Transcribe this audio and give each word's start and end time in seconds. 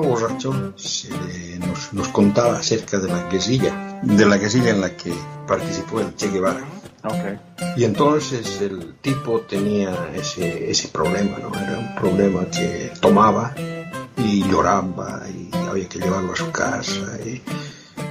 Estaba 0.00 0.18
borracho 0.18 0.72
se 0.76 1.58
nos, 1.58 1.92
nos, 1.92 2.08
contaba 2.08 2.56
acerca 2.56 2.98
de 2.98 3.08
la 3.08 3.28
guerrilla, 3.28 4.00
de 4.02 4.24
la 4.24 4.38
guerrilla 4.38 4.70
en 4.70 4.80
la 4.80 4.96
que 4.96 5.12
participó 5.46 6.00
el 6.00 6.14
Che 6.16 6.30
Guevara. 6.30 6.64
Okay. 7.04 7.38
Y 7.76 7.84
entonces 7.84 8.62
el 8.62 8.94
tipo 9.02 9.40
tenía 9.42 10.10
ese, 10.14 10.70
ese 10.70 10.88
problema, 10.88 11.38
¿no? 11.38 11.48
Era 11.54 11.78
un 11.78 11.94
problema 11.96 12.46
que 12.46 12.92
tomaba 13.00 13.54
y 14.16 14.42
lloraba 14.48 15.22
y 15.28 15.50
había 15.68 15.86
que 15.86 15.98
llevarlo 15.98 16.32
a 16.32 16.36
su 16.36 16.50
casa. 16.50 17.18
Y... 17.24 17.42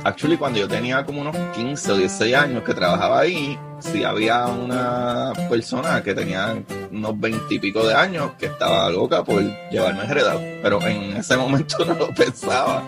Actually, 0.06 0.38
cuando 0.38 0.60
yo 0.60 0.68
tenía 0.68 1.06
como 1.06 1.20
unos 1.20 1.36
15 1.36 1.92
o 1.92 1.98
16 1.98 2.34
años 2.34 2.64
que 2.64 2.74
trabajaba 2.74 3.20
ahí, 3.20 3.60
sí 3.80 4.06
había 4.06 4.48
una 4.48 5.34
persona 5.50 6.02
que 6.02 6.14
tenía 6.14 6.56
unos 6.90 7.20
20 7.20 7.54
y 7.54 7.60
pico 7.60 7.86
de 7.86 7.94
años 7.94 8.32
que 8.40 8.46
estaba 8.46 8.90
loca 8.90 9.26
por 9.26 9.42
llevarme 9.70 10.04
enredado, 10.04 10.40
pero 10.64 10.82
en 10.88 11.18
ese 11.18 11.36
momento 11.36 11.76
no 11.86 11.96
lo 11.96 12.14
pensaba. 12.14 12.82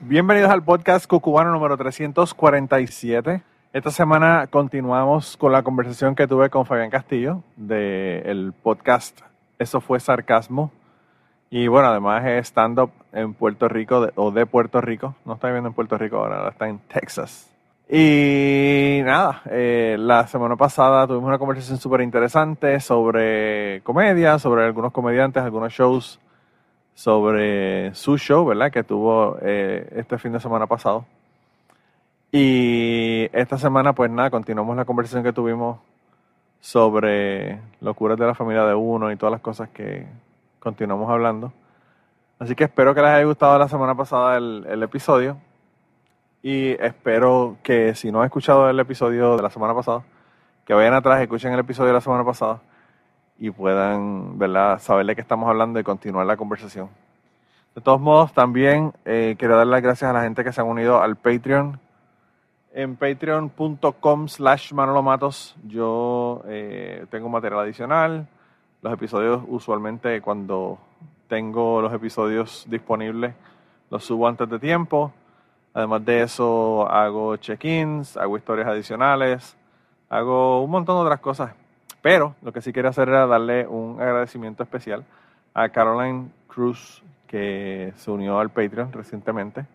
Bienvenidos 0.00 0.50
al 0.50 0.62
podcast 0.62 1.08
Cucubano 1.08 1.50
número 1.50 1.76
347. 1.76 3.42
Esta 3.72 3.90
semana 3.90 4.46
continuamos 4.46 5.36
con 5.36 5.50
la 5.50 5.64
conversación 5.64 6.14
que 6.14 6.28
tuve 6.28 6.48
con 6.48 6.64
Fabián 6.64 6.90
Castillo 6.90 7.42
del 7.56 8.52
podcast 8.62 9.20
Eso 9.58 9.80
fue 9.80 9.98
sarcasmo. 9.98 10.70
Y 11.50 11.68
bueno, 11.68 11.88
además 11.88 12.24
es 12.26 12.48
stand-up 12.48 12.90
en 13.12 13.34
Puerto 13.34 13.68
Rico 13.68 14.00
de, 14.00 14.12
o 14.16 14.30
de 14.30 14.46
Puerto 14.46 14.80
Rico. 14.80 15.14
No 15.24 15.34
está 15.34 15.46
viviendo 15.46 15.68
en 15.68 15.74
Puerto 15.74 15.96
Rico 15.96 16.16
ahora, 16.16 16.48
está 16.48 16.68
en 16.68 16.78
Texas. 16.80 17.52
Y 17.88 19.00
nada, 19.04 19.42
eh, 19.48 19.96
la 19.98 20.26
semana 20.26 20.56
pasada 20.56 21.06
tuvimos 21.06 21.28
una 21.28 21.38
conversación 21.38 21.78
súper 21.78 22.00
interesante 22.00 22.80
sobre 22.80 23.80
comedia, 23.84 24.40
sobre 24.40 24.64
algunos 24.64 24.92
comediantes, 24.92 25.40
algunos 25.42 25.72
shows, 25.72 26.18
sobre 26.94 27.94
su 27.94 28.18
show, 28.18 28.44
¿verdad? 28.44 28.72
Que 28.72 28.82
tuvo 28.82 29.38
eh, 29.40 29.88
este 29.94 30.18
fin 30.18 30.32
de 30.32 30.40
semana 30.40 30.66
pasado. 30.66 31.04
Y 32.32 33.28
esta 33.32 33.56
semana, 33.56 33.92
pues 33.92 34.10
nada, 34.10 34.30
continuamos 34.30 34.76
la 34.76 34.84
conversación 34.84 35.22
que 35.22 35.32
tuvimos 35.32 35.78
sobre 36.60 37.60
locuras 37.80 38.18
de 38.18 38.26
la 38.26 38.34
familia 38.34 38.64
de 38.64 38.74
uno 38.74 39.12
y 39.12 39.16
todas 39.16 39.30
las 39.30 39.40
cosas 39.40 39.68
que 39.68 40.06
continuamos 40.66 41.08
hablando. 41.08 41.52
Así 42.40 42.56
que 42.56 42.64
espero 42.64 42.92
que 42.92 43.00
les 43.00 43.10
haya 43.10 43.24
gustado 43.24 43.56
la 43.56 43.68
semana 43.68 43.94
pasada 43.94 44.36
el, 44.36 44.82
episodio. 44.82 45.36
Y 46.42 46.70
espero 46.82 47.56
que 47.62 47.94
si 47.94 48.10
no 48.10 48.18
han 48.18 48.24
escuchado 48.24 48.68
el 48.68 48.80
episodio 48.80 49.36
de 49.36 49.44
la 49.44 49.50
semana 49.50 49.74
pasada, 49.74 50.02
que 50.64 50.74
vayan 50.74 50.94
atrás, 50.94 51.22
escuchen 51.22 51.52
el 51.52 51.60
episodio 51.60 51.88
de 51.88 51.92
la 51.92 52.00
semana 52.00 52.24
pasada 52.24 52.60
y 53.38 53.48
puedan 53.52 54.40
¿verdad? 54.40 54.80
saber 54.80 55.06
de 55.06 55.14
qué 55.14 55.20
estamos 55.20 55.48
hablando 55.48 55.78
y 55.78 55.84
continuar 55.84 56.26
la 56.26 56.36
conversación. 56.36 56.88
De 57.76 57.80
todos 57.80 58.00
modos, 58.00 58.32
también 58.32 58.92
eh, 59.04 59.36
quiero 59.38 59.56
dar 59.56 59.68
las 59.68 59.82
gracias 59.82 60.10
a 60.10 60.12
la 60.12 60.22
gente 60.22 60.42
que 60.42 60.50
se 60.52 60.60
han 60.60 60.66
unido 60.66 61.00
al 61.00 61.14
Patreon 61.14 61.78
en 62.72 62.96
patreon.com 62.96 64.26
slash 64.26 64.72
manolomatos 64.72 65.54
yo 65.64 66.42
eh, 66.48 67.06
tengo 67.08 67.28
material 67.28 67.60
adicional. 67.60 68.26
Los 68.82 68.92
episodios 68.92 69.42
usualmente 69.48 70.20
cuando 70.20 70.78
tengo 71.28 71.82
los 71.82 71.92
episodios 71.92 72.64
disponibles 72.68 73.34
los 73.90 74.04
subo 74.04 74.28
antes 74.28 74.48
de 74.48 74.58
tiempo. 74.58 75.12
Además 75.74 76.04
de 76.04 76.22
eso 76.22 76.88
hago 76.88 77.36
check-ins, 77.36 78.16
hago 78.16 78.36
historias 78.36 78.68
adicionales, 78.68 79.56
hago 80.08 80.62
un 80.62 80.70
montón 80.70 80.96
de 80.96 81.02
otras 81.02 81.20
cosas. 81.20 81.52
Pero 82.02 82.34
lo 82.42 82.52
que 82.52 82.60
sí 82.60 82.72
quería 82.72 82.90
hacer 82.90 83.08
era 83.08 83.26
darle 83.26 83.66
un 83.66 84.00
agradecimiento 84.00 84.62
especial 84.62 85.04
a 85.54 85.68
Caroline 85.68 86.30
Cruz 86.46 87.02
que 87.26 87.92
se 87.96 88.10
unió 88.10 88.38
al 88.38 88.50
Patreon 88.50 88.92
recientemente. 88.92 89.66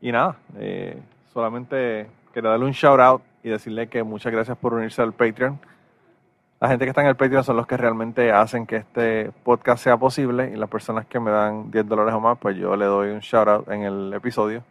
Y 0.00 0.12
nada, 0.12 0.36
eh, 0.56 1.00
solamente 1.32 2.08
Quiero 2.34 2.50
darle 2.50 2.66
un 2.66 2.72
shout 2.72 2.98
out 2.98 3.22
y 3.44 3.48
decirle 3.48 3.86
que 3.86 4.02
muchas 4.02 4.32
gracias 4.32 4.58
por 4.58 4.74
unirse 4.74 5.00
al 5.00 5.12
Patreon. 5.12 5.56
La 6.64 6.70
gente 6.70 6.86
que 6.86 6.92
está 6.92 7.02
en 7.02 7.08
el 7.08 7.14
Patreon 7.14 7.44
son 7.44 7.58
los 7.58 7.66
que 7.66 7.76
realmente 7.76 8.32
hacen 8.32 8.64
que 8.64 8.76
este 8.76 9.30
podcast 9.42 9.84
sea 9.84 9.98
posible 9.98 10.50
y 10.50 10.56
las 10.56 10.70
personas 10.70 11.04
que 11.04 11.20
me 11.20 11.30
dan 11.30 11.70
10 11.70 11.86
dólares 11.86 12.14
o 12.14 12.20
más, 12.20 12.38
pues 12.38 12.56
yo 12.56 12.74
le 12.74 12.86
doy 12.86 13.10
un 13.10 13.18
shout 13.18 13.48
out 13.48 13.70
en 13.70 13.82
el 13.82 14.14
episodio. 14.14 14.62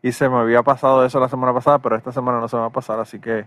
Y 0.00 0.12
se 0.12 0.28
me 0.28 0.36
había 0.36 0.62
pasado 0.62 1.04
eso 1.04 1.18
la 1.18 1.28
semana 1.28 1.52
pasada, 1.52 1.80
pero 1.80 1.96
esta 1.96 2.12
semana 2.12 2.38
no 2.38 2.46
se 2.46 2.54
me 2.54 2.60
va 2.60 2.68
a 2.68 2.70
pasar, 2.70 3.00
así 3.00 3.18
que 3.18 3.46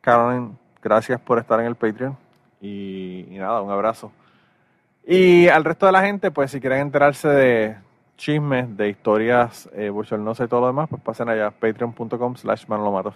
Carolyn, 0.00 0.58
gracias 0.82 1.20
por 1.20 1.38
estar 1.38 1.60
en 1.60 1.66
el 1.66 1.76
Patreon 1.76 2.16
y, 2.60 3.28
y 3.30 3.38
nada, 3.38 3.62
un 3.62 3.70
abrazo. 3.70 4.10
Y 5.06 5.46
al 5.46 5.62
resto 5.62 5.86
de 5.86 5.92
la 5.92 6.02
gente, 6.02 6.32
pues 6.32 6.50
si 6.50 6.58
quieren 6.58 6.80
enterarse 6.80 7.28
de 7.28 7.76
chismes, 8.16 8.76
de 8.76 8.88
historias 8.88 9.70
eh, 9.72 9.92
sé 10.34 10.44
y 10.44 10.48
todo 10.48 10.62
lo 10.62 10.66
demás, 10.66 10.88
pues 10.90 11.00
pasen 11.00 11.28
allá, 11.28 11.52
patreon.com 11.52 12.34
slash 12.34 12.66
manolomatos. 12.66 13.14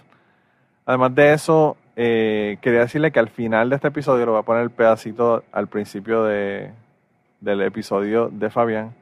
Además 0.85 1.13
de 1.13 1.33
eso, 1.33 1.77
eh, 2.03 2.57
quería 2.61 2.79
decirle 2.79 3.11
que 3.11 3.19
al 3.19 3.29
final 3.29 3.69
de 3.69 3.75
este 3.75 3.89
episodio 3.89 4.25
lo 4.25 4.31
voy 4.31 4.41
a 4.41 4.43
poner 4.43 4.63
el 4.63 4.71
pedacito 4.71 5.43
al 5.51 5.67
principio 5.67 6.23
de, 6.23 6.71
del 7.41 7.61
episodio 7.61 8.29
de 8.31 8.49
Fabián, 8.49 8.95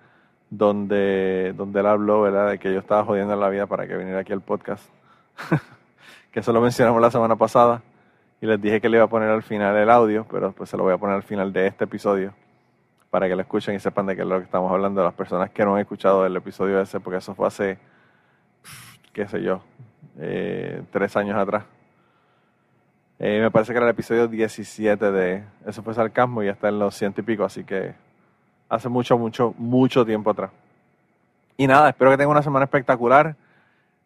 donde, 0.49 1.53
donde 1.55 1.79
él 1.79 1.85
habló, 1.85 2.23
¿verdad?, 2.23 2.49
de 2.49 2.59
que 2.59 2.73
yo 2.73 2.79
estaba 2.79 3.05
jodiendo 3.05 3.33
en 3.35 3.39
la 3.39 3.47
vida 3.47 3.67
para 3.67 3.87
que 3.87 3.95
viniera 3.95 4.19
aquí 4.19 4.33
al 4.33 4.41
podcast. 4.41 4.83
que 6.33 6.41
eso 6.41 6.51
lo 6.51 6.59
mencionamos 6.59 7.01
la 7.01 7.09
semana 7.09 7.37
pasada 7.37 7.81
y 8.41 8.45
les 8.45 8.61
dije 8.61 8.81
que 8.81 8.89
le 8.89 8.97
iba 8.97 9.05
a 9.05 9.09
poner 9.09 9.29
al 9.29 9.43
final 9.43 9.77
el 9.77 9.89
audio, 9.89 10.25
pero 10.29 10.51
pues 10.51 10.69
se 10.69 10.75
lo 10.75 10.83
voy 10.83 10.91
a 10.91 10.97
poner 10.97 11.15
al 11.15 11.23
final 11.23 11.53
de 11.53 11.67
este 11.67 11.85
episodio 11.85 12.33
para 13.09 13.29
que 13.29 13.35
lo 13.35 13.41
escuchen 13.41 13.75
y 13.75 13.79
sepan 13.79 14.07
de 14.07 14.17
qué 14.17 14.23
es 14.23 14.27
lo 14.27 14.39
que 14.39 14.43
estamos 14.43 14.69
hablando. 14.73 15.01
Las 15.05 15.13
personas 15.13 15.51
que 15.51 15.63
no 15.63 15.75
han 15.75 15.79
escuchado 15.79 16.25
el 16.25 16.35
episodio 16.35 16.81
ese, 16.81 16.99
porque 16.99 17.19
eso 17.19 17.33
fue 17.33 17.47
hace, 17.47 17.77
qué 19.13 19.25
sé 19.25 19.41
yo, 19.41 19.61
eh, 20.19 20.81
tres 20.91 21.15
años 21.15 21.37
atrás. 21.37 21.63
Eh, 23.19 23.41
me 23.41 23.51
parece 23.51 23.73
que 23.73 23.77
era 23.77 23.85
el 23.85 23.91
episodio 23.91 24.27
17 24.27 25.11
de 25.11 25.43
Eso 25.65 25.83
fue 25.83 25.93
sarcasmo 25.93 26.41
y 26.41 26.45
ya 26.45 26.53
está 26.53 26.69
en 26.69 26.79
los 26.79 26.95
ciento 26.95 27.21
y 27.21 27.23
pico, 27.25 27.43
así 27.43 27.65
que 27.65 27.93
hace 28.69 28.87
mucho, 28.87 29.17
mucho, 29.17 29.53
mucho 29.57 30.05
tiempo 30.05 30.29
atrás. 30.29 30.51
Y 31.57 31.67
nada, 31.67 31.89
espero 31.89 32.11
que 32.11 32.17
tengan 32.17 32.31
una 32.31 32.43
semana 32.43 32.63
espectacular. 32.63 33.35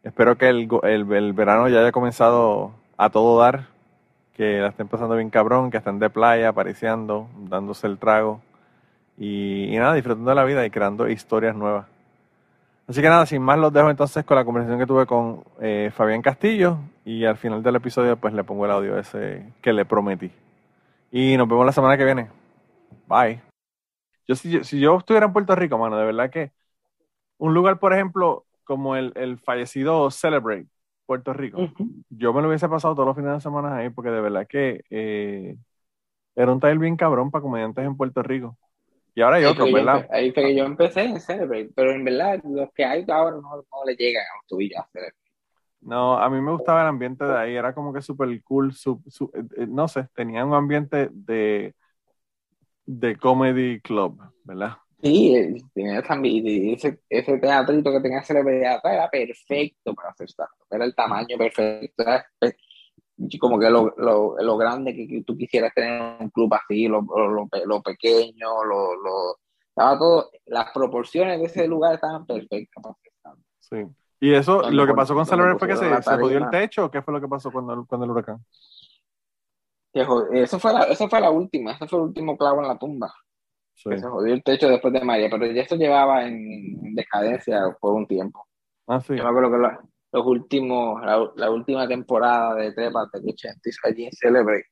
Espero 0.03 0.37
que 0.37 0.49
el, 0.49 0.67
el 0.83 1.33
verano 1.33 1.69
ya 1.69 1.79
haya 1.79 1.91
comenzado 1.91 2.71
a 2.97 3.09
todo 3.09 3.39
dar, 3.39 3.67
que 4.35 4.59
la 4.59 4.69
estén 4.69 4.87
pasando 4.87 5.15
bien 5.15 5.29
cabrón, 5.29 5.69
que 5.69 5.77
estén 5.77 5.99
de 5.99 6.09
playa, 6.09 6.49
apareciendo, 6.49 7.29
dándose 7.37 7.87
el 7.87 7.99
trago 7.99 8.41
y, 9.17 9.75
nada, 9.77 9.93
disfrutando 9.93 10.29
de 10.29 10.35
la 10.35 10.43
vida 10.43 10.65
y 10.65 10.69
creando 10.69 11.07
historias 11.07 11.55
nuevas. 11.55 11.85
Así 12.87 13.01
que 13.01 13.07
nada, 13.07 13.25
sin 13.25 13.41
más 13.41 13.57
los 13.57 13.71
dejo 13.71 13.89
entonces 13.89 14.25
con 14.25 14.35
la 14.35 14.43
conversación 14.43 14.77
que 14.77 14.85
tuve 14.85 15.05
con 15.05 15.43
eh, 15.61 15.89
Fabián 15.95 16.21
Castillo 16.21 16.79
y 17.05 17.23
al 17.23 17.37
final 17.37 17.63
del 17.63 17.77
episodio 17.77 18.17
pues 18.17 18.33
le 18.33 18.43
pongo 18.43 18.65
el 18.65 18.71
audio 18.71 18.97
ese 18.97 19.53
que 19.61 19.71
le 19.71 19.85
prometí. 19.85 20.31
Y 21.11 21.37
nos 21.37 21.47
vemos 21.47 21.65
la 21.65 21.71
semana 21.71 21.97
que 21.97 22.05
viene. 22.05 22.29
Bye. 23.07 23.41
Yo 24.27 24.35
si, 24.35 24.63
si 24.63 24.79
yo 24.79 24.97
estuviera 24.97 25.25
en 25.25 25.33
Puerto 25.33 25.55
Rico, 25.55 25.77
mano, 25.77 25.97
de 25.97 26.05
verdad 26.05 26.29
que 26.29 26.51
un 27.37 27.53
lugar, 27.53 27.79
por 27.79 27.93
ejemplo, 27.93 28.45
como 28.63 28.95
el, 28.95 29.13
el 29.15 29.37
fallecido 29.37 30.09
Celebrate, 30.11 30.67
Puerto 31.05 31.33
Rico, 31.33 31.59
yo 32.09 32.33
me 32.33 32.41
lo 32.41 32.47
hubiese 32.47 32.69
pasado 32.69 32.95
todos 32.95 33.07
los 33.07 33.15
fines 33.15 33.33
de 33.33 33.41
semana 33.41 33.77
ahí 33.77 33.89
porque 33.89 34.09
de 34.09 34.21
verdad 34.21 34.47
que 34.47 34.83
eh, 34.89 35.57
era 36.35 36.51
un 36.51 36.59
taller 36.59 36.79
bien 36.79 36.95
cabrón 36.95 37.31
para 37.31 37.41
comediantes 37.41 37.85
en 37.85 37.97
Puerto 37.97 38.23
Rico. 38.23 38.57
Y 39.15 39.21
ahora 39.21 39.37
hay 39.37 39.45
otro, 39.45 39.71
¿verdad? 39.71 40.07
ahí 40.11 40.31
fue 40.31 40.43
que 40.43 40.55
yo 40.55 40.65
empecé 40.65 41.01
en 41.01 41.19
Celebrate, 41.19 41.69
pero 41.75 41.91
en 41.91 42.03
verdad 42.03 42.41
los 42.43 42.71
que 42.73 42.83
hay 42.83 43.05
ahora 43.07 43.35
no, 43.35 43.57
no 43.57 43.85
le 43.85 43.95
llegan 43.95 44.23
a 44.23 44.37
los 44.37 44.47
tubillos 44.47 44.79
a 44.79 44.87
Celebrate. 44.91 45.17
No, 45.81 46.17
a 46.17 46.29
mí 46.29 46.39
me 46.41 46.51
gustaba 46.51 46.81
el 46.81 46.87
ambiente 46.87 47.25
de 47.25 47.37
ahí, 47.37 47.55
era 47.55 47.73
como 47.73 47.93
que 47.93 48.01
súper 48.01 48.41
cool, 48.43 48.73
su, 48.73 49.01
eh, 49.33 49.43
eh, 49.57 49.67
no 49.67 49.87
sé, 49.87 50.07
tenía 50.15 50.45
un 50.45 50.53
ambiente 50.53 51.09
de, 51.11 51.75
de 52.85 53.17
comedy 53.17 53.81
club, 53.81 54.19
¿verdad? 54.45 54.77
Sí, 55.01 55.61
tenía 55.73 56.01
también, 56.01 56.73
ese, 56.73 57.01
ese 57.09 57.37
teatrito 57.37 57.91
que 57.91 57.99
tenía 57.99 58.23
Celebrate 58.23 58.61
era 58.61 59.09
perfecto 59.09 59.93
para 59.93 60.09
hacer 60.09 60.29
stand 60.29 60.49
era 60.71 60.85
el 60.85 60.95
tamaño 60.95 61.37
perfecto, 61.37 62.03
era 62.03 62.25
como 63.39 63.59
que 63.59 63.69
lo, 63.69 63.93
lo, 63.97 64.35
lo, 64.37 64.57
grande 64.57 64.93
que 64.93 65.23
tú 65.25 65.37
quisieras 65.37 65.73
tener 65.73 66.17
un 66.19 66.29
club 66.29 66.53
así, 66.53 66.87
lo, 66.87 67.01
lo, 67.01 67.47
lo 67.65 67.81
pequeño, 67.81 68.63
lo, 68.63 68.95
lo, 68.95 69.37
estaba 69.69 69.97
todo, 69.97 70.29
las 70.45 70.71
proporciones 70.71 71.39
de 71.39 71.45
ese 71.45 71.67
lugar 71.67 71.95
estaban 71.95 72.25
perfectas. 72.25 72.83
Sí. 73.59 73.77
¿Y 74.19 74.33
eso, 74.33 74.69
lo 74.71 74.85
que 74.85 74.93
pasó 74.93 75.13
con 75.13 75.25
Celebrate 75.25 75.59
fue 75.59 75.67
que 75.67 75.75
se, 75.75 76.01
se 76.01 76.17
jodió 76.17 76.37
el 76.37 76.49
techo 76.49 76.85
o 76.85 76.91
qué 76.91 77.01
fue 77.01 77.13
lo 77.13 77.19
que 77.19 77.27
pasó 77.27 77.51
cuando, 77.51 77.85
cuando 77.85 78.05
el 78.05 78.11
huracán? 78.11 78.43
Eso 79.93 80.59
fue, 80.59 80.73
la, 80.73 80.83
eso 80.85 81.07
fue 81.07 81.21
la 81.21 81.29
última, 81.29 81.73
ese 81.73 81.87
fue 81.87 81.99
el 81.99 82.05
último 82.05 82.37
clavo 82.37 82.61
en 82.61 82.67
la 82.67 82.79
tumba. 82.79 83.13
se 83.73 84.01
jodió 84.01 84.33
el 84.33 84.43
techo 84.43 84.69
después 84.69 84.93
de 84.93 85.03
María, 85.03 85.29
pero 85.29 85.45
ya 85.45 85.61
eso 85.61 85.75
llevaba 85.75 86.25
en 86.25 86.95
decadencia 86.95 87.61
por 87.79 87.93
un 87.93 88.07
tiempo. 88.07 88.47
Ah, 88.87 88.99
sí. 88.99 89.15
Yo 89.15 89.23
me 89.23 89.29
acuerdo 89.29 89.51
que 89.51 89.57
lo, 89.57 89.92
los 90.13 90.25
últimos, 90.27 91.01
la, 91.03 91.49
última 91.49 91.87
temporada 91.87 92.55
de 92.55 92.71
Trepa 92.71 93.09
de 93.11 93.33
allí 93.83 94.05
en 94.05 94.11
Celebrate, 94.11 94.67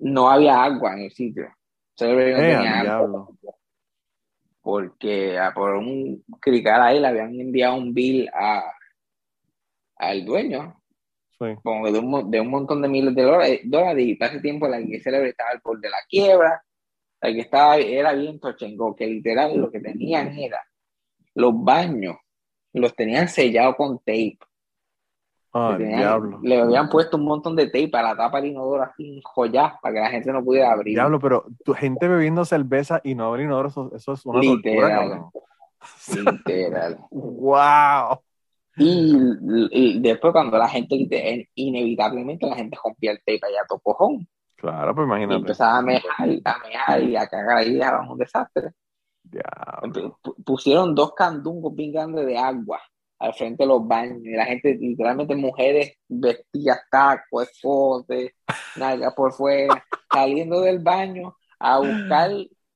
no 0.00 0.30
había 0.30 0.62
agua 0.62 0.92
en 0.92 1.04
el 1.04 1.10
sitio. 1.10 1.48
Celebrate 1.96 2.32
no 2.32 2.36
tenía 2.38 2.80
agua. 2.80 3.28
porque 4.60 5.38
a 5.38 5.52
por 5.52 5.74
un 5.74 6.22
crical 6.38 6.82
ahí 6.82 7.00
le 7.00 7.08
habían 7.08 7.40
enviado 7.40 7.76
un 7.76 7.92
bill 7.92 8.28
a 8.32 8.62
al 9.96 10.24
dueño 10.24 10.78
Sí. 11.38 11.56
como 11.64 11.90
de 11.90 11.98
un, 11.98 12.30
de 12.30 12.40
un 12.40 12.50
montón 12.50 12.82
de 12.82 12.88
miles 12.88 13.14
de 13.16 13.22
dólares, 13.22 13.60
dólares 13.64 14.06
y 14.06 14.14
para 14.14 14.32
ese 14.32 14.40
tiempo 14.40 14.68
la 14.68 14.78
que 14.78 15.00
Celebre 15.00 15.30
estaba 15.30 15.50
al 15.50 15.60
borde 15.64 15.80
de 15.82 15.90
la 15.90 15.96
quiebra, 16.08 16.62
la 17.20 17.32
que 17.32 17.40
estaba 17.40 17.78
era 17.78 18.12
bien 18.12 18.38
tochengo, 18.38 18.94
que 18.94 19.08
literal 19.08 19.56
lo 19.56 19.68
que 19.68 19.80
tenían 19.80 20.38
era 20.38 20.62
los 21.34 21.52
baños, 21.64 22.16
los 22.72 22.94
tenían 22.94 23.28
sellados 23.28 23.76
con 23.76 23.98
tape, 23.98 24.38
Ah, 25.54 25.72
le, 25.78 25.84
tenían- 25.84 25.98
diablo. 26.00 26.40
le 26.42 26.60
habían 26.62 26.88
puesto 26.88 27.18
un 27.18 27.24
montón 27.26 27.54
de 27.54 27.66
tape 27.66 27.90
a 27.92 28.02
la 28.02 28.16
tapa 28.16 28.40
del 28.40 28.52
inodoro 28.52 28.82
así 28.84 29.20
joyas 29.22 29.74
para 29.82 29.94
que 29.94 30.00
la 30.00 30.10
gente 30.10 30.32
no 30.32 30.42
pudiera 30.42 30.72
abrir. 30.72 30.94
Diablo, 30.94 31.20
pero 31.20 31.44
tu 31.64 31.74
gente 31.74 32.08
bebiendo 32.08 32.44
cerveza 32.46 33.00
y 33.04 33.14
no 33.14 33.26
abrir 33.26 33.44
inodoro, 33.46 33.68
eso, 33.68 33.90
eso 33.94 34.12
es 34.14 34.24
una 34.24 34.40
tortura, 34.40 34.70
Literal. 34.72 34.98
cabrón. 35.10 35.30
Literal. 36.24 36.98
¡Wow! 37.10 38.20
Y, 38.78 39.14
y 39.70 40.00
después 40.00 40.32
cuando 40.32 40.56
la 40.56 40.68
gente, 40.68 40.96
inevitablemente 41.54 42.46
la 42.46 42.56
gente 42.56 42.78
rompía 42.82 43.10
el 43.12 43.18
tape 43.18 43.40
allá 43.46 43.60
a 43.62 43.66
tocojón. 43.66 44.26
Claro, 44.56 44.94
pues 44.94 45.04
Y 45.04 45.08
imagínate. 45.08 45.40
empezaba 45.40 45.78
a 45.78 45.82
mejar, 45.82 46.28
a 46.44 46.58
mejar 46.66 47.02
y 47.02 47.16
a 47.16 47.26
cagar 47.26 47.58
ahí, 47.58 47.74
dejaban 47.74 48.08
un 48.08 48.16
desastre. 48.18 48.70
Diablo. 49.32 50.18
Pusieron 50.44 50.94
dos 50.94 51.14
candungos 51.14 51.74
bien 51.74 51.92
grandes 51.92 52.26
de 52.26 52.36
agua 52.36 52.80
al 53.18 53.34
frente 53.34 53.62
de 53.62 53.68
los 53.68 53.86
baños 53.86 54.18
y 54.24 54.32
la 54.32 54.44
gente, 54.44 54.74
literalmente 54.74 55.34
mujeres 55.36 55.94
vestidas 56.08 56.80
tacos, 56.90 57.48
escotes, 57.48 58.32
nalgas 58.76 59.14
por 59.14 59.32
fuera, 59.32 59.84
saliendo 60.12 60.60
del 60.60 60.80
baño 60.80 61.36
a 61.58 61.78
buscar 61.78 62.30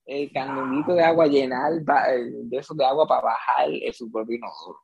el 0.07 0.33
candunguito 0.33 0.95
de 0.95 1.03
agua, 1.03 1.27
llenar 1.27 1.73
eh, 1.73 2.31
de 2.45 2.57
esos 2.59 2.77
de 2.77 2.85
agua 2.85 3.07
para 3.09 3.23
bajar 3.23 3.69
el 3.69 3.93
su 3.93 4.11
propio 4.11 4.37
inodoro. 4.37 4.79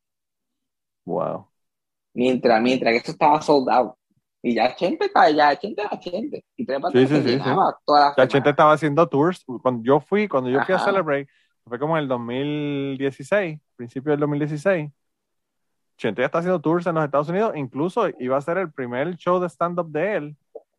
Wow. 1.04 1.46
Mientras, 2.14 2.60
mientras 2.60 2.92
que 2.92 2.98
esto 2.98 3.12
estaba 3.12 3.40
soldado. 3.40 3.96
Y 4.44 4.56
ya 4.56 4.70
gente 4.70 5.06
estaba, 5.06 5.30
ya 5.30 5.54
gente 5.54 5.80
era 5.80 5.96
gente. 5.98 6.44
Y 6.56 6.66
tres 6.66 6.80
Sí, 6.90 7.06
sí, 7.06 7.06
se 7.06 7.22
sí, 7.22 7.28
llenaba 7.28 7.78
toda 7.86 8.12
la 8.16 8.26
semana. 8.28 8.50
estaba 8.50 8.72
haciendo 8.72 9.08
tours. 9.08 9.44
Cuando 9.62 9.84
yo 9.84 10.00
fui, 10.00 10.26
cuando 10.26 10.50
yo 10.50 10.60
fui 10.64 10.74
a. 10.74 10.80
Celebrate, 10.80 11.28
fue 11.66 11.78
como 11.78 11.96
en 11.96 12.02
el 12.04 12.08
2016, 12.08 13.60
principio 13.76 14.10
del 14.12 14.20
2016. 14.20 14.90
Chente 15.96 16.22
ya 16.22 16.26
está 16.26 16.38
haciendo 16.38 16.60
tours 16.60 16.86
en 16.86 16.94
los 16.94 17.04
Estados 17.04 17.28
Unidos. 17.28 17.52
Incluso 17.56 18.08
iba 18.18 18.36
a 18.36 18.40
ser 18.40 18.58
el 18.58 18.72
primer 18.72 19.14
show 19.16 19.38
de 19.40 19.48
stand-up 19.48 19.88
de 19.90 20.16
él, 20.16 20.36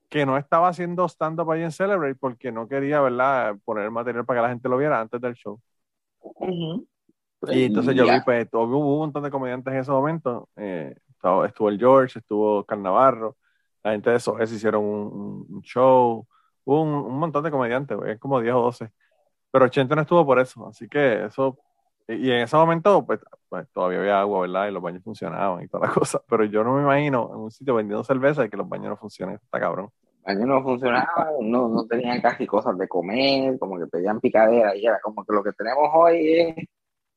que 0.09 0.25
no 0.25 0.37
estaba 0.37 0.67
haciendo 0.67 1.07
stand-up 1.07 1.49
ahí 1.51 1.63
en 1.63 1.71
Celebrate 1.71 2.15
porque 2.15 2.51
no 2.51 2.67
quería, 2.67 2.99
¿verdad?, 3.01 3.55
poner 3.63 3.89
material 3.91 4.25
para 4.25 4.39
que 4.39 4.43
la 4.43 4.49
gente 4.49 4.69
lo 4.69 4.77
viera 4.77 4.99
antes 4.99 5.19
del 5.21 5.33
show. 5.35 5.59
Ujú. 6.19 6.87
Y 7.49 7.63
entonces 7.65 7.95
yo 7.95 8.05
ya. 8.05 8.15
vi, 8.15 8.21
pues, 8.23 8.47
hubo 8.53 8.93
un 8.93 8.99
montón 8.99 9.23
de 9.23 9.31
comediantes 9.31 9.73
en 9.73 9.79
ese 9.79 9.91
momento. 9.91 10.49
Eh, 10.55 10.95
estaba- 11.09 11.45
estuvo 11.47 11.69
el 11.69 11.77
George, 11.79 12.19
estuvo 12.19 12.63
Carnavarro, 12.63 13.37
la 13.83 13.91
gente 13.91 14.09
de 14.11 14.19
Sojes 14.19 14.51
hicieron 14.51 14.83
un, 14.83 15.45
un- 15.49 15.61
show, 15.61 16.25
hubo 16.63 16.81
un, 16.81 16.89
un 16.89 17.19
montón 17.19 17.43
de 17.43 17.51
comediantes, 17.51 17.97
güey, 17.97 18.17
como 18.17 18.39
10 18.39 18.53
o 18.55 18.61
12. 18.61 18.91
Pero 19.53 19.69
Chente 19.69 19.95
no 19.95 20.03
estuvo 20.03 20.25
por 20.27 20.39
eso, 20.39 20.67
así 20.69 20.89
que 20.89 21.25
eso. 21.27 21.59
Y 22.09 22.31
en 22.31 22.39
ese 22.43 22.57
momento, 22.57 23.05
pues, 23.07 23.21
pues, 23.49 23.69
todavía 23.73 23.99
había 24.01 24.21
agua, 24.21 24.41
¿verdad? 24.43 24.69
Y 24.69 24.73
los 24.73 24.83
baños 24.83 25.03
funcionaban 25.05 25.63
y 25.63 25.69
todas 25.69 25.89
las 25.89 25.97
cosas. 25.99 26.23
Pero 26.29 26.45
yo 26.45 26.63
no 26.65 26.75
me 26.75 26.83
imagino 26.83 27.31
en 27.33 27.41
un 27.41 27.51
sitio 27.51 27.75
vendiendo 27.75 28.05
cerveza 28.05 28.45
y 28.45 28.51
que 28.51 28.57
los 28.57 28.69
baños 28.69 28.89
no 28.91 28.97
funcionen. 28.97 29.37
Está 29.37 29.61
cabrón. 29.61 29.91
baño 30.25 30.45
no 30.45 30.63
funcionaba, 30.63 31.31
no, 31.41 31.67
no 31.69 31.85
tenían 31.85 32.21
casi 32.21 32.45
cosas 32.47 32.77
de 32.77 32.87
comer, 32.87 33.59
como 33.59 33.77
que 33.79 33.87
pedían 33.87 34.19
picadera 34.19 34.75
y 34.75 34.85
era 34.85 34.99
como 35.01 35.25
que 35.25 35.33
lo 35.33 35.43
que 35.43 35.51
tenemos 35.53 35.89
hoy 35.93 36.33
es 36.39 36.55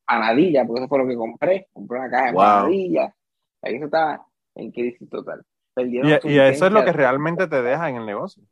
panadilla, 0.05 0.65
porque 0.65 0.81
eso 0.81 0.89
fue 0.89 0.99
lo 0.99 1.07
que 1.07 1.15
compré, 1.17 1.67
compré 1.73 1.99
una 1.99 2.09
caja 2.11 2.31
de 2.31 2.35
Wow. 2.35 2.37
panadilla, 2.37 3.15
ahí 3.63 3.75
eso 3.77 3.85
estaba 3.87 4.25
en 4.55 4.71
crisis 4.71 5.09
total. 5.09 5.43
Perdieron 5.75 6.19
Y, 6.23 6.33
y 6.33 6.39
eso 6.39 6.65
es 6.67 6.71
lo 6.71 6.83
que 6.83 6.91
realmente 6.93 7.47
te 7.47 7.61
deja 7.61 7.89
en 7.89 7.97
el 7.97 8.05
negocio. 8.05 8.43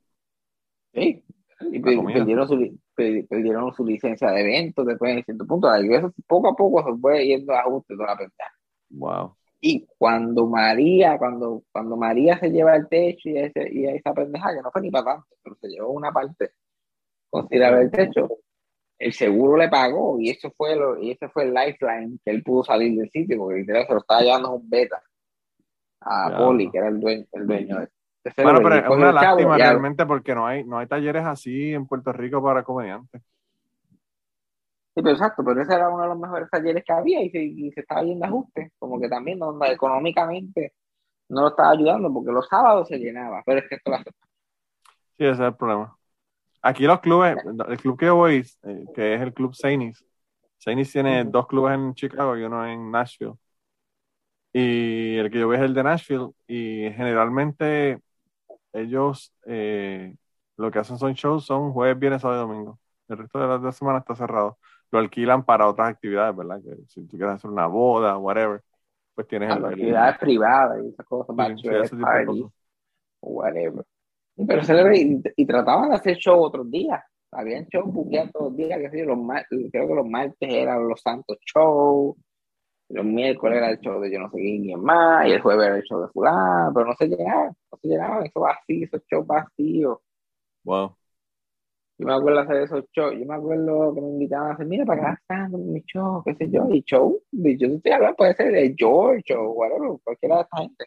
Sí, 0.93 1.23
y 1.71 1.79
perdieron 2.11 2.47
su, 2.47 2.55
perdieron 2.95 3.73
su 3.73 3.85
licencia 3.85 4.31
de 4.31 4.41
eventos 4.41 4.85
después 4.85 5.15
de 5.15 5.23
cierto 5.23 5.45
punto, 5.45 5.67
y 5.81 5.93
eso 5.93 6.13
poco 6.27 6.49
a 6.49 6.55
poco 6.55 6.83
se 6.83 6.99
fue 6.99 7.25
yendo 7.25 7.53
a 7.53 7.61
ajuste 7.61 7.95
toda 7.95 8.07
la 8.07 8.17
pendeja. 8.17 8.51
Wow. 8.89 9.35
Y 9.61 9.87
cuando 9.97 10.45
María, 10.47 11.17
cuando, 11.17 11.63
cuando 11.71 11.97
María 11.97 12.37
se 12.39 12.49
lleva 12.49 12.75
el 12.75 12.87
techo 12.87 13.29
y, 13.29 13.37
ese, 13.37 13.67
y 13.71 13.85
esa 13.85 14.13
pendeja, 14.13 14.53
que 14.53 14.61
no 14.61 14.71
fue 14.71 14.81
ni 14.81 14.91
para 14.91 15.05
tanto, 15.05 15.27
pero 15.43 15.55
se 15.55 15.67
llevó 15.69 15.91
una 15.91 16.11
parte 16.11 16.51
considerable 17.29 17.79
del 17.79 17.91
techo, 17.91 18.29
el 18.97 19.13
seguro 19.13 19.57
le 19.57 19.67
pagó 19.69 20.19
y 20.19 20.29
eso 20.29 20.51
fue 20.55 20.75
lo, 20.75 21.01
y 21.01 21.11
ese 21.11 21.29
fue 21.29 21.43
el 21.43 21.53
lifeline 21.53 22.17
que 22.23 22.31
él 22.31 22.43
pudo 22.43 22.63
salir 22.63 22.97
del 22.97 23.09
sitio, 23.09 23.37
porque 23.37 23.59
literal 23.59 23.85
se 23.87 23.93
lo 23.93 23.99
estaba 23.99 24.21
llevando 24.21 24.51
un 24.51 24.69
beta 24.69 25.01
a. 26.01 26.37
Poli, 26.37 26.69
que 26.69 26.77
era 26.77 26.87
el 26.87 26.99
dueño, 26.99 27.25
el 27.31 27.47
dueño 27.47 27.79
de 27.79 27.87
Bueno, 28.37 28.59
pero 28.61 28.75
es 28.77 28.89
una 28.89 29.11
lástima 29.11 29.57
ya- 29.57 29.71
realmente 29.71 30.05
porque 30.05 30.35
no 30.35 30.47
hay, 30.47 30.63
no 30.63 30.77
hay 30.79 30.87
talleres 30.87 31.25
así 31.25 31.73
en 31.73 31.87
Puerto 31.87 32.11
Rico 32.13 32.43
para 32.43 32.63
comediantes. 32.63 33.21
Sí, 34.95 35.01
pero 35.01 35.11
exacto, 35.11 35.43
pero 35.43 35.61
ese 35.61 35.73
era 35.75 35.89
uno 35.89 36.03
de 36.03 36.09
los 36.09 36.17
mejores 36.19 36.49
talleres 36.49 36.83
que 36.85 36.93
había 36.93 37.21
y 37.21 37.29
se, 37.29 37.43
y 37.43 37.71
se 37.71 37.81
estaba 37.81 38.01
yendo 38.03 38.25
a 38.25 38.29
ajuste, 38.29 38.71
como 38.79 38.99
que 38.99 39.09
también 39.09 39.39
no, 39.39 39.57
económicamente 39.65 40.73
no 41.29 41.41
lo 41.43 41.47
estaba 41.49 41.71
ayudando 41.71 42.13
porque 42.13 42.31
los 42.31 42.47
sábados 42.47 42.87
se 42.89 42.97
llenaba, 42.99 43.43
pero 43.45 43.59
es 43.61 43.69
que 43.69 43.75
esto 43.75 43.91
lo 43.91 43.97
hace 43.97 44.11
Sí, 45.17 45.23
ese 45.25 45.31
es 45.33 45.39
el 45.39 45.55
problema. 45.55 45.97
Aquí 46.61 46.85
los 46.85 46.99
clubes, 47.01 47.37
el 47.69 47.77
club 47.79 47.99
que 47.99 48.07
yo 48.07 48.15
voy, 48.15 48.45
eh, 48.63 48.85
que 48.95 49.15
es 49.15 49.21
el 49.21 49.33
club 49.33 49.55
Seinis, 49.55 50.05
Seinis 50.57 50.91
tiene 50.91 51.25
dos 51.25 51.47
clubes 51.47 51.75
en 51.75 51.93
Chicago 51.95 52.37
y 52.37 52.43
uno 52.43 52.67
en 52.67 52.91
Nashville. 52.91 53.35
Y 54.53 55.17
el 55.17 55.29
que 55.31 55.39
yo 55.39 55.47
voy 55.47 55.57
es 55.57 55.63
el 55.63 55.73
de 55.73 55.83
Nashville. 55.83 56.29
Y 56.47 56.89
generalmente 56.93 57.99
ellos 58.75 59.33
eh, 59.45 60.15
lo 60.57 60.71
que 60.71 60.79
hacen 60.79 60.97
son 60.97 61.13
shows, 61.13 61.45
son 61.45 61.71
jueves, 61.71 61.99
viernes, 61.99 62.21
sábado 62.21 62.43
y 62.43 62.47
domingo. 62.47 62.79
El 63.07 63.17
resto 63.17 63.39
de 63.39 63.59
la, 63.59 63.71
semana 63.71 63.99
está 63.99 64.15
cerrado. 64.15 64.57
Lo 64.91 64.99
alquilan 64.99 65.43
para 65.43 65.67
otras 65.67 65.89
actividades, 65.89 66.35
¿verdad? 66.35 66.61
Que 66.61 66.75
si 66.87 67.05
tú 67.07 67.17
quieres 67.17 67.35
hacer 67.35 67.49
una 67.49 67.67
boda, 67.67 68.17
whatever, 68.17 68.61
pues 69.13 69.27
tienes 69.27 69.55
el, 69.55 69.65
actividades 69.65 70.17
privadas 70.17 70.83
y 70.83 70.89
esas 70.89 71.05
cosas, 71.05 71.35
sí, 71.61 71.67
ese 71.67 71.95
tipo 71.95 72.09
de 72.09 72.25
cosas. 72.25 72.51
whatever. 73.21 73.85
Pero 74.47 74.93
y, 74.93 75.21
y 75.35 75.45
trataban 75.45 75.89
de 75.89 75.95
hacer 75.95 76.17
show 76.17 76.41
otros 76.41 76.69
días. 76.69 77.01
Habían 77.31 77.67
show 77.67 77.85
buqueados 77.85 78.31
todos 78.31 78.47
los 78.47 78.57
días, 78.57 78.79
que 78.79 78.89
sé 78.89 78.99
yo, 78.99 79.05
los 79.05 79.19
creo 79.71 79.87
que 79.87 79.93
los 79.93 80.07
martes 80.07 80.49
eran 80.49 80.87
los 80.87 81.01
santos 81.01 81.37
show, 81.45 82.15
los 82.89 83.05
miércoles 83.05 83.57
era 83.57 83.71
el 83.71 83.79
show 83.79 83.99
de 83.99 84.11
yo 84.11 84.19
no 84.19 84.29
sé 84.29 84.37
quién 84.37 84.79
más, 84.81 85.27
y 85.27 85.31
el 85.31 85.41
jueves 85.41 85.65
era 85.67 85.77
el 85.77 85.83
show 85.83 86.01
de 86.01 86.07
fulano, 86.09 86.71
pero 86.73 86.85
no 86.87 86.93
se 86.95 87.07
llenaban, 87.07 87.55
no 87.71 87.77
se 87.81 87.87
llenaban, 87.87 88.25
eso 88.25 88.39
vacío, 88.39 88.85
esos 88.85 89.01
shows 89.09 89.25
vacíos. 89.27 89.99
Wow. 90.63 90.95
Yo 91.97 92.07
me 92.07 92.13
acuerdo 92.13 92.39
hacer 92.41 92.57
esos 92.57 92.85
shows, 92.91 93.13
yo 93.17 93.25
me 93.25 93.35
acuerdo 93.35 93.93
que 93.95 94.01
me 94.01 94.09
invitaban 94.09 94.51
a 94.51 94.53
hacer, 94.53 94.65
mira, 94.67 94.85
para 94.85 95.01
acá 95.01 95.19
están 95.21 95.51
mi 95.71 95.81
show, 95.83 96.21
qué 96.25 96.35
sé 96.35 96.49
yo, 96.51 96.67
y 96.69 96.81
show, 96.83 97.19
de- 97.31 97.57
yo 97.57 97.67
estoy 97.67 97.91
hablando, 97.93 98.17
puede 98.17 98.35
ser 98.35 98.51
de 98.51 98.75
George 98.77 99.33
o 99.35 99.51
whatever, 99.51 99.97
cualquiera 100.03 100.35
de 100.37 100.41
esta 100.41 100.57
gente. 100.57 100.85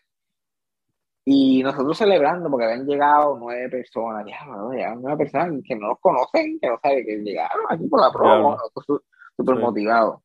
Y 1.24 1.62
nosotros 1.62 1.98
celebrando 1.98 2.50
porque 2.50 2.64
habían 2.66 2.86
llegado 2.86 3.36
nueve 3.38 3.68
personas, 3.68 4.24
ya, 4.26 4.46
no, 4.46 4.70
llegaron 4.72 5.02
nueve 5.02 5.18
personas 5.24 5.60
que 5.66 5.76
no 5.76 5.88
nos 5.88 6.00
conocen, 6.00 6.58
que 6.60 6.68
no 6.68 6.78
saben 6.82 7.04
que 7.04 7.16
llegaron 7.18 7.64
aquí 7.68 7.86
por 7.86 8.00
la 8.00 8.10
promo, 8.10 8.30
Diablo. 8.34 8.50
nosotros 8.56 9.02
súper 9.36 9.56
Sí. 9.56 9.62
motivados, 9.62 10.20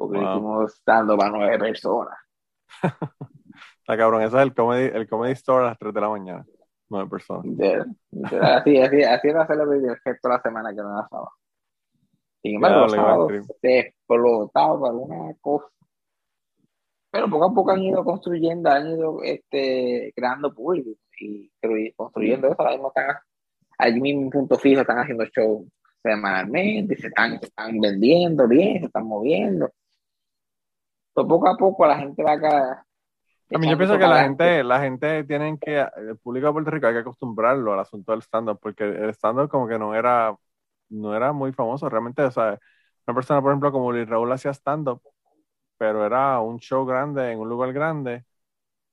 porque 0.00 0.18
Wow. 0.18 0.32
hicimos 0.32 0.82
dando 0.86 1.16
para 1.18 1.30
nueve 1.30 1.58
personas. 1.58 2.16
Está 3.80 3.98
cabrón, 3.98 4.22
ese 4.22 4.34
es 4.34 4.42
el 4.42 4.54
comedy, 4.54 4.90
el 4.94 5.06
comedy 5.06 5.32
store 5.32 5.64
a 5.64 5.68
las 5.68 5.78
3 5.78 5.92
de 5.92 6.00
la 6.00 6.08
mañana. 6.08 6.46
Nueve 6.88 7.10
personas. 7.10 7.44
Así, 8.40 8.78
así, 8.78 9.02
así 9.02 9.28
era 9.28 9.46
celebrity 9.46 9.86
de 9.86 10.18
la 10.22 10.40
semana 10.40 10.70
que 10.70 10.76
no 10.76 10.90
era 10.98 11.08
sábado. 11.08 11.32
Sin 12.42 12.54
embargo, 12.54 12.80
los 12.80 12.92
sábados 12.92 13.32
se 13.60 13.78
explotaba 13.78 14.78
por 14.78 14.88
alguna 14.88 15.34
cosa. 15.42 15.66
Pero 17.10 17.28
poco 17.28 17.44
a 17.44 17.54
poco 17.54 17.70
han 17.72 17.82
ido 17.82 18.02
construyendo, 18.02 18.70
han 18.70 18.86
ido 18.88 19.22
este, 19.22 20.12
creando 20.16 20.54
público 20.54 20.98
y 21.20 21.50
construyendo 21.92 22.48
eso. 22.48 22.56
Ahora 22.58 22.72
mismo 22.72 22.88
están, 22.88 23.16
allí 23.76 24.00
mismo 24.00 24.22
en 24.22 24.30
punto 24.30 24.56
fijo, 24.56 24.80
están 24.80 24.98
haciendo 24.98 25.24
shows 25.26 25.66
semanalmente, 26.02 26.96
se 26.96 27.08
están, 27.08 27.38
se 27.40 27.46
están 27.46 27.78
vendiendo 27.78 28.48
bien, 28.48 28.80
se 28.80 28.86
están 28.86 29.06
moviendo. 29.06 29.70
Pero 31.14 31.28
poco 31.28 31.48
a 31.48 31.56
poco 31.56 31.86
la 31.86 31.98
gente 31.98 32.22
va 32.22 32.32
acá. 32.32 32.86
A 33.52 33.58
mí 33.58 33.68
yo 33.68 33.76
pienso 33.78 33.98
que 33.98 34.06
la 34.06 34.20
gente, 34.20 34.62
la 34.64 34.80
gente 34.80 35.24
tienen 35.24 35.58
que, 35.58 35.80
el 35.96 36.18
público 36.18 36.46
de 36.48 36.52
Puerto 36.52 36.70
Rico 36.70 36.86
hay 36.86 36.94
que 36.94 37.00
acostumbrarlo 37.00 37.72
al 37.72 37.80
asunto 37.80 38.12
del 38.12 38.22
stand-up, 38.22 38.58
porque 38.62 38.84
el 38.84 39.10
stand-up 39.14 39.48
como 39.48 39.68
que 39.68 39.78
no 39.78 39.94
era, 39.94 40.36
no 40.90 41.16
era 41.16 41.32
muy 41.32 41.52
famoso 41.52 41.88
realmente, 41.88 42.22
o 42.22 42.30
sea, 42.30 42.58
una 43.06 43.14
persona 43.14 43.42
por 43.42 43.50
ejemplo 43.52 43.72
como 43.72 43.92
Luis 43.92 44.08
Raúl 44.08 44.30
hacía 44.32 44.52
stand-up, 44.54 45.02
pero 45.78 46.06
era 46.06 46.40
un 46.40 46.58
show 46.60 46.86
grande 46.86 47.32
en 47.32 47.40
un 47.40 47.48
lugar 47.48 47.72
grande, 47.72 48.24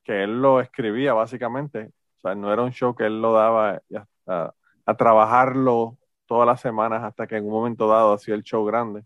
que 0.04 0.24
él 0.24 0.42
lo 0.42 0.62
escribía 0.62 1.14
básicamente, 1.14 1.92
o 2.18 2.22
sea, 2.22 2.36
no 2.36 2.52
era 2.54 2.64
un 2.64 2.72
show 2.72 2.96
que 2.96 3.06
él 3.08 3.22
lo 3.22 3.34
daba 3.34 3.82
a, 3.96 4.08
a- 4.28 4.54
a 4.86 4.98
trabajarlo 4.98 5.98
todas 6.28 6.48
las 6.48 6.62
semanas 6.62 7.04
hasta 7.04 7.28
que 7.28 7.38
en 7.38 7.46
un 7.46 7.52
momento 7.52 7.88
dado 7.88 8.14
hacía 8.14 8.36
el 8.36 8.44
show 8.44 8.66
grande, 8.66 9.04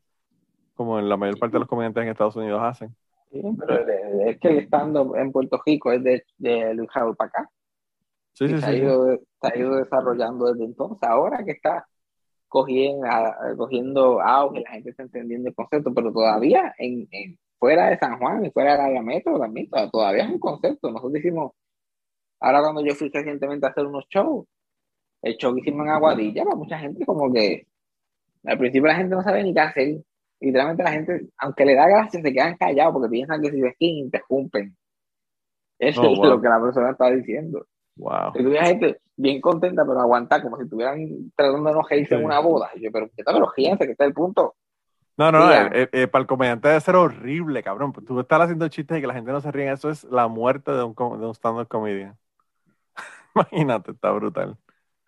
como 0.76 1.00
en 1.00 1.10
la 1.10 1.18
mayor 1.18 1.38
parte 1.40 1.54
de 1.56 1.60
los 1.62 1.68
comediantes 1.70 2.04
en 2.04 2.10
Estados 2.10 2.36
Unidos 2.38 2.62
hacen. 2.64 2.96
Sí, 3.32 3.42
pero 3.58 3.78
es 4.28 4.40
que 4.40 4.48
el 4.50 4.58
estando 4.60 5.16
en 5.16 5.32
Puerto 5.32 5.62
Rico 5.66 5.92
es 5.92 6.04
de, 6.04 6.24
de 6.38 6.74
Luis 6.74 6.90
Raúl 6.94 7.16
para 7.16 7.30
acá. 7.30 7.50
Sí, 8.34 8.48
sí, 8.48 8.60
se, 8.60 8.66
ha 8.66 8.74
ido, 8.76 9.08
se 9.42 9.48
ha 9.48 9.58
ido 9.58 9.76
desarrollando 9.76 10.52
desde 10.52 10.66
entonces. 10.66 11.00
Ahora 11.10 11.44
que 11.46 11.52
está 11.52 11.88
cogiendo, 12.48 13.08
cogiendo 13.58 14.22
auge, 14.22 14.62
la 14.62 14.72
gente 14.72 14.92
está 14.92 15.04
entendiendo 15.04 15.50
el 15.50 15.56
concepto, 15.56 15.94
pero 15.94 16.12
todavía 16.12 16.74
en, 16.78 17.08
en- 17.12 17.40
fuera 17.60 17.90
de 17.90 17.98
San 18.00 18.18
Juan 18.20 18.46
y 18.46 18.52
fuera 18.52 18.74
del 18.74 18.82
área 18.82 19.02
metro 19.04 19.40
también, 19.40 19.70
to- 19.70 19.90
todavía 19.92 20.26
es 20.26 20.32
un 20.32 20.40
concepto. 20.40 20.90
Nosotros 20.92 21.20
hicimos, 21.20 21.54
ahora 22.40 22.62
cuando 22.62 22.82
yo 22.86 22.96
fui 22.96 23.10
recientemente 23.10 23.66
a 23.68 23.70
hacer 23.70 23.86
unos 23.86 24.06
shows, 24.10 24.46
el 25.24 25.38
show 25.38 25.54
que 25.56 25.62
hicimos 25.62 25.86
en 25.86 25.92
Aguadilla, 25.94 26.44
para 26.44 26.56
mucha 26.58 26.80
gente 26.80 27.06
como 27.06 27.32
que 27.34 27.68
al 28.46 28.58
principio 28.58 28.88
la 28.88 28.96
gente 28.96 29.16
no 29.16 29.24
sabe 29.24 29.44
ni 29.44 29.54
qué 29.54 29.60
hacer. 29.62 30.02
Literalmente 30.42 30.84
la 30.84 30.92
gente, 30.92 31.28
aunque 31.38 31.66
le 31.66 31.76
da 31.76 31.88
gracia, 31.88 32.22
se 32.22 32.34
quedan 32.34 32.58
callados 32.58 32.94
porque 32.94 33.10
piensan 33.10 33.42
que 33.42 33.52
si 33.52 33.62
ves 33.62 33.76
que 33.80 33.86
interrumpen. 33.86 34.76
Eso 35.80 36.02
Oh, 36.02 36.14
es 36.14 36.30
lo 36.30 36.42
que 36.42 36.50
la 36.50 36.62
persona 36.62 36.92
está 36.92 37.10
diciendo. 37.12 37.66
Wow. 37.96 38.32
Y 38.36 38.44
tuviera 38.44 38.66
gente 38.66 39.00
bien 39.16 39.40
contenta, 39.42 39.84
pero 39.86 40.00
aguantar, 40.00 40.42
como 40.42 40.58
si 40.58 40.64
estuvieran 40.64 41.32
tratando 41.36 41.70
de 41.70 41.76
no 41.76 41.82
reírse 41.84 42.16
en 42.16 42.22
Sí. 42.22 42.26
una 42.26 42.40
boda. 42.40 42.70
Y 42.76 42.82
yo, 42.84 42.92
pero 42.92 43.10
¿qué 43.16 43.24
tal 43.24 43.40
los 43.40 43.54
ríense? 43.56 43.86
Que 43.86 43.92
está 43.92 44.06
el 44.06 44.14
punto. 44.14 44.56
No, 45.18 45.32
no, 45.32 45.48
Diga. 45.48 45.70
eh, 45.74 45.90
eh, 45.92 46.08
para 46.08 46.22
el 46.22 46.28
comediante 46.28 46.68
debe 46.70 46.80
ser 46.82 46.96
horrible, 46.96 47.62
cabrón. 47.62 47.94
Tú 47.94 48.20
estar 48.20 48.42
haciendo 48.42 48.68
chistes 48.70 48.98
y 48.98 49.02
que 49.02 49.08
la 49.08 49.14
gente 49.14 49.32
no 49.32 49.42
se 49.42 49.52
ríe, 49.52 49.72
eso 49.72 49.90
es 49.90 50.04
la 50.06 50.28
muerte 50.28 50.72
de 50.72 50.84
un, 50.84 50.96
de 50.96 51.26
un 51.28 51.36
stand-up 51.36 51.68
comedian. 51.68 52.18
Imagínate, 53.36 53.92
está 53.92 54.12
brutal. 54.12 54.58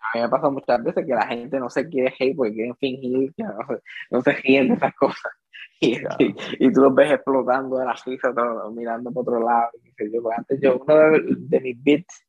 A 0.04 0.18
mí 0.18 0.20
me 0.20 0.26
ha 0.26 0.30
pasado 0.30 0.52
muchas 0.52 0.84
veces 0.84 1.06
que 1.06 1.14
la 1.14 1.26
gente 1.28 1.60
no 1.60 1.70
se 1.70 1.88
quiere 1.88 2.14
reír 2.20 2.36
porque 2.36 2.54
quieren 2.54 2.76
fingir 2.76 3.34
que 3.34 3.44
no, 3.44 3.58
se- 3.68 3.82
no 4.12 4.22
se 4.22 4.32
ríen 4.34 4.68
de 4.70 4.74
esas 4.76 4.94
cosas. 4.96 5.32
Y, 5.80 5.96
Ya. 6.02 6.10
y, 6.20 6.36
y 6.66 6.72
tú 6.72 6.82
los 6.82 6.96
ves 6.96 7.12
explotando 7.12 7.78
de 7.78 7.86
la 7.86 7.94
risa, 8.06 8.34
mirando 8.74 9.12
por 9.12 9.24
otro 9.28 9.44
lado. 9.46 9.70
y 10.00 10.12
yo. 10.14 10.22
Pues 10.22 10.38
antes 10.38 10.60
yo, 10.62 10.78
uno 10.80 10.96
de, 10.96 11.22
de 11.38 11.60
mis 11.60 11.84
bits 11.84 12.26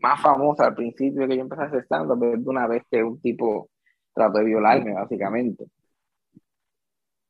más 0.00 0.20
famosos 0.20 0.66
al 0.66 0.74
principio 0.74 1.28
que 1.28 1.36
yo 1.36 1.42
empecé 1.42 1.62
a 1.62 1.66
hacer 1.66 1.82
stand-up 1.84 2.24
es 2.24 2.42
de 2.42 2.50
una 2.50 2.66
vez 2.66 2.82
que 2.90 3.02
un 3.04 3.20
tipo 3.20 3.68
trató 4.12 4.38
de 4.38 4.44
violarme, 4.46 4.94
básicamente. 4.94 5.66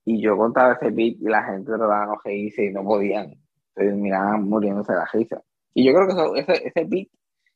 Y 0.05 0.23
yo 0.23 0.37
contaba 0.37 0.73
ese 0.75 0.91
beat 0.91 1.17
y 1.21 1.25
la 1.29 1.45
gente 1.45 1.67
trataba 1.71 2.01
de 2.01 2.07
no 2.07 2.21
reírse 2.25 2.65
y 2.65 2.73
no 2.73 2.83
podían. 2.83 3.35
Entonces 3.75 3.95
miraban 4.01 4.45
muriéndose 4.45 4.93
de 4.93 4.99
la 4.99 5.09
risa. 5.13 5.43
Y 5.75 5.85
yo 5.85 5.93
creo 5.93 6.07
que 6.07 6.13
eso- 6.15 6.35
ese, 6.37 6.69
ese 6.69 6.85
beat 6.85 7.09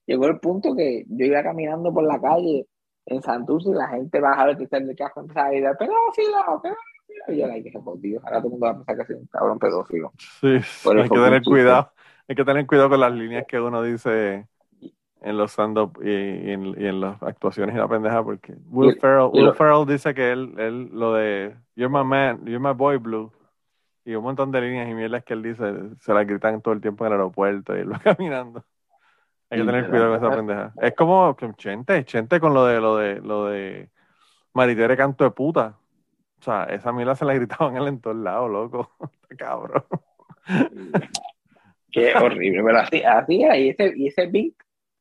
llegó 0.06 0.26
al 0.26 0.40
punto 0.40 0.75
que 0.75 1.04
yo 1.08 1.26
iba 1.26 1.42
caminando 1.42 1.92
por 1.92 2.04
la 2.04 2.20
calle 2.20 2.66
en 3.06 3.22
Santurce 3.22 3.70
y 3.70 3.75
la 3.75 3.88
gente 3.88 4.20
bajaba 4.20 4.50
el 4.50 4.56
cristal 4.56 4.86
del 4.86 4.96
casco 4.96 5.20
y 5.20 5.22
empezaba 5.22 5.46
a 5.46 5.50
gritar, 5.50 5.76
pedófilo, 5.78 6.62
pedófilo. 6.62 6.76
Y 7.28 7.36
yo, 7.38 7.46
ay, 7.46 7.62
que 7.62 7.70
se 7.70 7.80
jodido. 7.80 8.20
Ahora 8.25 8.38
todo 8.38 8.46
el 8.46 8.50
mundo 8.52 8.66
va 8.66 8.72
a 8.72 8.76
pensar 8.76 8.96
que 8.96 9.04
soy 9.04 9.16
un 9.16 9.26
cabrón 9.26 9.58
pedófilo. 9.58 10.12
Sí, 10.40 10.58
Por 10.82 10.96
hay 10.96 11.04
el 11.04 11.10
que 11.10 11.16
tener 11.16 11.42
cuidado. 11.42 11.92
Hay 12.28 12.34
que 12.34 12.44
tener 12.44 12.66
cuidado 12.66 12.90
con 12.90 13.00
las 13.00 13.12
líneas 13.12 13.44
que 13.46 13.60
uno 13.60 13.82
dice 13.82 14.48
en 15.22 15.36
los 15.36 15.52
stand-up 15.52 15.98
y, 16.02 16.10
y 16.10 16.50
en, 16.52 16.66
y 16.80 16.86
en 16.86 17.00
las 17.00 17.22
actuaciones 17.22 17.75
y 17.75 17.78
la 17.78 17.88
pendeja, 17.88 18.22
porque 18.22 18.54
Will 18.70 18.98
Ferrell, 19.00 19.30
Will 19.32 19.54
Ferrell 19.54 19.86
dice 19.86 20.14
que 20.14 20.32
él, 20.32 20.54
él 20.58 20.90
lo 20.92 21.14
de 21.14 21.56
You're 21.75 21.92
my 21.92 22.04
man, 22.04 22.44
you're 22.44 22.60
my 22.60 22.75
boy 22.75 22.98
blue, 22.98 23.32
y 24.04 24.14
un 24.14 24.22
montón 24.22 24.52
de 24.52 24.60
líneas 24.60 24.88
y 24.88 24.94
mierdas 24.94 25.25
que 25.25 25.34
él 25.34 25.42
dice, 25.42 25.64
se 26.00 26.14
las 26.14 26.26
gritan 26.26 26.62
todo 26.62 26.75
el 26.75 26.80
tiempo 26.80 27.04
en 27.04 27.12
el 27.12 27.18
aeropuerto 27.18 27.76
y 27.76 27.80
él 27.80 27.92
va 27.92 27.98
caminando. 28.04 28.64
Hay 29.50 29.60
que 29.60 29.64
tener 29.66 29.88
cuidado 29.88 30.16
con 30.18 30.24
esa 30.26 30.36
pendeja. 30.36 30.72
Es 30.80 30.94
como 30.94 31.36
Chente, 31.56 32.04
Chente 32.04 32.40
con 32.40 32.52
lo 32.54 32.64
de 32.66 32.80
lo 32.80 32.96
de 32.96 33.20
lo 33.20 33.46
de 33.46 33.90
Maritere 34.54 34.96
canto 34.96 35.24
de 35.24 35.30
puta. 35.30 35.76
O 36.38 36.42
sea, 36.42 36.64
esa 36.64 36.92
mierda 36.92 37.14
se 37.14 37.24
la 37.24 37.34
gritaban 37.34 37.76
él 37.76 37.88
en 37.88 38.00
todos 38.00 38.16
lados, 38.16 38.50
loco. 38.50 38.90
Cabrón. 39.38 39.84
Qué 41.90 42.14
horrible, 42.14 42.62
pero 42.64 42.78
así, 42.78 43.02
así 43.02 43.42
era, 43.42 43.56
y 43.56 43.70
ese, 43.70 43.92
y 43.96 44.08
ese 44.08 44.26
beat, 44.26 44.52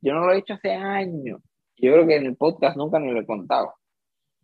yo 0.01 0.13
no 0.13 0.21
lo 0.25 0.31
he 0.31 0.37
hecho 0.37 0.53
hace 0.53 0.73
años. 0.73 1.41
Yo 1.77 1.91
creo 1.91 2.07
que 2.07 2.15
en 2.15 2.25
el 2.27 2.37
podcast 2.37 2.77
nunca 2.77 2.99
ni 2.99 3.11
lo 3.11 3.19
he 3.19 3.25
contado. 3.25 3.73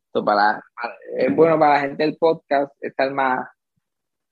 Entonces, 0.08 0.25
para, 0.25 0.62
para- 0.75 0.96
es 1.17 1.34
bueno 1.36 1.58
para 1.58 1.75
la 1.75 1.79
gente 1.81 2.03
del 2.03 2.17
podcast 2.17 2.74
estar 2.84 3.12
más. 3.13 3.48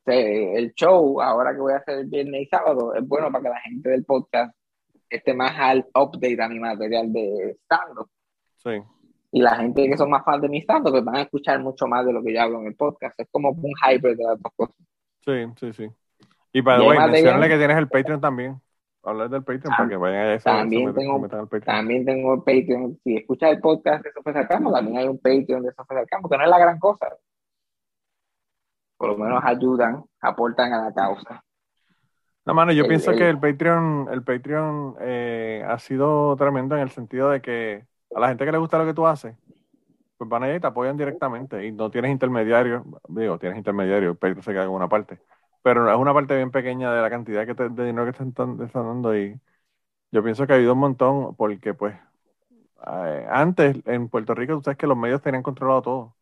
eh, 0.07 0.53
El 0.57 0.73
show, 0.73 1.21
ahora 1.21 1.53
que 1.53 1.59
voy 1.61 1.73
a 1.73 1.77
hacer 1.77 1.99
el 1.99 2.07
viernes 2.07 2.41
y 2.41 2.45
sábado, 2.47 2.93
es 2.93 3.07
bueno 3.07 3.31
para 3.31 3.43
que 3.43 3.49
la 3.49 3.61
gente 3.61 3.89
del 3.89 4.03
podcast 4.03 4.53
esté 5.09 5.33
más 5.33 5.53
al 5.57 5.85
update 5.95 6.41
a 6.41 6.47
mi 6.49 6.59
material 6.59 7.11
de 7.11 7.57
stand-up. 7.65 8.09
Sí. 8.57 8.71
Y 9.31 9.41
la 9.41 9.55
gente 9.55 9.87
que 9.87 9.97
son 9.97 10.09
más 10.09 10.23
fans 10.25 10.41
de 10.41 10.49
mi 10.49 10.59
stand-up, 10.61 10.91
pues 10.91 11.03
van 11.03 11.15
a 11.17 11.21
escuchar 11.21 11.59
mucho 11.59 11.87
más 11.87 12.05
de 12.05 12.13
lo 12.13 12.23
que 12.23 12.33
yo 12.33 12.41
hablo 12.41 12.59
en 12.61 12.67
el 12.67 12.75
podcast. 12.75 13.19
Es 13.19 13.27
como 13.31 13.49
un 13.49 13.73
hybrid 13.85 14.17
de 14.17 14.23
las 14.23 14.41
dos 14.41 14.51
cosas. 14.55 14.75
Sí, 15.25 15.45
sí, 15.59 15.73
sí. 15.73 15.89
Y 16.51 16.61
para 16.61 16.77
Y 16.77 16.81
the 16.81 16.87
way, 16.87 16.97
hay 16.97 17.03
material- 17.05 17.11
menciónale 17.23 17.49
que 17.49 17.57
tienes 17.57 17.77
el 17.77 17.87
Patreon 17.89 18.21
también. 18.21 18.61
Hablar 19.03 19.29
del 19.29 19.43
Patreon 19.43 19.75
para 19.77 19.89
que 19.89 19.95
vayan 19.95 20.19
a 20.25 20.33
eso. 20.33 20.43
También 20.49 20.85
metan- 20.87 20.95
tengo- 20.95 21.15
se 21.15 21.21
metan 21.21 21.39
al 21.41 21.47
Patreon. 21.47 21.77
También 21.77 22.05
tengo 22.05 22.33
el 22.33 22.39
Patreon. 22.39 22.99
Si 23.03 23.15
escuchas 23.17 23.51
el 23.51 23.59
podcast 23.59 24.03
de 24.03 24.11
Sofía 24.11 24.33
Sarcamo, 24.33 24.71
también 24.73 24.97
hay 24.97 25.07
un 25.07 25.17
Patreon 25.19 25.63
de 25.63 25.71
Sofía 25.73 25.97
Sarcamo, 25.99 26.27
que 26.29 26.37
no 26.37 26.43
es 26.43 26.49
la 26.49 26.59
gran 26.59 26.79
cosa. 26.79 27.07
Por 28.97 29.09
lo 29.09 29.17
menos 29.17 29.41
ayudan, 29.45 30.03
aportan 30.21 30.73
a 30.73 30.85
la 30.85 30.93
causa. 30.93 31.41
No, 32.45 32.53
mano, 32.53 32.71
yo 32.71 32.87
el- 32.87 32.87
pienso 32.87 33.13
el- 33.13 33.15
que 33.15 33.29
el 33.29 33.39
Patreon, 33.39 34.07
el 34.11 34.23
Patreon 34.23 34.95
eh, 35.01 35.63
ha 35.67 35.77
sido 35.79 36.35
tremendo 36.35 36.75
en 36.75 36.81
el 36.81 36.89
sentido 36.89 37.29
de 37.29 37.41
que 37.41 37.85
a 38.13 38.19
la 38.19 38.29
gente 38.29 38.45
que 38.45 38.51
le 38.51 38.57
gusta 38.57 38.77
lo 38.79 38.85
que 38.85 38.93
tú 38.93 39.05
haces, 39.05 39.35
pues 40.17 40.29
van 40.29 40.43
allá 40.43 40.55
y 40.57 40.59
te 40.61 40.67
apoyan 40.67 40.97
directamente 40.97 41.65
y 41.65 41.71
no 41.73 41.91
tienes 41.91 42.11
intermediarios. 42.11 42.83
Digo, 43.09 43.39
tienes 43.39 43.57
intermediarios, 43.59 44.11
el 44.13 44.17
Patreon 44.17 44.43
se 44.43 44.53
queda 44.53 44.65
con 44.67 44.75
una 44.75 44.89
parte. 44.89 45.19
Pero 45.63 45.91
es 45.91 45.97
una 45.97 46.13
parte 46.13 46.35
bien 46.37 46.51
pequeña 46.51 46.93
de 46.93 47.01
la 47.01 47.09
cantidad 47.11 47.45
que 47.47 47.55
te- 47.55 47.69
de 47.69 47.85
dinero 47.85 48.05
que 48.05 48.13
te 48.17 48.23
están, 48.29 48.57
te 48.57 48.65
están 48.65 48.85
dando 48.87 49.17
y 49.17 49.39
yo 50.11 50.23
pienso 50.23 50.47
que 50.47 50.53
ha 50.53 50.55
habido 50.57 50.73
un 50.73 50.79
montón 50.79 51.35
porque, 51.35 51.73
pues, 51.75 51.95
eh, 52.87 53.27
antes 53.29 53.77
en 53.85 54.09
Puerto 54.09 54.35
Rico, 54.35 54.55
tú 54.55 54.63
sabes 54.63 54.77
que 54.77 54.87
los 54.87 54.97
medios 54.97 55.21
tenían 55.21 55.43
controlado 55.43 55.81
todo. 55.81 56.17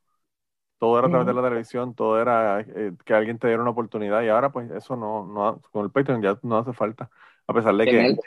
Todo 0.80 1.00
era 1.00 1.08
a 1.08 1.10
través 1.10 1.28
de 1.28 1.34
la 1.34 1.42
televisión, 1.42 1.96
todo 1.96 2.22
era 2.22 2.62
eh, 2.62 2.92
que 3.04 3.14
alguien 3.14 3.40
te 3.40 3.48
diera 3.48 3.62
una 3.64 3.72
oportunidad 3.72 4.22
y 4.22 4.30
ahora 4.30 4.52
pues 4.52 4.70
eso 4.72 4.96
no, 4.96 5.26
no 5.26 5.60
con 5.72 5.86
el 5.86 5.92
Patreon 5.92 6.22
ya 6.22 6.38
no 6.44 6.58
hace 6.58 6.74
falta. 6.74 7.10
A 7.48 7.54
pesar 7.54 7.76
de 7.76 7.86
que 7.86 7.92
Tener, 7.92 8.18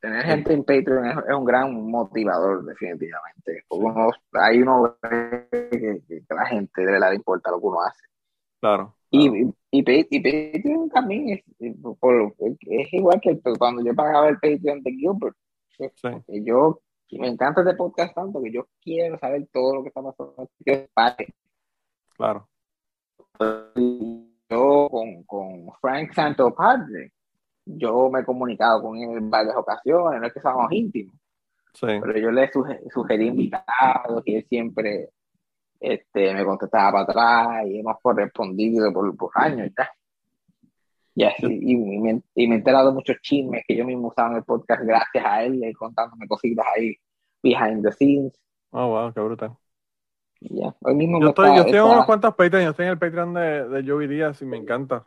tener 0.00 0.24
gente 0.24 0.52
en 0.54 0.64
Patreon 0.64 1.04
es, 1.06 1.16
es 1.28 1.34
un 1.34 1.44
gran 1.44 1.74
motivador, 1.90 2.64
definitivamente. 2.64 3.64
Porque 3.68 3.84
uno, 3.84 4.08
que, 5.02 6.00
que 6.08 6.22
la 6.34 6.46
gente 6.46 6.80
de 6.80 6.92
verdad 6.92 7.10
le 7.10 7.16
importa 7.16 7.50
lo 7.50 7.60
que 7.60 7.66
uno 7.66 7.80
hace. 7.82 8.04
Claro. 8.60 8.94
Y, 9.10 9.28
claro. 9.28 9.54
y, 9.70 9.78
y, 9.78 9.82
Pa- 9.82 10.08
y 10.10 10.52
Patreon 10.52 10.88
también 10.90 11.28
es, 11.58 11.74
por- 12.00 12.34
es 12.40 12.92
igual 12.94 13.20
que 13.20 13.38
cuando 13.58 13.84
yo 13.84 13.94
pagaba 13.94 14.28
el 14.28 14.38
Patreon 14.38 14.82
de 14.82 14.92
Gilbert. 14.92 15.36
Sí. 15.68 16.08
que 16.26 16.42
yo 16.42 16.80
me 17.12 17.28
encanta 17.28 17.60
este 17.60 17.74
podcast 17.74 18.14
tanto 18.14 18.40
que 18.42 18.50
yo 18.50 18.66
quiero 18.82 19.18
saber 19.18 19.46
todo 19.52 19.74
lo 19.76 19.82
que 19.82 19.88
está 19.88 20.02
pasando. 20.02 20.48
Claro. 22.16 22.48
yo 24.48 24.88
con, 24.90 25.22
con 25.24 25.66
Frank 25.80 26.12
Santo 26.12 26.54
Padre, 26.54 27.12
yo 27.64 28.08
me 28.10 28.20
he 28.20 28.24
comunicado 28.24 28.82
con 28.82 28.96
él 28.98 29.18
en 29.18 29.30
varias 29.30 29.56
ocasiones, 29.56 30.20
no 30.20 30.26
es 30.26 30.32
que 30.32 30.40
seamos 30.40 30.70
íntimos, 30.72 31.14
Sí. 31.74 31.86
pero 32.00 32.16
yo 32.18 32.30
le 32.30 32.50
suge- 32.50 32.80
sugerí 32.90 33.26
invitados 33.26 34.22
y 34.24 34.36
él 34.36 34.46
siempre 34.48 35.10
este, 35.78 36.32
me 36.32 36.44
contestaba 36.44 36.90
para 36.92 37.02
atrás 37.04 37.66
y 37.66 37.80
hemos 37.80 37.96
correspondido 38.00 38.90
por, 38.92 39.14
por 39.16 39.30
años 39.34 39.70
ya. 39.76 39.90
Y 41.18 41.24
así, 41.24 41.46
y 41.46 41.74
me, 41.76 42.22
y 42.34 42.46
me 42.46 42.54
he 42.54 42.58
enterado 42.58 42.88
de 42.88 42.94
muchos 42.94 43.16
chismes 43.22 43.62
que 43.66 43.74
yo 43.76 43.84
mismo 43.86 44.08
usaba 44.08 44.30
en 44.30 44.36
el 44.36 44.44
podcast 44.44 44.82
gracias 44.84 45.24
a 45.24 45.42
él, 45.44 45.62
él 45.64 45.76
contándome 45.76 46.26
cositas 46.28 46.64
ahí 46.76 46.94
behind 47.42 47.82
the 47.84 47.92
scenes. 47.92 48.38
Oh, 48.70 48.88
wow, 48.88 49.12
qué 49.14 49.20
brutal. 49.20 49.56
Ya, 50.50 50.74
hoy 50.80 50.94
mismo 50.94 51.18
Yo 51.18 51.24
me 51.24 51.28
estoy, 51.30 51.46
yo 51.48 51.52
está- 51.54 51.68
en 51.70 51.74
está- 51.76 51.84
unos 51.92 52.06
cuantos 52.06 52.34
Patreon, 52.34 52.64
yo 52.64 52.70
estoy 52.70 52.86
en 52.86 52.92
el 52.92 52.98
Patreon 52.98 53.34
de, 53.34 53.68
de 53.68 53.90
Joey 53.90 54.06
Díaz 54.06 54.42
y 54.42 54.46
me 54.46 54.56
encanta. 54.56 55.04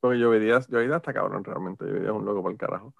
Porque 0.00 0.22
Joey 0.22 0.40
Díaz, 0.40 0.68
Joey 0.70 0.86
Díaz 0.86 0.98
está 0.98 1.12
cabrón 1.12 1.44
realmente, 1.44 1.84
Joey 1.84 2.00
Díaz 2.00 2.10
es 2.10 2.16
un 2.16 2.24
loco 2.24 2.42
por 2.42 2.52
el 2.52 2.58
carajo. 2.58 2.94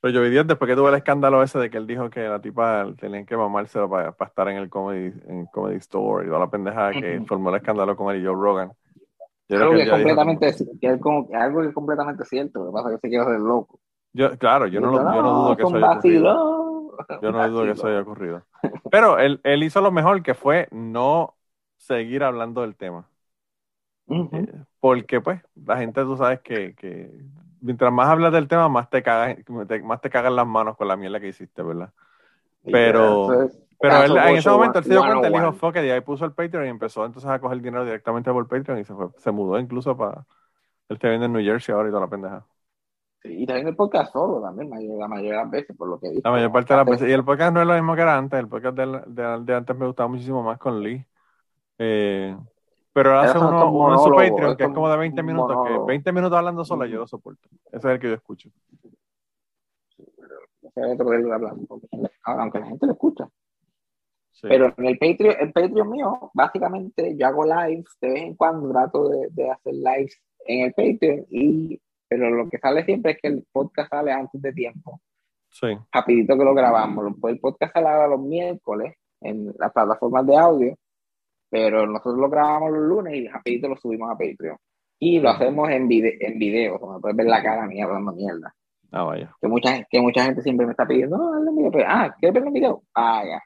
Pero 0.00 0.18
Joey 0.18 0.30
Díaz, 0.30 0.46
después 0.46 0.68
que 0.68 0.74
tuvo 0.74 0.88
el 0.88 0.94
escándalo 0.96 1.42
ese 1.42 1.58
de 1.58 1.70
que 1.70 1.76
él 1.78 1.86
dijo 1.86 2.10
que 2.10 2.20
la 2.28 2.40
tipa 2.40 2.86
tenían 2.98 3.24
que 3.26 3.36
mamárselo 3.36 3.88
para, 3.88 4.12
para 4.12 4.28
estar 4.28 4.48
en 4.48 4.56
el 4.56 4.68
comedy, 4.68 5.12
en 5.28 5.46
comedy 5.46 5.76
Store 5.76 6.24
y 6.24 6.28
toda 6.28 6.40
la 6.40 6.50
pendejada 6.50 6.92
que 6.92 7.18
Ujú. 7.18 7.26
formó 7.26 7.50
el 7.50 7.56
escándalo 7.56 7.94
con 7.96 8.12
él 8.14 8.22
y 8.22 8.26
Joe 8.26 8.34
Rogan. 8.34 8.72
Yo 9.48 9.58
algo 9.58 9.70
creo 9.70 9.70
que, 9.70 9.82
él 9.82 9.86
ya 9.88 9.96
dijo 9.98 10.16
completamente, 10.16 10.78
que 10.80 10.86
es 10.88 11.00
como, 11.00 11.28
que 11.28 11.36
algo 11.36 11.60
que 11.60 11.68
es 11.68 11.74
completamente 11.74 12.24
cierto, 12.24 12.60
lo 12.64 12.66
que 12.66 12.72
pasa 12.72 12.88
es 12.88 12.94
que 12.96 13.00
se 13.06 13.08
quiere 13.10 13.24
hacer 13.24 13.40
loco. 13.40 13.78
Yo, 14.14 14.36
claro, 14.38 14.66
yo 14.66 14.80
no, 14.80 14.90
lo- 14.90 14.98
yo 15.14 15.22
no 15.22 15.32
dudo 15.34 15.56
que 15.56 15.62
eso 15.62 15.78
Yo 17.22 17.32
no 17.32 17.48
dudo 17.48 17.64
que 17.64 17.70
eso 17.72 17.86
haya 17.88 18.00
ocurrido. 18.00 18.42
Pero 18.90 19.18
él, 19.18 19.40
él 19.44 19.62
hizo 19.62 19.80
lo 19.80 19.90
mejor 19.92 20.22
que 20.22 20.34
fue 20.34 20.68
no 20.70 21.34
seguir 21.76 22.22
hablando 22.24 22.60
del 22.62 22.76
tema. 22.76 23.08
Eh, 24.08 24.52
porque 24.80 25.20
pues 25.20 25.40
la 25.64 25.78
gente 25.78 26.02
tú 26.02 26.16
sabes 26.16 26.40
que, 26.40 26.74
que 26.74 27.10
mientras 27.60 27.92
más 27.92 28.08
hablas 28.08 28.32
del 28.32 28.48
tema 28.48 28.68
más 28.68 28.90
te 28.90 29.02
cagas 29.02 29.36
más 29.84 30.00
te 30.00 30.10
cagan 30.10 30.36
las 30.36 30.46
manos 30.46 30.76
con 30.76 30.88
la 30.88 30.96
mierda 30.96 31.20
que 31.20 31.28
hiciste 31.28 31.62
verdad 31.62 31.90
pero- 32.72 33.26
Pero 33.80 33.96
él, 34.04 34.10
en 34.16 34.36
ese 34.36 34.50
momento 34.50 34.78
él 34.78 34.84
se 34.84 34.90
dio 34.94 35.00
cuenta, 35.00 35.26
él 35.28 35.32
dijo, 35.34 35.52
101. 35.52 35.58
fuck 35.58 35.76
it", 35.76 35.84
y 35.84 35.90
ahí 35.90 36.00
puso 36.02 36.24
el 36.24 36.32
Patreon 36.32 36.66
y 36.66 36.68
empezó 36.68 37.04
entonces 37.06 37.30
a 37.30 37.38
coger 37.40 37.60
dinero 37.62 37.84
directamente 37.84 38.30
por 38.32 38.46
Patreon 38.48 38.78
y 38.80 38.84
se 38.84 38.94
fue, 38.94 39.08
se 39.18 39.30
mudó 39.32 39.58
incluso 39.58 39.96
para, 39.96 40.24
él 40.88 40.96
está 40.96 41.08
viviendo 41.08 41.26
en 41.26 41.32
New 41.32 41.44
Jersey 41.44 41.74
ahora 41.74 41.88
y 41.88 41.92
toda 41.92 42.02
la 42.02 42.10
pendeja. 42.10 42.46
Sí, 43.22 43.42
Y 43.42 43.46
también 43.46 43.68
el 43.68 43.76
podcast 43.76 44.12
solo, 44.12 44.40
también, 44.42 44.68
la 44.70 45.06
mayoría 45.08 45.32
de 45.32 45.36
las 45.38 45.50
veces, 45.50 45.76
por 45.76 45.88
lo 45.88 45.98
que 46.00 46.08
he 46.08 46.10
visto. 46.10 46.28
La 46.28 46.34
mayor 46.34 46.50
parte 46.52 46.72
de 46.74 46.76
las 46.78 46.86
veces. 46.86 47.08
Y 47.08 47.12
el 47.12 47.24
podcast 47.24 47.54
no 47.54 47.60
es 47.60 47.66
lo 47.66 47.74
mismo 47.74 47.94
que 47.94 48.02
era 48.02 48.16
antes, 48.18 48.38
el 48.40 48.48
podcast 48.48 48.76
de, 48.76 48.86
de- 49.06 49.40
de 49.44 49.54
antes 49.54 49.76
me 49.76 49.86
gustaba 49.86 50.08
muchísimo 50.08 50.42
más 50.42 50.58
con 50.58 50.82
Lee. 50.82 51.06
Eh, 51.78 52.36
pero 52.92 53.18
hace 53.18 53.38
uno, 53.38 53.70
uno 53.72 53.94
en 53.94 53.98
su 54.00 54.10
Patreon 54.10 54.56
que 54.56 54.64
es 54.64 54.70
como 54.70 54.88
de 54.90 54.96
20 54.98 55.22
minutos, 55.22 55.48
que 55.50 55.54
monólogos. 55.56 55.86
20 55.86 56.12
minutos 56.12 56.36
hablando 56.38 56.64
sola 56.64 56.86
yo 56.86 56.98
lo 56.98 57.06
soporto. 57.06 57.48
Ese 57.66 57.76
es 57.76 57.84
el 57.94 57.98
que 58.00 58.08
yo 58.08 58.14
escucho. 58.14 58.50
Ese 60.62 60.80
es 60.80 60.94
otro 60.94 61.10
que 61.10 61.16
él 61.16 61.32
habla, 61.32 61.54
porque- 61.68 61.86
aunque 62.24 62.58
la 62.60 62.66
gente 62.66 62.86
lo 62.86 62.92
escucha. 62.92 63.28
Sí. 64.32 64.48
Pero 64.48 64.74
en 64.76 64.86
el 64.86 64.98
Patreon, 64.98 65.36
el 65.40 65.52
Patreon 65.52 65.90
mío, 65.90 66.30
básicamente 66.34 67.16
yo 67.16 67.26
hago 67.26 67.44
lives 67.44 67.96
de 68.00 68.08
vez 68.08 68.22
en 68.24 68.34
cuando, 68.34 68.70
trato 68.70 69.08
de, 69.08 69.28
de 69.30 69.50
hacer 69.50 69.74
lives 69.74 70.20
en 70.46 70.64
el 70.66 70.72
Patreon, 70.74 71.26
y, 71.30 71.80
pero 72.12 72.28
lo 72.28 72.46
que 72.46 72.58
sale 72.58 72.84
siempre 72.84 73.12
es 73.12 73.18
que 73.22 73.28
el 73.28 73.46
podcast 73.50 73.88
sale 73.88 74.12
antes 74.12 74.42
de 74.42 74.52
tiempo, 74.52 75.00
sí. 75.48 75.68
rapidito 75.90 76.36
que 76.36 76.44
lo 76.44 76.52
grabamos. 76.52 77.14
Pues 77.18 77.34
el 77.34 77.40
podcast 77.40 77.72
sale 77.72 77.88
ahora 77.88 78.06
los 78.06 78.20
miércoles 78.20 78.96
en 79.22 79.50
las 79.58 79.72
plataformas 79.72 80.26
de 80.26 80.36
audio, 80.36 80.76
pero 81.48 81.86
nosotros 81.86 82.18
lo 82.18 82.28
grabamos 82.28 82.70
los 82.72 82.82
lunes 82.82 83.14
y 83.14 83.28
rapidito 83.28 83.66
lo 83.66 83.76
subimos 83.78 84.10
a 84.10 84.18
Patreon. 84.18 84.58
Y 84.98 85.20
lo 85.20 85.30
hacemos 85.30 85.70
en, 85.70 85.88
vide 85.88 86.18
en 86.20 86.38
video, 86.38 86.78
donde 86.78 87.00
puedes 87.00 87.16
ver 87.16 87.26
la 87.26 87.42
cara 87.42 87.66
mía 87.66 87.86
hablando 87.86 88.12
mierda. 88.12 88.54
Ah, 88.90 89.04
vaya. 89.04 89.34
Que 89.40 89.48
mucha, 89.48 89.82
que 89.84 90.00
mucha 90.00 90.24
gente 90.24 90.42
siempre 90.42 90.66
me 90.66 90.72
está 90.72 90.86
pidiendo, 90.86 91.16
no, 91.16 91.52
video. 91.56 91.70
Pero, 91.72 91.86
ah, 91.88 92.14
¿quieres 92.20 92.34
verlo 92.34 92.48
en 92.48 92.54
video? 92.54 92.82
Ah, 92.94 93.22
ya. 93.24 93.42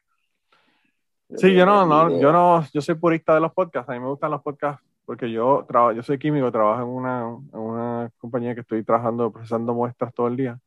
Sí, 1.37 1.55
yo 1.55 1.65
no, 1.65 1.87
no, 1.87 2.21
yo 2.21 2.33
no, 2.33 2.65
yo 2.73 2.81
soy 2.81 2.97
purista 2.97 3.33
de 3.33 3.41
los 3.41 3.53
podcasts. 3.53 3.89
A 3.89 3.93
mí 3.93 4.01
me 4.01 4.09
gustan 4.09 4.33
los 4.33 4.43
podcasts 4.43 4.85
porque 5.07 5.31
yo 5.31 5.65
trabajo, 5.69 5.93
yo 5.93 6.03
soy 6.03 6.19
químico, 6.19 6.53
trabajo 6.53 6.83
en 6.83 6.89
una, 6.89 7.21
en 7.55 7.61
una 7.61 8.11
compañía 8.19 8.55
que 8.55 8.61
estoy 8.63 8.85
trabajando, 8.85 9.33
procesando 9.33 9.75
muestras 9.75 10.13
todo 10.15 10.29
el 10.29 10.37
día. 10.37 10.61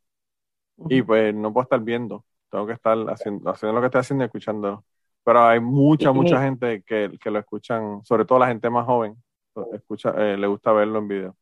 Y 0.90 1.02
pues 1.02 1.36
no 1.36 1.54
puedo 1.54 1.64
estar 1.64 1.82
viendo. 1.82 2.26
Tengo 2.50 2.66
que 2.66 2.74
estar 2.74 2.98
haciendo, 3.10 3.50
haciendo 3.50 3.76
lo 3.76 3.82
que 3.82 3.88
estoy 3.88 4.00
haciendo 4.02 4.24
y 4.24 4.28
escuchándolo. 4.28 4.86
Pero 5.24 5.44
hay 5.46 5.60
mucha, 5.60 6.12
mucha 6.14 6.42
gente 6.42 6.82
que, 6.84 7.18
que 7.22 7.32
lo 7.32 7.40
escuchan, 7.40 8.04
sobre 8.06 8.26
todo 8.26 8.40
la 8.40 8.48
gente 8.48 8.70
más 8.70 8.86
joven, 8.86 9.16
escucha, 9.74 10.12
eh, 10.18 10.38
le 10.38 10.48
gusta 10.48 10.72
verlo 10.72 11.00
en 11.00 11.08
video. 11.08 11.36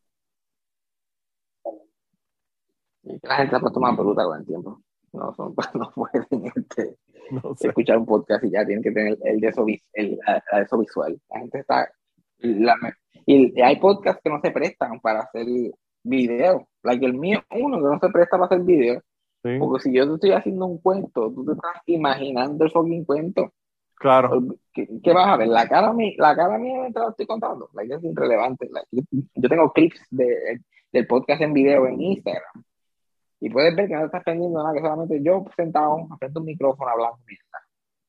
Y 3.03 3.19
que 3.19 3.27
la 3.27 3.35
gente 3.37 3.51
se 3.51 3.55
ha 3.57 3.59
puesto 3.59 3.79
más 3.79 3.95
bruta 3.95 4.23
con 4.25 4.39
el 4.39 4.45
tiempo. 4.45 4.81
No, 5.13 5.33
son, 5.33 5.55
no 5.75 5.91
pueden 5.91 6.51
este, 6.55 6.97
No 7.31 7.55
sé. 7.55 7.69
escuchar 7.69 7.97
un 7.97 8.05
podcast 8.05 8.43
y 8.43 8.51
ya 8.51 8.65
tienen 8.65 8.83
que 8.83 8.91
tener 8.91 9.17
el 9.23 9.39
de 9.39 9.47
eso, 9.47 9.65
el, 9.93 10.19
de 10.19 10.61
eso 10.61 10.77
visual. 10.77 11.19
La 11.29 11.39
gente 11.39 11.59
está. 11.59 11.89
La- 12.39 12.75
y 13.25 13.59
hay 13.61 13.75
podcasts 13.77 14.21
que 14.23 14.29
no 14.29 14.39
se 14.41 14.51
prestan 14.51 14.99
para 14.99 15.21
hacer 15.21 15.45
video. 16.03 16.67
Like 16.83 17.05
el 17.05 17.13
mío, 17.13 17.41
uno 17.51 17.77
que 17.77 17.83
no 17.83 17.99
se 17.99 18.09
presta 18.09 18.37
para 18.37 18.45
hacer 18.45 18.61
video. 18.61 19.01
Sí, 19.43 19.57
Porque 19.59 19.83
si 19.83 19.93
yo 19.95 20.07
te 20.07 20.13
estoy 20.15 20.31
haciendo 20.31 20.65
un 20.65 20.77
cuento, 20.79 21.31
tú 21.33 21.45
te 21.45 21.51
estás 21.53 21.81
imaginando 21.85 22.63
el 22.65 22.71
fucking 22.71 23.05
cuento. 23.05 23.53
claro. 23.95 24.41
¿Qué, 24.73 24.87
qué 25.03 25.13
vas 25.13 25.27
a 25.27 25.37
ver? 25.37 25.47
La 25.47 25.67
cara, 25.67 25.91
mía, 25.93 26.13
la 26.17 26.35
cara 26.35 26.57
mía 26.57 26.79
mientras 26.81 27.05
lo 27.05 27.09
estoy 27.11 27.25
contando. 27.25 27.69
Like, 27.73 27.95
es 27.95 28.03
irrelevante. 28.03 28.69
Like, 28.71 28.87
yo, 29.35 29.49
tengo 29.49 29.71
clips 29.73 29.99
de, 30.11 30.61
del 30.91 31.07
podcast 31.07 31.41
en 31.41 31.53
video 31.53 31.87
en 31.87 31.99
Instagram. 32.01 32.63
Y 33.39 33.49
puedes 33.49 33.75
ver 33.75 33.87
que 33.87 33.93
no 33.95 34.05
estás 34.05 34.23
pendiendo 34.23 34.61
nada, 34.63 34.73
que 34.73 34.81
solamente 34.81 35.21
yo 35.21 35.45
sentado 35.55 36.07
frente 36.17 36.37
a 36.37 36.39
un 36.39 36.45
micrófono 36.45 36.89
hablando 36.91 37.17
mierda. 37.27 37.59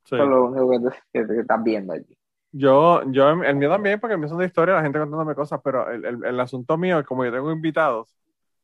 sí. 0.04 0.14
Eso 0.14 0.24
es 0.24 0.28
lo 0.30 0.44
único 0.46 0.70
que, 0.70 0.78
te- 0.78 1.02
que 1.20 1.26
te- 1.26 1.34
que 1.34 1.40
estás 1.40 1.62
viendo 1.62 1.92
allí. 1.92 2.17
Yo, 2.50 3.02
yo, 3.10 3.28
el 3.28 3.56
mío 3.56 3.68
también, 3.68 4.00
porque 4.00 4.14
el 4.14 4.20
mío 4.20 4.28
son 4.28 4.38
de 4.38 4.46
historia, 4.46 4.76
la 4.76 4.82
gente 4.82 4.98
contándome 4.98 5.34
cosas, 5.34 5.60
pero 5.62 5.90
el, 5.90 6.04
el, 6.04 6.24
el 6.24 6.40
asunto 6.40 6.78
mío, 6.78 7.04
como 7.04 7.24
yo 7.24 7.32
tengo 7.32 7.52
invitados, 7.52 8.14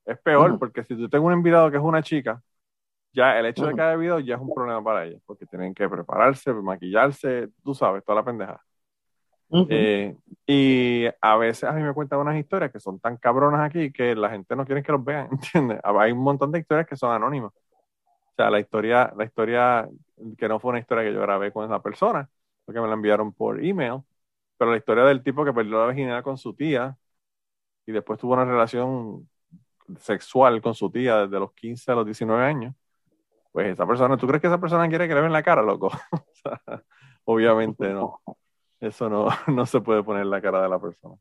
es 0.06 0.18
peor, 0.18 0.58
porque 0.58 0.84
si 0.84 0.96
tú 0.96 1.08
tengo 1.08 1.26
un 1.26 1.34
invitado 1.34 1.70
que 1.70 1.76
es 1.76 1.82
una 1.82 2.02
chica, 2.02 2.42
ya 3.12 3.38
el 3.38 3.46
hecho 3.46 3.66
de 3.66 3.74
que 3.74 3.80
haya 3.80 3.96
video 3.96 4.18
ya 4.20 4.34
es 4.34 4.40
un 4.40 4.52
problema 4.52 4.82
para 4.82 5.04
ellos, 5.04 5.22
porque 5.24 5.46
tienen 5.46 5.72
que 5.74 5.88
prepararse, 5.88 6.52
maquillarse, 6.52 7.48
tú 7.62 7.74
sabes, 7.74 8.04
toda 8.04 8.16
la 8.16 8.24
pendeja. 8.24 8.60
Eh, 9.68 10.16
y 10.46 11.04
a 11.20 11.36
veces 11.36 11.64
a 11.64 11.72
mí 11.72 11.82
me 11.82 11.92
cuentan 11.92 12.18
unas 12.18 12.36
historias 12.36 12.72
que 12.72 12.80
son 12.80 12.98
tan 12.98 13.16
cabronas 13.18 13.60
aquí 13.60 13.92
que 13.92 14.16
la 14.16 14.30
gente 14.30 14.56
no 14.56 14.66
quiere 14.66 14.82
que 14.82 14.90
los 14.90 15.04
vean, 15.04 15.28
¿entiendes? 15.30 15.78
Hay 15.84 16.10
un 16.10 16.18
montón 16.18 16.50
de 16.50 16.58
historias 16.58 16.88
que 16.88 16.96
son 16.96 17.12
anónimas. 17.12 17.52
O 17.52 18.34
sea, 18.36 18.50
la 18.50 18.58
historia, 18.58 19.12
la 19.16 19.24
historia 19.24 19.88
que 20.36 20.48
no 20.48 20.58
fue 20.58 20.70
una 20.70 20.80
historia 20.80 21.04
que 21.04 21.14
yo 21.14 21.20
grabé 21.20 21.52
con 21.52 21.64
esa 21.64 21.80
persona, 21.80 22.28
porque 22.64 22.80
me 22.80 22.86
la 22.88 22.94
enviaron 22.94 23.32
por 23.32 23.64
email, 23.64 24.02
pero 24.56 24.70
la 24.70 24.76
historia 24.76 25.04
del 25.04 25.22
tipo 25.22 25.44
que 25.44 25.52
perdió 25.52 25.78
la 25.80 25.86
virginidad 25.86 26.22
con 26.22 26.38
su 26.38 26.54
tía 26.54 26.96
y 27.86 27.92
después 27.92 28.18
tuvo 28.18 28.34
una 28.34 28.44
relación 28.44 29.28
sexual 29.98 30.62
con 30.62 30.74
su 30.74 30.90
tía 30.90 31.26
desde 31.26 31.38
los 31.38 31.52
15 31.52 31.92
a 31.92 31.94
los 31.96 32.06
19 32.06 32.42
años, 32.42 32.74
pues 33.52 33.68
esa 33.68 33.86
persona, 33.86 34.16
¿tú 34.16 34.26
crees 34.26 34.40
que 34.40 34.48
esa 34.48 34.60
persona 34.60 34.88
quiere 34.88 35.06
que 35.06 35.14
le 35.14 35.20
vean 35.20 35.32
la 35.32 35.42
cara, 35.42 35.62
loco? 35.62 35.90
O 36.12 36.50
sea, 36.50 36.82
obviamente 37.24 37.88
no. 37.88 38.20
Eso 38.80 39.08
no, 39.08 39.28
no 39.48 39.64
se 39.66 39.80
puede 39.80 40.02
poner 40.02 40.22
en 40.22 40.30
la 40.30 40.42
cara 40.42 40.62
de 40.62 40.68
la 40.68 40.78
persona. 40.78 41.14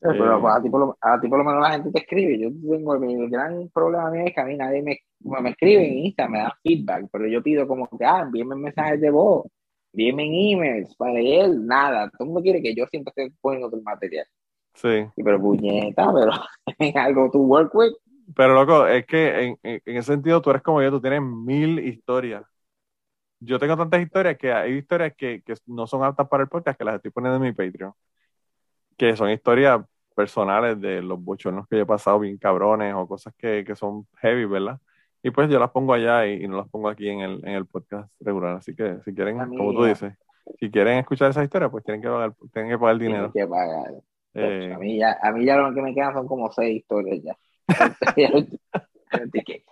Pero 0.00 0.36
Eh. 0.36 0.40
pues, 0.40 0.54
a, 0.54 0.62
ti 0.62 0.70
por 0.70 0.80
lo, 0.80 0.96
a 1.00 1.20
ti 1.20 1.28
por 1.28 1.38
lo 1.38 1.44
menos 1.44 1.60
la 1.60 1.72
gente 1.72 1.90
te 1.90 1.98
escribe. 1.98 2.38
Yo 2.38 2.48
tengo 2.48 2.94
el 2.94 3.30
gran 3.30 3.68
problema 3.70 4.10
mío 4.10 4.24
es 4.26 4.34
que 4.34 4.40
a 4.40 4.44
mí 4.44 4.56
nadie 4.56 4.82
me, 4.82 4.98
me 5.20 5.50
escribe 5.50 5.86
en 5.86 5.98
Insta, 5.98 6.28
me 6.28 6.38
da 6.38 6.56
feedback, 6.62 7.08
pero 7.10 7.26
yo 7.26 7.42
pido 7.42 7.66
como 7.66 7.88
que, 7.88 8.04
ah, 8.04 8.20
envíenme 8.22 8.54
mensajes 8.54 9.00
de 9.00 9.10
voz, 9.10 9.46
envíenme 9.98 10.52
emails 10.52 10.94
para 10.96 11.12
leer, 11.14 11.50
nada. 11.50 12.10
Todo 12.10 12.24
el 12.24 12.26
mundo 12.26 12.42
quiere 12.42 12.62
que 12.62 12.74
yo 12.74 12.86
siempre 12.86 13.12
esté 13.16 13.34
poniendo 13.40 13.74
el 13.76 13.82
material. 13.82 14.26
Sí. 14.74 15.06
Y 15.16 15.22
pero 15.22 15.40
puñeta, 15.40 16.12
pero 16.12 16.30
es 16.78 16.96
algo 16.96 17.30
to 17.30 17.38
work 17.38 17.74
with. 17.74 17.92
Pero 18.36 18.54
loco, 18.54 18.86
es 18.86 19.06
que 19.06 19.42
en, 19.44 19.58
en- 19.62 19.82
en 19.84 19.96
ese 19.96 20.12
sentido 20.12 20.40
tú 20.42 20.50
eres 20.50 20.62
como 20.62 20.82
yo, 20.82 20.90
tú 20.90 21.00
tienes 21.00 21.22
mil 21.22 21.78
historias. 21.80 22.44
Yo 23.40 23.58
tengo 23.58 23.76
tantas 23.76 24.00
historias 24.02 24.36
que 24.36 24.52
hay 24.52 24.72
historias 24.74 25.14
que, 25.16 25.42
que 25.42 25.54
no 25.66 25.86
son 25.86 26.02
aptas 26.04 26.28
para 26.28 26.42
el 26.42 26.48
podcast 26.48 26.76
que 26.78 26.84
las 26.84 26.96
estoy 26.96 27.10
poniendo 27.12 27.36
en 27.36 27.42
mi 27.42 27.52
Patreon. 27.52 27.92
Que 28.96 29.16
son 29.16 29.30
historias 29.30 29.80
personales 30.14 30.80
de 30.80 31.00
los 31.02 31.22
bochornos 31.22 31.66
que 31.68 31.76
yo 31.76 31.82
he 31.82 31.86
pasado 31.86 32.18
bien 32.20 32.36
cabrones 32.38 32.94
o 32.94 33.06
cosas 33.06 33.32
que, 33.38 33.64
que 33.64 33.76
son 33.76 34.06
heavy, 34.16 34.44
¿verdad? 34.44 34.80
Y 35.22 35.30
pues 35.30 35.48
yo 35.50 35.58
las 35.58 35.70
pongo 35.70 35.92
allá 35.94 36.26
y, 36.26 36.44
y 36.44 36.48
no 36.48 36.58
las 36.58 36.68
pongo 36.68 36.88
aquí 36.88 37.08
en 37.08 37.20
el, 37.20 37.40
en 37.44 37.54
el 37.54 37.66
podcast 37.66 38.10
regular. 38.20 38.56
Así 38.56 38.74
que 38.74 38.98
si 39.04 39.14
quieren, 39.14 39.40
Amiga. 39.40 39.58
como 39.58 39.72
tú 39.78 39.84
dices, 39.84 40.14
si 40.60 40.70
quieren 40.70 40.98
escuchar 40.98 41.30
esa 41.30 41.42
historia, 41.44 41.68
pues 41.68 41.84
tienen 41.84 42.00
que 42.02 42.08
pagar, 42.08 42.32
tienen 42.52 42.70
que 42.70 42.78
pagar 42.78 42.98
dinero. 42.98 43.30
Tienes 43.32 43.48
que 43.48 43.50
pagar. 43.50 43.92
Eh, 44.34 44.72
A, 44.74 44.78
mí 44.78 44.98
ya, 44.98 45.18
a 45.20 45.32
mí 45.32 45.44
ya 45.44 45.56
lo 45.56 45.74
que 45.74 45.82
me 45.82 45.94
quedan 45.94 46.12
son 46.14 46.26
como 46.28 46.50
seis 46.52 46.76
historias 46.78 47.22
ya. 47.22 47.36
Que- 49.34 49.62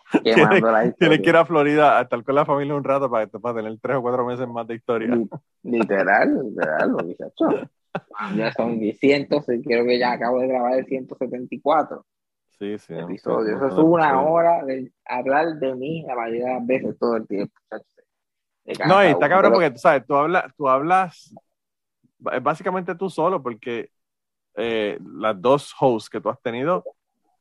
Tienes 0.99 1.21
que 1.21 1.29
ir 1.29 1.37
a 1.37 1.45
Florida 1.45 1.99
a 1.99 2.03
estar 2.03 2.23
con 2.25 2.35
la 2.35 2.45
familia 2.45 2.75
un 2.75 2.85
rato 2.85 3.11
para, 3.11 3.27
para 3.27 3.57
tener 3.57 3.79
tres 3.81 3.97
o 3.97 4.03
cuatro 4.03 4.25
meses 4.27 4.49
más 4.49 4.67
de 4.67 4.77
historia. 4.77 5.15
Li- 5.15 5.29
Literal, 5.63 6.43
literal, 6.49 6.91
muchacho. 6.93 7.47
Ya 8.37 8.53
son 8.53 8.79
100, 8.79 9.27
creo 9.65 9.85
que 9.87 9.99
ya 9.99 10.13
acabo 10.13 10.39
de 10.41 10.49
grabar 10.49 10.79
el 10.79 10.85
174 10.85 12.05
Sí, 12.59 12.79
sí. 12.79 12.95
episodio. 12.95 13.57
Eso 13.57 13.66
es 13.66 13.75
una 13.79 14.23
hora 14.23 14.64
de 14.64 14.90
hablar 15.05 15.55
de 15.57 15.75
mí 15.75 16.03
la 16.07 16.14
mayoría 16.14 16.47
de 16.47 16.55
las 16.55 16.66
veces 16.66 16.99
todo 16.99 17.16
el 17.16 17.27
tiempo. 17.27 17.53
No, 18.87 19.03
y 19.05 19.09
está 19.09 19.29
cabrón 19.29 19.53
porque, 19.53 19.71
tú 19.71 19.79
sabes, 19.79 20.07
tú 20.07 20.14
hablas, 20.14 20.45
tú 20.57 20.69
hablas, 20.69 21.35
básicamente 22.19 22.95
tú 22.95 23.09
solo, 23.11 23.42
porque 23.42 23.90
eh, 24.57 24.99
las 25.19 25.40
dos 25.40 25.75
hosts 25.79 26.11
que 26.11 26.21
tú 26.21 26.31
has 26.31 26.40
tenido 26.40 26.83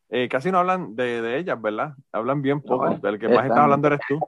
eh, 0.09 0.29
casi 0.29 0.51
no 0.51 0.59
hablan 0.59 0.95
de, 0.95 1.21
de 1.21 1.37
ellas, 1.37 1.59
¿verdad? 1.59 1.93
Hablan 2.11 2.41
bien 2.41 2.61
poco. 2.61 2.89
No, 2.89 2.97
Del 2.99 3.17
que 3.17 3.27
más 3.27 3.37
están- 3.37 3.47
está 3.47 3.63
hablando 3.63 3.87
eres 3.87 3.99
tú. 4.07 4.19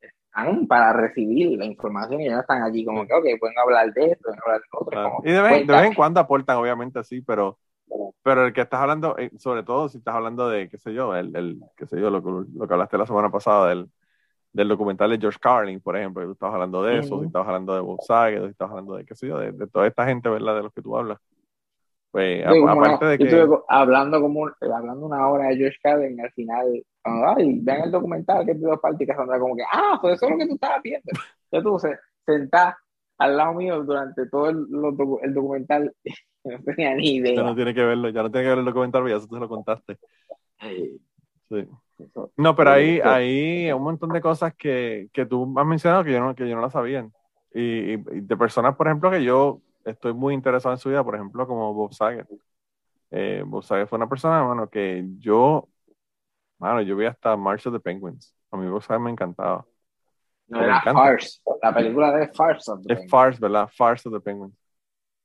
están 0.00 0.66
para 0.66 0.92
recibir 0.92 1.58
la 1.58 1.64
información 1.66 2.20
y 2.22 2.28
ya 2.28 2.40
están 2.40 2.62
allí 2.62 2.84
como 2.84 3.06
que, 3.06 3.12
ok, 3.12 3.24
pueden 3.38 3.58
hablar 3.58 3.92
de 3.92 4.06
esto, 4.12 4.22
pueden 4.24 4.40
hablar 4.44 4.60
de 4.60 4.66
otro. 4.72 4.90
Claro. 4.90 5.10
como, 5.16 5.28
Y 5.28 5.32
de 5.32 5.42
vez, 5.42 5.66
de 5.66 5.72
vez 5.74 5.84
en 5.84 5.94
cuando 5.94 6.20
aportan, 6.20 6.56
obviamente, 6.56 7.04
sí, 7.04 7.20
pero, 7.20 7.58
pero 8.22 8.46
el 8.46 8.52
que 8.52 8.62
estás 8.62 8.80
hablando, 8.80 9.16
eh, 9.18 9.30
sobre 9.38 9.62
todo 9.62 9.88
si 9.88 9.98
estás 9.98 10.14
hablando 10.14 10.48
de, 10.48 10.68
qué 10.68 10.78
sé 10.78 10.92
yo, 10.94 11.14
el, 11.14 11.34
el 11.36 11.60
qué 11.76 11.86
sé 11.86 12.00
yo, 12.00 12.10
lo, 12.10 12.22
que- 12.22 12.50
lo 12.58 12.66
que 12.68 12.74
hablaste 12.74 12.98
la 12.98 13.06
semana 13.06 13.30
pasada 13.30 13.68
del, 13.70 13.90
del 14.52 14.68
documental 14.68 15.10
de 15.10 15.18
George 15.18 15.38
Carlin, 15.40 15.80
por 15.80 15.96
ejemplo, 15.96 16.22
que 16.22 16.26
tú 16.26 16.32
estabas 16.32 16.54
hablando 16.54 16.82
de 16.82 16.98
eso, 16.98 17.14
Ujú. 17.16 17.22
si 17.24 17.26
estabas 17.28 17.48
hablando 17.48 17.74
de 17.74 17.80
Bob 17.80 18.00
Saget, 18.02 18.42
si 18.44 18.50
estabas 18.50 18.70
hablando 18.72 18.94
de, 18.96 19.04
qué 19.04 19.14
sé 19.14 19.26
yo, 19.28 19.38
de, 19.38 19.52
de 19.52 19.66
toda 19.66 19.86
esta 19.86 20.06
gente, 20.06 20.28
¿verdad? 20.28 20.56
De 20.56 20.62
los 20.62 20.72
que 20.72 20.82
tú 20.82 20.96
hablas. 20.96 21.18
Pues, 22.10 22.44
Yo 22.44 22.50
como 22.60 22.68
a- 22.68 22.72
aparte 22.72 23.04
una- 23.04 23.10
de 23.10 23.18
yo 23.18 23.24
que... 23.24 23.30
estuve 23.30 23.48
co- 23.48 23.64
hablando 23.68 24.20
como 24.20 24.40
un- 24.40 24.52
hablando 24.60 25.06
una 25.06 25.28
hora 25.28 25.48
de 25.48 25.56
George 25.56 25.78
Carlin 25.82 26.20
al 26.20 26.30
final, 26.32 26.84
ay, 27.02 27.58
vean 27.60 27.82
el 27.82 27.90
documental 27.90 28.44
que 28.46 28.52
es 28.52 28.60
de 28.60 28.66
dos 28.68 28.80
partes 28.80 29.08
como 29.40 29.56
que, 29.56 29.64
ah, 29.70 29.98
pues 30.00 30.14
eso 30.14 30.26
es 30.26 30.32
lo 30.32 30.38
que 30.38 30.46
tú 30.46 30.54
estabas 30.54 30.82
viendo. 30.82 31.10
Yo 31.50 31.62
tú 31.62 31.78
se, 31.78 31.98
sentás 32.24 32.76
al 33.18 33.36
lado 33.36 33.54
mío 33.54 33.82
durante 33.82 34.28
todo 34.28 34.48
el, 34.48 34.66
docu- 34.68 35.18
el 35.22 35.34
documental, 35.34 35.92
no 36.44 36.58
tenía 36.64 36.94
ni 36.94 37.22
Ya 37.22 37.42
no 37.42 37.52
idea. 37.52 37.54
tiene 37.54 37.74
que 37.74 37.84
verlo, 37.84 38.08
ya 38.10 38.22
no 38.22 38.30
tiene 38.30 38.44
que 38.44 38.48
ver 38.50 38.58
el 38.58 38.64
documental, 38.64 39.02
porque 39.02 39.12
ya 39.12 39.18
eso 39.18 39.26
te 39.28 39.38
lo 39.40 39.48
contaste. 39.48 39.98
Sí. 40.60 41.68
No, 42.36 42.56
pero 42.56 42.70
ahí, 42.70 43.00
hay 43.02 43.70
un 43.72 43.82
montón 43.82 44.10
de 44.10 44.20
cosas 44.20 44.54
que, 44.54 45.08
que 45.12 45.26
tú 45.26 45.52
has 45.58 45.66
mencionado 45.66 46.02
que 46.04 46.12
yo 46.12 46.20
no, 46.20 46.34
que 46.34 46.48
yo 46.48 46.56
no 46.56 46.62
las 46.62 46.72
sabía. 46.72 47.08
y, 47.54 47.92
y 47.92 47.96
de 47.96 48.36
personas, 48.36 48.74
por 48.76 48.86
ejemplo, 48.88 49.10
que 49.10 49.22
yo 49.22 49.60
estoy 49.84 50.12
muy 50.12 50.34
interesado 50.34 50.74
en 50.74 50.78
su 50.78 50.88
vida, 50.88 51.04
por 51.04 51.14
ejemplo, 51.14 51.46
como 51.46 51.72
Bob 51.72 51.92
Saget. 51.92 52.26
Eh, 53.10 53.42
Bob 53.46 53.62
Saget 53.62 53.88
fue 53.88 53.96
una 53.96 54.08
persona, 54.08 54.42
mano, 54.42 54.68
que 54.68 55.04
yo, 55.18 55.68
mano, 56.58 56.80
yo 56.82 56.96
vi 56.96 57.06
hasta 57.06 57.36
March 57.36 57.66
of 57.66 57.74
the 57.74 57.80
Penguins. 57.80 58.34
A 58.50 58.56
mí 58.56 58.66
Bob 58.68 58.82
Saget 58.82 59.00
me 59.02 59.10
encantaba. 59.10 59.64
No 60.48 60.60
era. 60.62 60.80
Farce. 60.82 61.40
La 61.62 61.72
película 61.72 62.10
de 62.12 62.28
Farce. 62.28 62.70
of 62.72 62.80
the 62.82 62.92
Es 62.92 62.98
Penguins. 62.98 63.10
Farce, 63.10 63.40
¿verdad? 63.40 63.68
Farce 63.72 64.08
of 64.08 64.14
the 64.14 64.20
Penguins. 64.20 64.54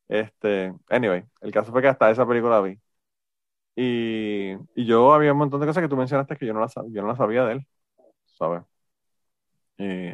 Este, 0.09 0.73
anyway, 0.89 1.23
el 1.41 1.53
caso 1.53 1.71
fue 1.71 1.83
que 1.83 1.89
hasta 1.89 2.11
esa 2.11 2.27
película 2.27 2.55
la 2.57 2.61
vi. 2.61 2.79
Y, 3.75 4.53
y 4.75 4.85
yo 4.85 5.13
había 5.13 5.31
un 5.33 5.39
montón 5.39 5.61
de 5.61 5.67
cosas 5.67 5.81
que 5.83 5.89
tú 5.89 5.95
mencionaste 5.97 6.35
que 6.37 6.45
yo 6.45 6.53
no 6.53 6.59
las 6.61 6.75
yo 6.75 7.01
no 7.01 7.07
las 7.07 7.17
sabía 7.17 7.45
de 7.45 7.53
él, 7.53 7.67
¿sabes? 8.25 8.63
Y, 9.77 10.11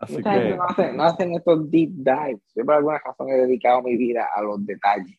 Así 0.00 0.16
que- 0.22 0.56
no 0.56 0.64
hace, 0.64 0.92
no 0.92 1.02
hacen 1.04 1.32
estos 1.34 1.70
deep 1.70 1.90
dives. 1.92 2.42
Yo 2.54 2.64
por 2.64 2.74
alguna 2.74 2.98
razón 3.04 3.28
he 3.30 3.34
dedicado 3.36 3.82
mi 3.82 3.96
vida 3.96 4.28
a 4.34 4.42
los 4.42 4.64
detalles. 4.66 5.18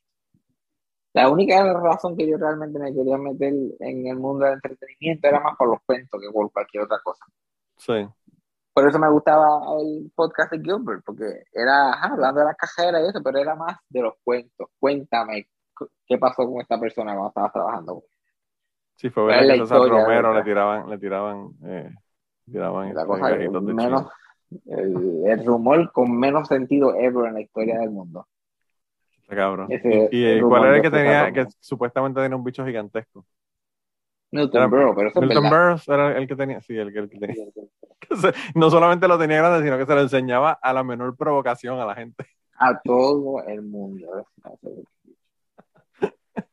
La 1.13 1.30
única 1.30 1.72
razón 1.74 2.17
que 2.17 2.28
yo 2.28 2.36
realmente 2.38 2.80
me 2.80 2.91
quería 2.91 3.15
meter 3.19 3.54
en 3.80 4.08
el 4.08 4.15
mundo 4.17 4.45
del 4.45 4.56
entretenimiento 4.56 5.28
era 5.28 5.39
más 5.39 5.56
por 5.56 5.69
los 5.69 5.80
cuentos 5.86 6.19
que 6.19 6.32
por 6.32 6.52
cualquier 6.52 6.84
otra 6.84 6.98
cosa. 7.04 7.26
sí, 7.78 7.93
Por 8.80 8.89
eso 8.89 9.00
me 9.00 9.10
gustaba 9.12 9.60
el 9.82 10.10
podcast 10.15 10.52
de 10.54 10.60
Gilbert, 10.60 11.04
porque 11.06 11.44
era 11.54 11.92
ajá, 11.94 12.13
hablando 12.13 12.39
de 12.39 12.46
las 12.46 12.56
cajeras 12.56 13.02
y 13.04 13.10
eso, 13.10 13.22
pero 13.22 13.38
era 13.38 13.54
más 13.56 13.78
de 13.89 14.02
los 14.02 14.13
cuentos. 14.24 14.70
Cuéntame 14.80 15.48
cu- 15.76 15.89
qué 16.08 16.18
pasó 16.18 16.46
con 16.46 16.62
esta 16.62 16.80
persona 16.80 17.12
cuando 17.12 17.28
estabas 17.28 17.52
trabajando. 17.52 18.04
sí, 18.96 19.10
fue 19.10 19.24
¿Cuál 19.24 19.36
verdad 19.38 19.56
es 19.56 19.62
que 19.62 19.68
César 19.68 19.89
Romero 19.89 20.34
le 20.34 20.44
tiraban, 20.44 20.89
le 20.89 20.98
tiraban, 20.98 21.50
eh, 21.65 21.92
tiraban 22.50 22.94
La 22.96 23.06
cosa 23.06 23.28
de 23.30 23.50
menos, 23.50 24.06
el, 24.65 25.26
el 25.26 25.46
rumor 25.46 25.92
con 25.92 26.18
menos 26.18 26.48
sentido 26.48 26.96
ever 26.96 27.28
en 27.28 27.34
la 27.34 27.42
historia 27.42 27.80
del 27.80 27.89
mundo. 27.92 28.28
cabrón. 29.28 29.72
ese- 29.72 30.10
¿Y, 30.12 30.20
y, 30.20 30.26
el 30.26 30.39
eh, 30.39 30.42
cuál 30.42 30.63
era 30.65 30.76
el 30.78 30.82
que 30.82 30.89
tenía, 30.89 31.32
que 31.34 31.48
supuestamente 31.60 32.22
tenía 32.22 32.38
un 32.38 32.44
bicho 32.44 32.65
gigantesco? 32.65 33.26
Milton 34.32 34.72
Berle, 34.72 34.94
pero 34.96 35.10
eso 35.10 35.20
es 35.20 35.26
Milton 35.28 35.44
verdad. 35.44 35.70
Burns 35.70 35.88
era 35.88 36.18
el 36.18 36.28
que 36.28 36.36
tenía, 36.36 36.62
sí, 36.62 36.78
el 36.78 36.92
que, 36.94 37.00
el 37.00 37.10
que 37.10 37.20
tenía. 37.20 37.46
no 38.56 38.69
solamente 38.69 39.08
lo 39.08 39.17
tenía 39.17 39.38
grande, 39.38 39.63
sino 39.63 39.78
que 39.78 39.86
se 39.86 39.95
lo 39.95 40.02
enseñaba 40.02 40.52
a 40.54 40.74
la 40.74 40.84
menor 40.84 41.15
provocación 41.15 41.80
a 41.80 41.86
la 41.86 41.95
gente. 41.95 42.26
A 42.58 42.80
todo 42.82 43.43
el 43.48 43.62
mundo. 43.62 44.28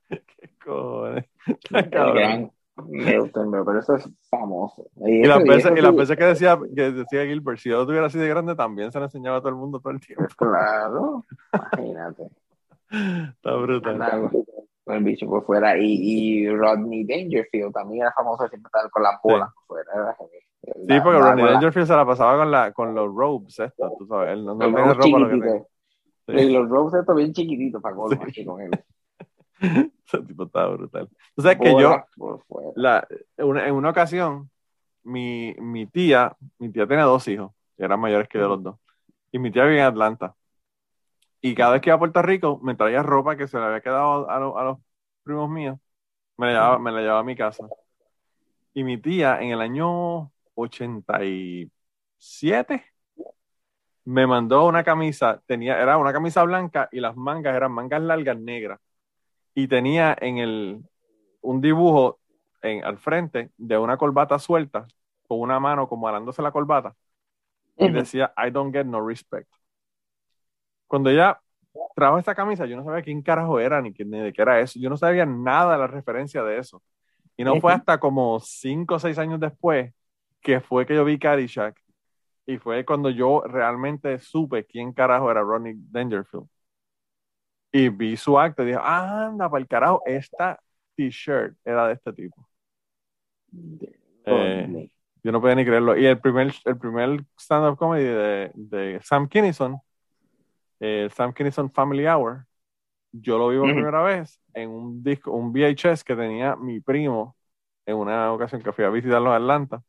¿Qué 0.09 0.51
cojones? 0.64 1.25
El 1.71 1.90
gran 1.90 2.51
Milton 2.85 3.51
pero 3.51 3.79
eso 3.79 3.95
es 3.95 4.09
famoso. 4.29 4.87
Y, 4.97 5.23
Y 5.23 5.25
las 5.25 5.42
veces, 5.42 5.66
eso 5.66 5.77
y 5.77 5.81
las 5.81 5.92
sí, 5.92 5.97
veces 5.97 6.16
que 6.16 6.25
decía, 6.25 6.59
que 6.75 6.92
decía 6.92 7.25
Gilbert, 7.25 7.59
si 7.59 7.71
yo 7.71 7.87
tuviera 7.87 8.07
así 8.07 8.19
de 8.19 8.29
grande, 8.29 8.55
también 8.55 8.92
se 8.92 8.99
lo 8.99 9.07
enseñaba 9.07 9.38
a 9.38 9.40
todo 9.40 9.49
el 9.51 9.57
mundo 9.57 9.81
todo 9.81 9.92
el 9.92 10.01
tiempo. 10.01 10.27
Claro, 10.37 11.25
imagínate. 11.53 12.29
Está 12.90 13.55
brutal. 13.55 14.31
El 14.87 15.03
bicho 15.03 15.27
por 15.27 15.45
fuera. 15.45 15.77
Y, 15.79 16.45
y 16.45 16.49
Rodney 16.49 17.05
Dangerfield 17.05 17.73
también 17.73 18.03
era 18.03 18.12
famoso 18.12 18.47
siempre 18.49 18.69
estar 18.69 18.88
con 18.90 19.03
la 19.03 19.19
bola 19.23 19.53
por 19.53 19.64
fuera. 19.66 19.90
Era 19.92 20.14
genial. 20.14 20.46
Sí, 20.66 21.00
porque 21.02 21.18
Ronnie 21.18 21.44
Dangerfield 21.44 21.87
se 21.87 21.94
la 21.96 22.05
pasaba 22.07 22.37
con, 22.38 22.50
la, 22.50 22.72
con 22.72 22.94
los 22.94 23.14
robes 23.14 23.59
estos, 23.59 23.92
tú 23.98 24.07
sabes. 24.07 24.33
Él 24.33 24.44
no, 24.44 24.55
no 24.55 24.64
los 24.66 24.74
tenía 24.74 24.92
robes 24.94 24.96
ropa 25.12 25.18
lo 25.18 25.29
que. 25.29 26.42
Y 26.42 26.50
los 26.52 26.68
robes 26.68 26.94
estos 26.94 27.16
bien 27.16 27.33
chiquititos 27.33 27.81
para 27.81 27.94
colmo, 27.94 28.24
Sí. 28.33 28.44
con 28.44 28.61
él. 28.61 28.70
Ese 30.07 30.18
tipo 30.22 30.44
estaba 30.44 30.74
brutal. 30.74 31.09
O 31.37 31.42
sea, 31.42 31.57
que 31.59 31.70
yo, 31.81 32.05
la, 32.74 33.07
una- 33.38 33.66
en 33.66 33.74
una 33.74 33.90
ocasión, 33.90 34.50
mi, 35.05 35.55
mi 35.59 35.87
tía, 35.87 36.37
mi 36.59 36.70
tía 36.70 36.87
tenía 36.87 37.05
dos 37.05 37.26
hijos, 37.29 37.52
que 37.76 37.85
eran 37.85 38.00
mayores 38.00 38.29
que 38.29 38.38
yo 38.38 38.48
los 38.48 38.62
dos, 38.62 38.76
y 39.33 39.38
mi 39.38 39.50
tía 39.50 39.64
vivía 39.64 39.83
en 39.83 39.87
Atlanta. 39.88 40.35
Y 41.40 41.55
cada 41.55 41.72
vez 41.72 41.81
que 41.83 41.90
iba 41.90 41.96
a 41.96 41.98
Puerto 42.00 42.20
Rico, 42.22 42.59
me 42.62 42.74
traía 42.74 43.02
ropa 43.02 43.37
que 43.37 43.46
se 43.46 43.59
le 43.59 43.64
había 43.64 43.81
quedado 43.81 44.29
a, 44.29 44.38
lo- 44.40 44.59
a 44.59 44.64
los 44.64 44.79
primos 45.22 45.48
míos, 45.48 45.79
me 46.37 46.46
la, 46.46 46.52
llevaba, 46.52 46.79
me 46.79 46.90
la 46.92 47.00
llevaba 47.00 47.20
a 47.20 47.24
mi 47.24 47.37
casa. 47.37 47.68
Y 48.74 48.85
mi 48.85 48.98
tía, 48.98 49.40
en 49.40 49.50
el 49.52 49.61
año 49.61 50.31
87, 50.57 52.85
me 54.05 54.27
mandó 54.27 54.66
una 54.66 54.85
camisa, 54.85 55.42
tenía, 55.47 55.81
era 55.81 55.99
una 55.99 56.12
camisa 56.12 56.42
blanca 56.45 56.88
y 56.92 57.01
las 57.01 57.16
mangas 57.16 57.57
eran 57.57 57.73
mangas 57.73 58.03
largas 58.03 58.38
negras. 58.38 58.81
Y 59.55 59.69
tenía 59.69 60.16
en 60.21 60.38
el, 60.38 60.83
un 61.42 61.61
dibujo 61.61 62.21
en, 62.62 62.85
al 62.85 62.99
frente 62.99 63.51
de 63.59 63.79
una 63.79 63.97
corbata 63.99 64.38
suelta, 64.38 64.87
con 65.29 65.40
una 65.40 65.61
mano 65.61 65.88
como 65.88 66.09
alándose 66.09 66.42
la 66.42 66.53
corbata, 66.53 66.95
y 67.79 67.88
Ujú. 67.88 67.90
decía, 67.90 68.33
I 68.38 68.51
don't 68.51 68.73
get 68.75 68.87
no 68.87 69.07
respect. 69.07 69.49
Cuando 70.87 71.11
ella 71.11 71.40
trajo 71.95 72.19
esta 72.19 72.35
camisa, 72.35 72.66
yo 72.66 72.77
no 72.77 72.85
sabía 72.85 73.03
quién 73.03 73.23
carajo 73.23 73.59
era, 73.61 73.81
ni, 73.83 73.90
ni 73.90 74.21
de 74.21 74.33
qué 74.33 74.42
era 74.42 74.61
eso. 74.61 74.79
Yo 74.81 74.88
no 74.90 74.97
sabía 74.97 75.27
nada 75.27 75.73
de 75.73 75.79
la 75.79 75.87
referencia 75.87 76.42
de 76.42 76.59
eso. 76.59 76.83
Y 77.37 77.45
no 77.45 77.59
fue 77.59 77.73
hasta 77.75 77.99
como 78.01 78.40
cinco 78.40 78.95
o 78.97 78.99
seis 78.99 79.19
años 79.19 79.40
después 79.40 79.92
que 80.47 80.61
fue 80.61 80.87
que 80.87 80.95
yo 80.95 81.05
vi 81.05 81.19
Caddyshack. 81.19 81.77
Y 82.47 82.59
fue 82.59 82.85
cuando 82.85 83.11
yo 83.11 83.43
realmente 83.49 84.21
supe 84.21 84.65
quién 84.65 84.93
carajo 84.93 85.29
era 85.29 85.41
Ronnie 85.41 85.75
Dangerfield. 85.77 86.47
Y 87.73 87.89
vi 87.89 88.17
su 88.17 88.39
acto 88.39 88.63
y 88.63 88.67
dije, 88.67 88.79
ah, 88.81 89.27
anda, 89.27 89.51
para 89.51 89.61
el 89.61 89.67
carajo, 89.67 90.03
esta 90.07 90.57
t-shirt 90.95 91.57
era 91.65 91.89
de 91.89 91.95
este 91.95 92.13
tipo. 92.13 92.49
Eh. 94.25 94.89
Yo 95.25 95.33
no 95.33 95.41
podía 95.41 95.57
ni 95.57 95.65
creerlo. 95.65 95.97
Y 95.97 96.07
el 96.07 96.21
primer, 96.21 96.55
el 96.65 96.79
primer 96.79 97.25
stand-up 97.37 97.77
comedy 97.77 98.05
de, 98.05 98.53
de 98.55 99.01
Sam 99.03 99.29
Kinison, 99.29 99.81
el 100.79 101.11
Sam 101.11 101.33
Kinison 101.33 101.73
Family 101.73 102.07
Hour, 102.07 102.47
yo 103.11 103.37
lo 103.37 103.49
vi 103.49 103.59
por 103.59 103.75
primera 103.75 104.03
vez 104.05 104.41
en 104.55 104.71
un 104.71 105.03
disco, 105.03 105.33
un 105.33 105.53
VHS 105.53 106.05
que 106.05 106.15
tenía 106.15 106.55
mi 106.55 106.79
primo 106.79 107.37
en 107.85 107.97
una 107.97 108.33
ocasión 108.33 108.63
que 108.63 108.71
fui 108.71 108.85
a 108.85 108.91
visitarlo 108.91 109.31
en 109.31 109.43
Atlanta. 109.43 109.83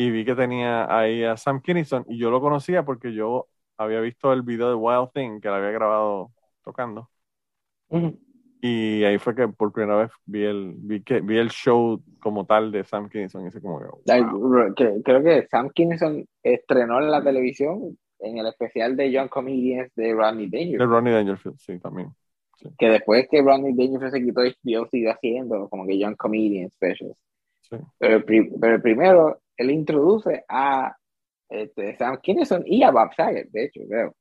Y 0.00 0.10
vi 0.10 0.24
que 0.24 0.34
tenía 0.34 0.86
ahí 0.90 1.24
a 1.24 1.36
Sam 1.36 1.60
Kinison 1.60 2.06
y 2.08 2.16
yo 2.16 2.30
lo 2.30 2.40
conocía 2.40 2.86
porque 2.86 3.12
yo 3.12 3.48
había 3.76 4.00
visto 4.00 4.32
el 4.32 4.40
video 4.40 4.70
de 4.70 4.74
Wild 4.74 5.10
Thing 5.12 5.40
que 5.40 5.48
lo 5.48 5.56
había 5.56 5.72
grabado 5.72 6.30
tocando. 6.64 7.10
Ujú. 7.90 8.18
Y 8.62 9.04
ahí 9.04 9.18
fue 9.18 9.34
que 9.34 9.46
por 9.48 9.74
primera 9.74 9.98
vez 9.98 10.10
vi 10.24 10.44
el, 10.44 10.72
vi 10.78 11.02
que, 11.02 11.20
vi 11.20 11.36
el 11.36 11.50
show 11.50 12.02
como 12.18 12.46
tal 12.46 12.72
de 12.72 12.82
Sam 12.82 13.10
Kinison. 13.10 13.44
Y 13.44 13.48
ese 13.48 13.60
como 13.60 13.78
que, 13.78 13.84
wow. 13.84 15.02
creo 15.04 15.22
que 15.22 15.46
Sam 15.50 15.68
Kinison 15.68 16.26
estrenó 16.42 16.98
en 17.02 17.10
la 17.10 17.22
televisión 17.22 17.98
en 18.20 18.38
el 18.38 18.46
especial 18.46 18.96
de 18.96 19.12
Young 19.12 19.28
Comedians 19.28 19.94
de 19.96 20.14
Rodney 20.14 20.48
De 20.48 20.60
Dangerfield. 20.60 20.90
Ronnie 20.90 21.12
Dangerfield, 21.12 21.58
sí, 21.58 21.78
también. 21.78 22.08
Que 22.78 22.88
después 22.88 23.28
que 23.30 23.42
Rodney 23.42 23.74
Dangerfield 23.74 24.12
se 24.12 24.22
quitó, 24.22 24.40
HBO 24.40 24.88
siguió 24.88 25.12
haciendo 25.12 25.68
como 25.68 25.86
que 25.86 25.98
Young 25.98 26.16
Comedian 26.16 26.70
Specials. 26.70 27.18
Sí. 27.60 27.76
Pero 27.98 28.16
el, 28.16 28.24
pero 28.24 28.74
el 28.76 28.80
primero, 28.80 29.42
él 29.60 29.70
introduce 29.70 30.44
a 30.48 30.96
este, 31.48 31.96
Sam 31.96 32.18
Kinison 32.22 32.62
y 32.66 32.82
a 32.82 32.90
Bob 32.90 33.12
Saget, 33.14 33.50
de 33.50 33.64
hecho, 33.64 33.80
creo, 33.88 34.14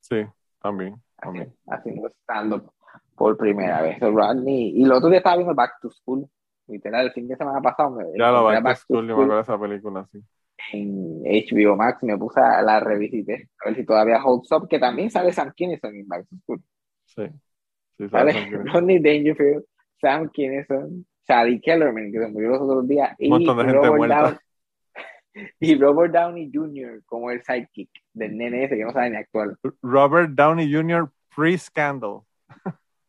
Sí, 0.00 0.16
también. 0.60 0.96
haciendo, 1.18 1.52
también. 1.54 1.54
haciendo 1.66 2.08
stand-up 2.22 2.72
por 3.16 3.36
primera 3.36 3.82
vez. 3.82 3.98
Rodney, 4.00 4.70
y 4.76 4.84
el 4.84 4.92
otro 4.92 5.08
día 5.08 5.18
estaba 5.18 5.36
viendo 5.36 5.54
Back 5.54 5.74
to 5.80 5.90
School, 5.90 6.28
literal, 6.68 7.06
el 7.06 7.12
fin 7.12 7.28
de 7.28 7.36
semana 7.36 7.60
pasado. 7.60 7.92
me 7.92 8.04
Ya 8.18 8.30
lo 8.30 8.50
encontré 8.50 8.60
Back 8.60 8.78
to 8.88 8.94
School, 8.94 9.08
yo 9.08 9.16
me 9.16 9.24
acuerdo 9.24 9.36
de 9.36 9.42
esa 9.42 9.58
película, 9.58 10.06
sí. 10.12 10.20
en 10.72 11.22
HBO 11.22 11.76
Max 11.76 12.02
me 12.02 12.16
puse 12.18 12.40
a 12.40 12.62
la 12.62 12.80
revisité 12.80 13.48
a 13.64 13.68
ver 13.68 13.76
si 13.76 13.84
todavía 13.84 14.22
holds 14.24 14.50
up, 14.52 14.68
que 14.68 14.78
también 14.78 15.10
sale 15.10 15.32
Sam 15.32 15.52
Kinison 15.54 15.94
en 15.96 16.08
Back 16.08 16.26
to 16.28 16.36
School. 16.44 16.62
Sí. 17.06 17.22
Sí, 17.96 18.08
Sale. 18.08 18.32
Rodney 18.72 18.98
Dangerfield, 19.00 19.64
Sam 20.00 20.28
Kinison, 20.30 21.06
Sally 21.26 21.60
Kellerman, 21.60 22.10
que 22.12 22.18
se 22.18 22.28
murió 22.28 22.50
los 22.50 22.60
otros 22.62 22.88
días, 22.88 23.14
y 23.18 23.26
Un 23.26 23.30
montón 23.30 23.58
de 23.58 23.64
gente 23.64 23.86
Robert 23.86 23.96
muerta. 23.96 24.40
Y 25.60 25.74
Robert 25.78 26.12
Downey 26.12 26.50
Jr. 26.52 27.02
como 27.06 27.30
el 27.30 27.42
sidekick 27.42 27.90
del 28.12 28.36
nene 28.36 28.64
ese 28.64 28.76
que 28.76 28.84
no 28.84 28.92
sabe 28.92 29.10
ni 29.10 29.16
actuar. 29.16 29.56
Robert 29.82 30.30
Downey 30.30 30.72
Jr. 30.72 31.10
pre-scandal. 31.34 32.20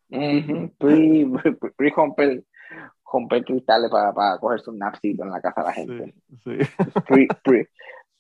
Ujú, 0.10 0.72
Pre, 0.78 1.28
pre, 1.78 1.92
pre 3.30 3.44
cristales 3.44 3.90
para, 3.92 4.14
para 4.14 4.38
cogerse 4.40 4.70
un 4.70 4.80
napsito 4.80 5.24
en 5.24 5.32
la 5.32 5.42
casa 5.42 5.62
de 5.62 5.68
la 5.68 5.74
gente. 5.74 6.14
Sí, 6.44 6.58
sí. 6.64 6.72
Pre, 7.08 7.28
pre, 7.44 7.70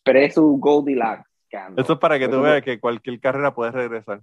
pre 0.04 0.32
su 0.32 0.58
Goldilocks 0.58 1.24
scandal. 1.48 1.84
Eso 1.84 1.94
es 1.94 2.00
para 2.00 2.20
que 2.20 2.28
tú 2.28 2.41
veas 2.41 2.62
que 2.63 2.80
cualquier 2.80 3.20
carrera 3.20 3.54
puede 3.54 3.72
regresar. 3.72 4.22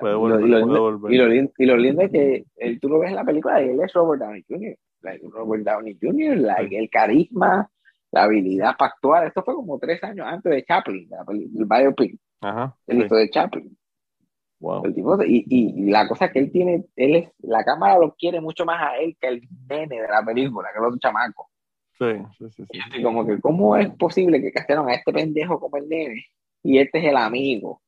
Puede 0.00 0.14
volver, 0.14 0.40
y 0.46 0.48
lo, 0.50 0.66
puede 0.66 0.78
volver. 0.78 1.12
y 1.12 1.16
lo 1.18 1.26
lin- 1.26 1.52
y 1.58 1.66
lo 1.66 1.76
lindo 1.76 2.02
es 2.02 2.10
que 2.12 2.44
él, 2.56 2.78
tú 2.80 2.88
lo 2.88 3.00
ves 3.00 3.10
en 3.10 3.16
la 3.16 3.24
película 3.24 3.60
y 3.60 3.68
él 3.70 3.80
es 3.80 3.92
Robert 3.92 4.22
Downey 4.22 4.44
Jr. 4.48 4.76
Like, 5.02 5.26
Robert 5.32 5.64
Downey 5.64 5.98
Jr., 6.00 6.36
like, 6.36 6.78
el 6.78 6.88
carisma, 6.90 7.68
la 8.10 8.24
habilidad 8.24 8.76
para 8.78 8.92
actuar. 8.92 9.26
Esto 9.26 9.42
fue 9.42 9.54
como 9.54 9.78
tres 9.78 10.02
años 10.04 10.26
antes 10.28 10.50
de 10.52 10.64
Chaplin, 10.64 11.08
el 11.28 11.66
biopic, 11.66 12.18
Ajá. 12.40 12.76
el 12.86 12.98
sí. 12.98 13.04
hizo 13.04 13.14
de 13.16 13.30
Chaplin. 13.30 13.76
Wow. 14.60 14.84
El 14.86 14.94
tipo, 14.94 15.22
y, 15.22 15.44
y 15.48 15.90
la 15.90 16.08
cosa 16.08 16.30
que 16.30 16.40
él 16.40 16.50
tiene, 16.50 16.84
él 16.96 17.14
es, 17.16 17.30
la 17.38 17.64
cámara 17.64 17.98
lo 17.98 18.14
quiere 18.16 18.40
mucho 18.40 18.64
más 18.64 18.82
a 18.82 18.96
él 18.98 19.16
que 19.20 19.28
el 19.28 19.42
nene 19.68 20.00
de 20.02 20.08
la 20.08 20.24
película, 20.24 20.68
que 20.72 20.78
el 20.78 20.84
otro 20.84 20.98
chamaco. 20.98 21.48
Sí, 21.98 22.06
sí, 22.38 22.50
sí. 22.50 22.64
sí. 22.70 22.78
Y 22.96 23.02
como 23.02 23.26
que, 23.26 23.40
¿cómo 23.40 23.76
es 23.76 23.88
posible 23.96 24.40
que 24.40 24.52
castearon 24.52 24.88
a 24.88 24.94
este 24.94 25.12
pendejo 25.12 25.60
como 25.60 25.76
el 25.76 25.88
nene? 25.88 26.24
y 26.62 26.78
este 26.78 26.98
es 26.98 27.04
el 27.06 27.16
amigo. 27.16 27.82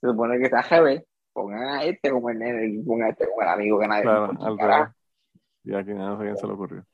Se 0.00 0.08
supone 0.08 0.38
que 0.38 0.44
está 0.44 0.62
jefe, 0.62 1.06
pongan 1.32 1.62
a 1.62 1.84
este 1.84 2.10
como 2.10 2.30
el 2.30 2.38
nene 2.38 2.66
y 2.66 2.82
pongan 2.82 3.08
a 3.08 3.10
este 3.10 3.26
como 3.28 3.42
el 3.42 3.48
amigo 3.48 3.78
que 3.78 3.88
nadie 3.88 4.02
Claro, 4.02 4.32
al. 4.40 4.92
Y 5.64 5.74
aquí 5.74 5.94
no 5.94 6.18
sé 6.18 6.24
quién 6.24 6.36
se 6.36 6.46
le 6.46 6.52
ocurrió. 6.52 6.84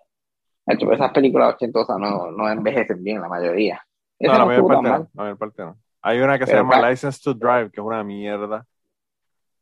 Hecho, 0.68 0.92
esas 0.92 1.12
películas 1.12 1.54
ochentosas 1.54 1.98
no, 1.98 2.30
no 2.30 2.48
envejecen 2.50 3.02
bien, 3.02 3.20
la 3.20 3.28
mayoría. 3.28 3.80
No, 4.20 4.32
la 4.32 4.38
no 4.38 4.46
mayor 4.46 4.66
parte 4.66 4.88
no. 4.88 5.10
La 5.14 5.22
mayor 5.24 5.38
parte 5.38 5.62
no. 5.64 5.78
Hay 6.02 6.20
una 6.20 6.38
que 6.38 6.46
se 6.46 6.56
llama 6.56 6.76
License 6.90 7.20
to 7.22 7.34
Drive, 7.34 7.70
que 7.70 7.80
es 7.80 7.86
una 7.86 8.04
mierda. 8.04 8.66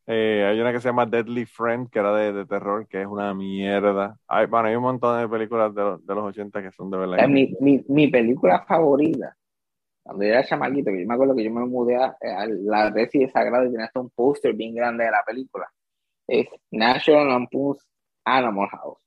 Eh, 0.08 0.46
hay 0.48 0.60
una 0.60 0.72
que 0.72 0.80
se 0.80 0.88
llama 0.88 1.04
Deadly 1.06 1.46
Friend, 1.46 1.90
que 1.90 1.98
era 1.98 2.14
de, 2.14 2.32
de 2.32 2.46
terror, 2.46 2.86
que 2.86 3.00
es 3.02 3.06
una 3.08 3.34
mierda. 3.34 4.16
Hay, 4.28 4.46
bueno, 4.46 4.68
hay 4.68 4.76
un 4.76 4.82
montón 4.82 5.20
de 5.20 5.28
películas 5.28 5.74
de, 5.74 5.82
los- 5.82 6.06
de 6.06 6.14
los 6.14 6.24
80 6.24 6.62
que 6.62 6.70
son 6.70 6.90
de 6.90 6.98
verdad. 6.98 7.28
Mi, 7.28 7.56
mi, 7.60 7.84
mi 7.88 8.08
película 8.08 8.64
favorita, 8.66 9.36
cuando 10.02 10.24
yo 10.24 10.30
era 10.30 10.44
chamaquito, 10.44 10.90
que 10.92 11.02
yo 11.02 11.08
me 11.08 11.14
acuerdo 11.14 11.36
que 11.36 11.44
yo 11.44 11.52
me 11.52 11.66
mudé 11.66 11.96
a, 11.96 12.16
a 12.22 12.46
la 12.48 12.90
Resi 12.90 13.20
de 13.20 13.30
Sagrado 13.30 13.66
y 13.66 13.70
tenía 13.72 13.86
hasta 13.86 14.00
un 14.00 14.10
póster 14.10 14.54
bien 14.54 14.74
grande 14.74 15.04
de 15.04 15.10
la 15.12 15.22
película. 15.26 15.68
Es 16.28 16.48
National 16.70 17.28
Lampoon's 17.28 17.86
Animal 18.24 18.68
House. 18.70 19.00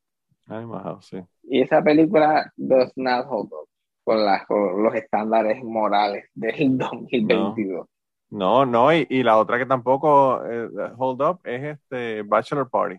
Animal 0.49 0.83
House, 0.83 1.05
sí. 1.07 1.25
Y 1.51 1.61
esa 1.61 1.81
película 1.81 2.51
does 2.55 2.91
not 2.95 3.25
hold 3.27 3.51
up 3.53 3.67
con, 4.03 4.23
las- 4.23 4.45
con 4.45 4.83
los 4.83 4.93
estándares 4.95 5.63
morales 5.63 6.25
del 6.33 6.77
2022. 6.77 7.87
No, 8.31 8.63
no, 8.65 8.93
y, 8.93 9.07
y 9.09 9.23
la 9.23 9.37
otra 9.37 9.57
que 9.57 9.65
tampoco 9.65 10.45
eh, 10.45 10.69
hold 10.97 11.21
up 11.23 11.39
es 11.43 11.63
este 11.77 12.21
Bachelor 12.21 12.69
Party, 12.69 12.95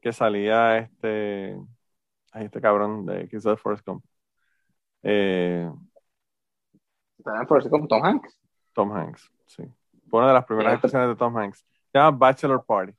que 0.00 0.12
salía 0.12 0.78
este, 0.78 1.56
este 2.34 2.60
cabrón 2.60 3.06
de 3.06 3.26
de 3.28 3.56
Forrest 3.56 3.86
Gump. 3.86 4.04
Eh, 5.04 5.70
¿Saben 7.22 7.46
por 7.46 7.60
eso 7.60 7.70
con 7.70 7.86
Tom 7.86 8.04
Hanks? 8.04 8.40
Tom 8.72 8.92
Hanks, 8.92 9.30
sí. 9.46 9.62
Fue 10.10 10.18
una 10.18 10.28
de 10.28 10.34
las 10.34 10.44
primeras 10.44 10.74
actuaciones 10.74 11.08
de 11.08 11.16
Tom 11.16 11.36
Hanks. 11.36 11.64
Se 11.92 11.98
llama 11.98 12.16
Bachelor 12.18 12.64
Party. 12.64 12.92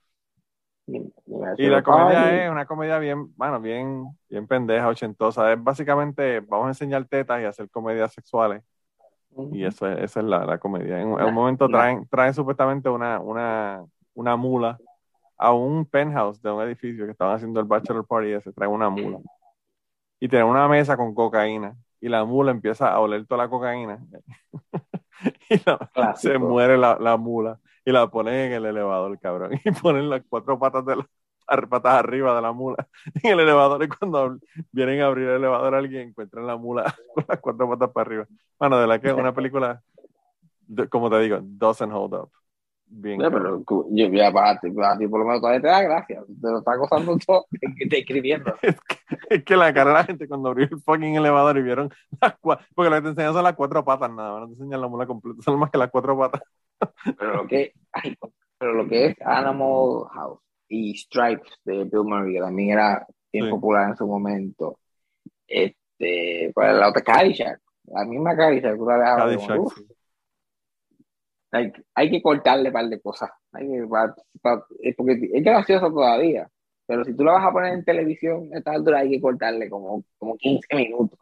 Y, 0.88 1.68
la 1.68 1.82
comedia 1.82 2.46
es 2.46 2.52
una 2.52 2.66
comedia 2.66 3.00
bien, 3.00 3.34
bueno, 3.36 3.60
bien, 3.60 4.06
bien 4.30 4.48
pendeja, 4.48 4.88
ochentosa. 4.88 5.52
Es 5.52 5.64
básicamente, 5.64 6.42
vamos 6.42 6.66
a 6.66 6.70
enseñar 6.70 7.06
tetas 7.06 7.42
y 7.42 7.46
hacer 7.46 7.70
comedias 7.70 8.14
sexuales. 8.14 8.64
Y 9.52 9.66
eso 9.66 9.88
es, 9.88 9.98
esa 10.00 10.20
es 10.20 10.26
la, 10.26 10.46
la 10.46 10.58
comedia. 10.58 11.02
En, 11.02 11.12
en 11.12 11.26
un 11.26 11.34
momento 11.34 11.68
nah. 11.68 11.80
traen, 11.80 12.08
traen 12.08 12.34
supuestamente 12.34 12.88
una, 12.90 13.20
una, 13.20 13.84
una 14.14 14.36
mula 14.36 14.78
a 15.38 15.52
un 15.52 15.86
penthouse 15.86 16.42
de 16.42 16.52
un 16.52 16.62
edificio 16.62 17.06
que 17.06 17.12
estaban 17.12 17.36
haciendo 17.36 17.60
el 17.60 17.66
bachelor 17.66 18.06
party 18.08 18.32
ese, 18.32 18.54
traen 18.54 18.72
una 18.72 18.90
mula. 18.90 19.20
Y 20.20 20.30
tienen 20.30 20.48
una 20.48 20.68
mesa 20.68 20.96
con 20.96 21.14
cocaína. 21.14 21.76
Y 22.00 22.08
la 22.08 22.24
mula 22.24 22.52
empieza 22.52 22.90
a 22.90 23.00
oler 23.00 23.26
toda 23.26 23.44
la 23.44 23.50
cocaína. 23.50 24.00
y 25.50 25.60
la- 25.66 26.16
se 26.16 26.38
muere 26.38 26.78
la, 26.78 26.98
la 27.00 27.18
mula. 27.18 27.60
Y 27.86 27.92
la 27.92 28.08
ponen 28.10 28.34
en 28.34 28.54
el 28.54 28.66
elevador, 28.66 29.18
cabrón. 29.20 29.52
Y 29.64 29.72
ponen 29.82 30.10
las 30.10 30.24
cuatro 30.28 30.58
patas 30.58 30.86
de 30.86 30.96
la, 30.96 31.08
patas 31.70 31.94
arriba 31.94 32.36
de 32.36 32.42
la 32.42 32.52
mula 32.52 32.88
en 33.24 33.32
el 33.34 33.40
elevador. 33.42 33.84
Y 33.84 33.88
cuando 33.88 34.40
vienen 34.72 35.02
a 35.02 35.06
abrir 35.06 35.28
el 35.30 35.36
elevador 35.36 35.76
alguien 35.76 36.10
encuentran 36.10 36.48
la 36.48 36.58
mula 36.58 36.96
con 37.14 37.26
las 37.28 37.40
cuatro 37.40 37.70
patas 37.70 37.92
para 37.92 38.08
arriba. 38.08 38.28
Bueno, 38.60 38.80
de 38.80 38.88
la 38.88 39.00
que 39.00 39.10
es 39.10 39.14
una 39.14 39.34
película, 39.34 39.82
como 40.90 41.10
te 41.10 41.20
digo, 41.20 41.40
doesn't 41.42 41.94
hold 41.94 42.16
up. 42.16 42.32
Bien. 42.88 43.20
Ya, 43.20 43.32
pero 43.32 43.64
yo, 43.66 44.08
ya, 44.10 44.32
para 44.32 44.60
ti, 44.60 44.70
para 44.70 44.96
ti 44.98 45.08
por 45.08 45.20
lo 45.20 45.26
menos 45.26 45.42
todavía 45.42 45.62
te 45.62 45.68
da 45.68 45.82
gracia. 45.82 46.22
Te 46.22 46.48
lo 46.48 46.60
está 46.60 46.76
gozando 46.76 47.18
todo 47.26 47.46
describiendo. 47.88 48.54
Es 48.62 48.76
que, 48.82 48.98
es 49.30 49.44
que 49.44 49.56
la 49.56 49.74
cara 49.74 49.90
de 49.90 49.96
la 49.96 50.04
gente 50.04 50.28
cuando 50.28 50.50
abrió 50.50 50.68
el 50.72 50.80
fucking 50.82 51.16
elevador 51.16 51.58
y 51.58 51.64
vieron 51.64 51.92
las 52.22 52.36
cuatro, 52.40 52.66
porque 52.76 52.90
lo 52.90 52.96
que 52.98 53.02
te 53.02 53.08
enseñan 53.10 53.34
son 53.34 53.44
las 53.44 53.56
cuatro 53.56 53.84
patas 53.84 54.12
nada, 54.12 54.34
más, 54.34 54.42
no 54.42 54.48
te 54.48 54.54
enseñan 54.54 54.82
la 54.82 54.88
mula 54.88 55.08
completa, 55.08 55.42
son 55.42 55.60
más 55.60 55.72
que 55.72 55.80
las 55.80 55.90
cuatro 55.90 56.18
patas. 56.18 56.42
Pero 57.18 57.36
lo 57.36 57.48
que, 57.48 57.74
ay, 57.92 58.16
pero 58.58 58.74
lo 58.74 58.88
que 58.88 59.08
es 59.08 59.16
Animal 59.22 60.08
House 60.14 60.40
y 60.68 60.96
Stripes 60.98 61.52
de 61.64 61.84
Bill 61.86 62.04
Murray, 62.04 62.34
que 62.34 62.40
también 62.40 62.72
era 62.72 63.06
bien 63.32 63.46
Sí. 63.46 63.52
popular 63.52 63.90
en 63.90 63.96
su 63.98 64.08
momento. 64.08 64.80
Este, 65.48 66.52
pues 66.54 66.74
la 66.74 66.90
otra 66.90 67.02
Caddyshack, 67.02 67.60
la 67.86 68.06
misma 68.06 68.36
Caddyshack, 68.36 68.78
como, 68.78 68.90
Caddyshack, 68.90 69.60
uf, 69.60 69.78
sí. 69.78 69.86
hay, 71.52 71.72
hay 71.94 72.10
que 72.12 72.22
cortarle 72.22 72.70
un 72.70 72.74
par 72.74 72.86
de 72.88 73.02
cosas. 73.02 73.30
Hay 73.52 73.68
que, 73.68 73.88
es 74.80 74.96
porque 74.96 75.30
es 75.34 75.44
gracioso 75.44 75.92
todavía, 75.92 76.50
pero 76.88 77.04
si 77.04 77.16
tú 77.16 77.24
la 77.24 77.34
vas 77.34 77.46
a 77.46 77.52
poner 77.52 77.74
en 77.74 77.86
televisión 77.86 78.50
a 78.54 78.58
esta 78.60 78.72
altura 78.72 79.00
hay 79.00 79.12
que 79.12 79.22
cortarle 79.22 79.70
como, 79.70 80.04
como 80.18 80.36
15 80.38 80.76
minutos. 80.76 81.20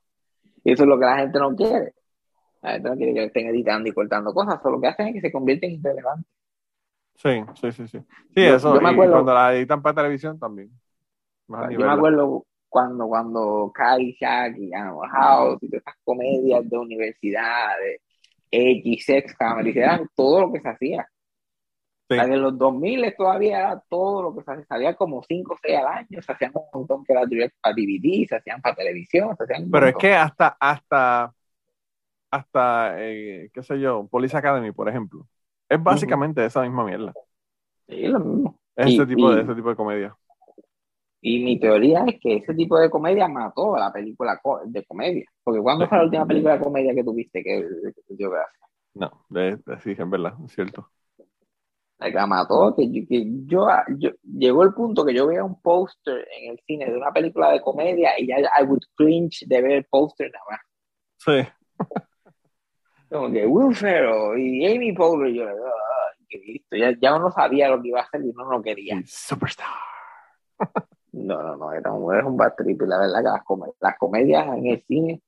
Y 0.64 0.72
eso 0.72 0.84
es 0.84 0.90
lo 0.90 0.98
que 0.98 1.06
la 1.06 1.18
gente 1.18 1.40
no 1.40 1.56
quiere. 1.56 1.94
La 2.64 2.72
gente 2.72 2.90
no 2.90 2.96
quiere 2.96 3.14
que 3.14 3.20
le 3.20 3.26
estén 3.28 3.48
editando 3.48 3.90
y 3.90 3.94
cortando 3.94 4.34
cosas, 4.34 4.60
solo 4.62 4.78
lo 4.78 4.82
que 4.82 4.88
hacen 4.88 5.08
es 5.08 5.14
que 5.16 5.22
se 5.22 5.32
convierten 5.32 5.72
en 5.72 5.80
irrelevantes. 5.80 6.32
Sí, 7.16 7.44
sí, 7.62 7.72
sí, 7.72 7.88
sí. 7.88 8.00
Sí, 8.34 8.42
Yo- 8.42 8.56
eso, 8.56 8.74
yo 8.74 8.82
me 8.82 8.90
y 8.90 8.94
acuerdo- 8.94 9.14
cuando 9.14 9.34
la 9.34 9.54
editan 9.56 9.82
para 9.82 9.96
televisión 9.96 10.40
también. 10.40 10.72
Más 11.48 11.70
Yo 11.70 11.80
me 11.80 11.92
acuerdo 11.92 12.46
cuando, 12.70 13.08
cuando 13.08 13.72
Caddyshack 13.74 14.58
y 14.58 14.74
Animal 14.74 15.10
House 15.10 15.58
y 15.62 15.68
todas 15.70 15.82
estas 15.82 15.96
comedias 16.04 16.68
de 16.68 16.78
universidades, 16.78 18.02
X, 18.50 19.06
Sex 19.06 19.36
Comedy, 19.38 19.78
eran 19.78 20.08
todo 20.16 20.42
lo 20.42 20.52
que 20.54 20.62
se 20.62 20.70
hacía. 20.70 21.08
Sí. 22.10 22.16
La 22.16 22.28
de 22.28 22.38
los 22.38 22.58
2000 22.58 23.14
todavía 23.16 23.60
era 23.60 23.84
todo 23.90 24.24
lo 24.24 24.36
que 24.36 24.44
se 24.44 24.52
hacía. 24.52 24.66
Salía 24.66 24.96
como 24.96 25.22
5 25.24 25.54
o 25.54 25.58
6 25.62 25.78
al 25.78 25.88
año, 25.88 26.22
se 26.22 26.32
hacían 26.32 26.52
un 26.56 26.64
montón 26.74 27.04
que 27.04 27.14
era 27.14 27.22
para 27.62 27.76
DVD, 27.76 28.26
se 28.28 28.36
hacían 28.36 28.62
para 28.62 28.76
televisión, 28.76 29.36
se 29.38 29.44
hacían 29.44 29.70
Pero 29.70 29.88
es 29.88 29.96
que 29.96 30.14
hasta, 30.14 30.58
hasta, 30.60 31.34
hasta, 32.34 32.96
eh, 33.02 33.50
qué 33.54 33.64
sé 33.64 33.80
yo, 33.80 34.08
Police 34.10 34.36
Academy, 34.38 34.72
por 34.72 34.90
ejemplo, 34.90 35.28
es 35.70 35.82
básicamente 35.84 36.46
esa 36.46 36.62
misma 36.64 36.86
mierda. 36.86 37.18
Sí, 37.88 38.08
lo 38.08 38.20
mismo. 38.20 38.60
Es 38.76 38.86
Y- 38.86 38.92
ese 38.94 39.08
tipo 39.08 39.32
de, 39.32 39.42
y- 39.42 39.44
ese 39.44 39.56
tipo 39.56 39.70
de 39.70 39.76
comedia. 39.76 40.16
Y 41.22 41.40
mi 41.44 41.60
teoría 41.60 42.04
es 42.08 42.20
que 42.22 42.36
ese 42.36 42.54
tipo 42.54 42.78
de 42.78 42.90
comedia 42.92 43.28
mató 43.28 43.76
a 43.76 43.80
la 43.80 43.92
película 43.92 44.40
de 44.66 44.84
comedia. 44.86 45.26
Porque 45.44 45.62
¿cuándo 45.62 45.88
fue 45.88 45.98
la 45.98 46.04
última 46.04 46.28
película 46.28 46.54
de 46.58 46.64
comedia 46.64 46.94
que 46.94 47.04
tuviste 47.04 47.44
que, 47.44 47.66
que 48.08 48.16
dio 48.16 48.30
gracia? 48.30 48.68
No, 48.96 49.26
de, 49.30 49.58
de- 49.66 49.80
sí, 49.82 49.92
es 49.98 50.10
verdad, 50.10 50.34
es 50.46 50.54
cierto. 50.54 50.92
La 52.00 52.28
mató, 52.28 52.76
que, 52.76 52.88
yo, 52.92 53.02
que 53.10 53.24
yo, 53.48 53.68
yo- 53.98 54.12
llegó 54.24 54.62
el 54.64 54.74
punto 54.76 55.04
que 55.06 55.14
yo 55.16 55.26
veía 55.28 55.44
un 55.44 55.60
póster 55.62 56.28
en 56.40 56.52
el 56.52 56.60
cine 56.68 56.86
de 56.86 56.98
una 56.98 57.12
película 57.12 57.50
de 57.52 57.62
comedia 57.62 58.12
y 58.20 58.28
ya 58.28 58.38
I 58.60 58.64
would 58.66 58.84
cringe 58.96 59.44
de 59.48 59.62
ver 59.62 59.72
el 59.72 59.86
póster 59.86 60.30
nada 60.32 60.46
más. 60.52 60.60
Sí, 61.18 61.32
Como 63.14 63.32
que 63.32 63.46
Will 63.46 63.76
Ferrell 63.76 64.40
y 64.40 64.66
Amy 64.66 64.92
Poehler, 64.94 65.30
y 65.30 65.38
yo, 65.38 65.48
"Ay, 65.48 66.26
qué 66.28 66.38
listo. 66.40 66.76
Ya, 66.76 66.92
ya 67.00 67.16
uno 67.16 67.32
sabía 67.32 67.70
lo 67.70 67.82
que 67.82 67.90
iba 67.90 68.00
a 68.00 68.04
hacer 68.04 68.22
y 68.24 68.30
uno 68.30 68.46
no 68.50 68.62
quería. 68.62 69.02
Superstar. 69.06 69.68
No, 71.16 71.44
no, 71.44 71.56
no, 71.56 71.72
era 71.72 71.92
un, 71.94 72.12
era 72.16 72.26
un 72.26 72.36
bad 72.36 72.56
trip. 72.58 72.82
Y 72.82 72.88
la 72.88 72.98
verdad 72.98 73.20
que 73.20 73.30
las, 73.30 73.44
come- 73.44 73.72
las 73.80 73.98
comedias 74.00 74.48
en 74.48 74.66
el 74.66 74.82
cine 74.82 75.22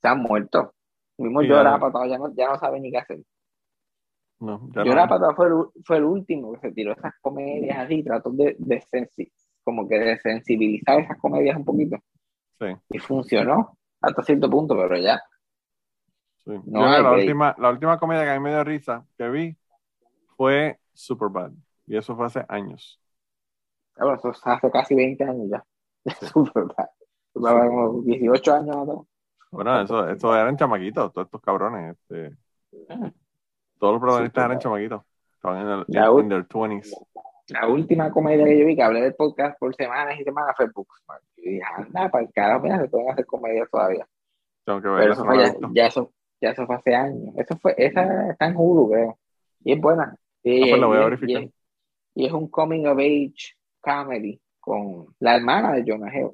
se 0.00 0.06
han 0.08 0.20
muerto. 0.22 0.72
Mismo 1.18 1.42
yo 1.42 1.60
era 1.60 1.78
patado, 1.80 2.06
ya 2.06 2.16
no, 2.16 2.32
ya 2.32 2.48
no 2.48 2.58
sabe 2.60 2.78
ni 2.78 2.92
qué 2.92 2.98
hacer. 2.98 3.18
No, 4.38 4.60
Yo 4.72 4.84
no. 4.84 4.92
era 4.92 5.08
patado 5.08 5.34
fue 5.34 5.48
el, 5.48 5.54
fue 5.84 5.96
el 5.96 6.04
último 6.04 6.52
que 6.52 6.60
se 6.60 6.72
tiró 6.72 6.92
esas 6.92 7.12
comedias 7.20 7.76
así, 7.78 8.02
trató 8.04 8.30
de, 8.30 8.54
de 8.58 8.80
sensi- 8.82 9.30
como 9.64 9.86
que 9.88 9.98
de 9.98 10.16
sensibilizar 10.20 11.00
esas 11.00 11.18
comedias 11.18 11.56
un 11.56 11.64
poquito. 11.64 11.98
Sí, 12.60 12.66
Y 12.90 12.98
funcionó 13.00 13.76
hasta 14.00 14.22
cierto 14.22 14.48
punto, 14.48 14.76
pero 14.76 14.96
ya. 14.96 15.20
Sí. 16.44 16.52
No 16.66 16.88
Yo 16.96 17.02
la, 17.02 17.12
última, 17.12 17.54
la 17.58 17.70
última 17.70 17.98
comedia 17.98 18.24
que 18.24 18.30
a 18.30 18.34
mí 18.34 18.40
me 18.40 18.50
dio 18.50 18.64
risa 18.64 19.06
que 19.16 19.28
vi 19.28 19.56
fue 20.36 20.80
Superbad. 20.94 21.52
Y 21.86 21.96
eso 21.96 22.16
fue 22.16 22.26
hace 22.26 22.44
años. 22.48 23.00
Ah, 23.96 24.04
Bueno, 24.04 24.14
eso 24.18 24.30
es 24.30 24.40
hace 24.44 24.70
casi 24.70 24.94
20 24.94 25.24
años 25.24 25.48
ya. 25.50 25.64
Superbad, 26.32 26.88
como 27.32 28.02
18 28.02 28.54
años 28.54 28.76
atrás. 28.76 28.98
Bueno, 29.50 29.80
eso, 29.82 30.08
eso 30.08 30.34
eran 30.36 30.56
chamaquitos, 30.56 31.12
todos 31.12 31.26
estos 31.26 31.40
cabrones. 31.42 31.96
Este, 31.96 32.36
todos 33.78 33.94
los 33.94 34.00
protagonistas 34.00 34.44
eran 34.44 34.58
chamaquitos. 34.58 35.02
Estaban 35.34 35.58
en, 35.62 35.68
el, 35.68 35.86
en, 35.92 36.18
in 36.18 36.28
their 36.28 36.46
20s. 36.46 36.96
La 37.48 37.68
última 37.68 38.10
comedia 38.12 38.44
que 38.46 38.58
yo 38.58 38.66
vi, 38.66 38.76
que 38.76 38.82
hablé 38.82 39.00
del 39.02 39.14
podcast 39.14 39.58
por 39.58 39.74
semanas 39.74 40.18
y 40.20 40.24
semanas, 40.24 40.54
fue 40.56 40.66
Booksmart. 40.72 41.22
Y 41.36 41.50
dije, 41.54 41.62
anda, 41.76 42.08
para 42.10 42.24
el 42.24 42.32
carajo, 42.32 42.62
mira, 42.62 42.80
se 42.80 42.88
pueden 42.88 43.10
hacer 43.10 43.26
comedias 43.26 43.68
todavía. 43.70 44.06
Tengo 44.64 44.80
que 44.80 44.88
Pero 44.94 45.08
ver 45.08 45.10
eso 45.10 45.24
eso. 45.24 45.24
no 45.24 45.34
ya, 45.34 45.54
ya 45.74 45.86
eso, 45.86 46.12
ya 46.40 46.50
eso 46.50 46.66
fue 46.66 46.76
hace 46.76 46.94
años. 46.94 47.34
Eso 47.36 47.56
fue, 47.58 47.74
esa 47.78 48.30
está 48.30 48.46
en 48.46 48.54
Hulu, 48.56 48.90
creo. 48.90 49.18
Y 49.64 49.72
es 49.72 49.80
buena. 49.80 50.16
Y, 50.42 50.62
Ah, 50.62 50.66
pues 50.70 50.80
la 50.80 50.86
voy 50.86 50.96
a 50.96 51.00
y- 51.00 51.04
verificar. 51.04 51.42
y- 51.42 51.52
y 52.14 52.26
es 52.26 52.32
un 52.32 52.48
coming 52.48 52.86
of 52.86 52.98
age 52.98 53.54
comedy 53.80 54.40
con 54.58 55.06
la 55.20 55.36
hermana 55.36 55.72
de 55.72 55.84
Jonah 55.86 56.12
Hill. 56.14 56.30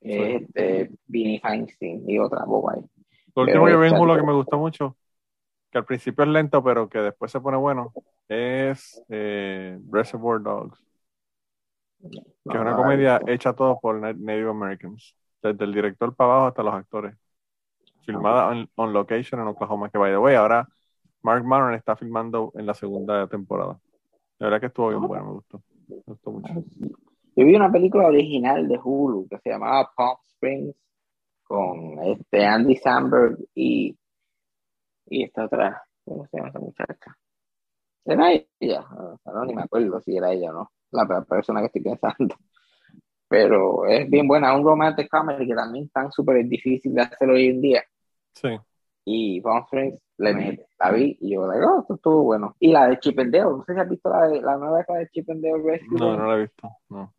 Es, 0.00 0.42
este, 0.42 0.90
Vinnie 1.06 1.40
Feinstein 1.40 2.08
y 2.08 2.18
otra 2.18 2.44
boba 2.44 2.74
ahí. 2.74 2.82
Lo 3.34 3.42
último 3.42 3.66
que 3.66 3.86
está- 3.86 4.00
Hulu 4.00 4.16
que 4.16 4.22
me 4.22 4.32
gustó 4.32 4.58
mucho, 4.58 4.96
que 5.70 5.78
al 5.78 5.84
principio 5.84 6.24
es 6.24 6.30
lento, 6.30 6.62
pero 6.62 6.88
que 6.88 6.98
después 6.98 7.30
se 7.32 7.40
pone 7.40 7.56
bueno, 7.56 7.92
es 8.28 9.02
eh, 9.08 9.78
Reservoir 9.90 10.40
Dogs, 10.42 10.78
que 12.00 12.18
es 12.18 12.54
una 12.60 12.70
no, 12.72 12.76
comedia 12.76 13.18
no. 13.18 13.28
hecha 13.32 13.52
todo 13.52 13.78
por 13.80 13.96
na- 13.96 14.12
Native 14.12 14.50
Americans, 14.50 15.14
desde 15.42 15.64
el 15.64 15.74
director 15.74 16.14
para 16.14 16.32
abajo 16.32 16.46
hasta 16.48 16.62
los 16.62 16.74
actores. 16.74 17.14
Filmada 18.12 18.48
on, 18.48 18.68
on 18.76 18.92
location 18.92 19.40
en 19.40 19.48
Oklahoma, 19.48 19.90
que 19.90 19.98
by 19.98 20.10
the 20.10 20.18
way, 20.18 20.34
ahora 20.34 20.66
Mark 21.22 21.44
Maron 21.44 21.74
está 21.74 21.94
filmando 21.96 22.52
en 22.54 22.66
la 22.66 22.74
segunda 22.74 23.26
temporada. 23.26 23.78
La 24.38 24.46
verdad 24.46 24.60
que 24.60 24.66
estuvo 24.66 24.88
bien 24.88 25.02
bueno, 25.02 25.24
me 25.24 25.32
gustó. 25.32 25.62
Me 25.88 25.96
gustó 26.06 26.30
mucho. 26.30 26.54
Yo 27.36 27.44
vi 27.44 27.54
una 27.54 27.70
película 27.70 28.06
original 28.06 28.66
de 28.66 28.78
Hulu 28.82 29.28
que 29.28 29.38
se 29.38 29.50
llamaba 29.50 29.90
Palm 29.96 30.16
Springs 30.26 30.74
con 31.44 31.98
este 32.00 32.44
Andy 32.44 32.76
Samberg 32.76 33.38
y, 33.54 33.96
y 35.06 35.24
esta 35.24 35.44
otra, 35.44 35.82
¿cómo 36.04 36.26
se 36.26 36.36
llama 36.36 36.48
esa 36.50 36.58
muchacha? 36.58 37.16
Era 38.04 38.32
ella, 38.58 38.86
no, 39.26 39.44
ni 39.44 39.54
me 39.54 39.62
acuerdo 39.62 40.00
si 40.00 40.16
era 40.16 40.32
ella 40.32 40.50
o 40.50 40.54
no, 40.54 40.72
la 40.92 41.24
persona 41.24 41.60
que 41.60 41.66
estoy 41.66 41.82
pensando. 41.82 42.34
Pero 43.28 43.84
es 43.86 44.08
bien 44.08 44.26
buena, 44.26 44.56
un 44.56 44.64
romantic 44.64 45.08
comedy 45.10 45.46
que 45.46 45.54
también 45.54 45.88
tan 45.90 46.10
súper 46.10 46.42
difícil 46.46 46.94
de 46.94 47.02
hacer 47.02 47.28
hoy 47.28 47.48
en 47.48 47.60
día. 47.60 47.84
Sí. 48.34 48.58
Y 49.04 49.40
Palm 49.40 49.64
Springs 49.64 50.00
le 50.18 50.66
la 50.78 50.90
vi 50.90 51.16
y 51.20 51.34
yo, 51.34 51.46
like, 51.46 51.64
oh, 51.64 51.80
esto 51.80 51.94
estuvo 51.94 52.24
bueno. 52.24 52.56
Y 52.58 52.72
la 52.72 52.88
de 52.88 52.98
Chip 52.98 53.18
and 53.18 53.32
Dale, 53.32 53.44
no 53.44 53.64
sé 53.64 53.74
si 53.74 53.80
has 53.80 53.88
visto 53.88 54.10
la, 54.10 54.26
de, 54.26 54.42
la 54.42 54.56
nueva 54.56 54.84
de 54.98 55.08
Chip 55.10 55.30
and 55.30 55.42
Dale 55.42 55.62
Rescue. 55.62 55.98
No, 55.98 56.16
no 56.16 56.26
la 56.26 56.34
he 56.36 56.40
visto. 56.42 56.68
No. 56.88 57.14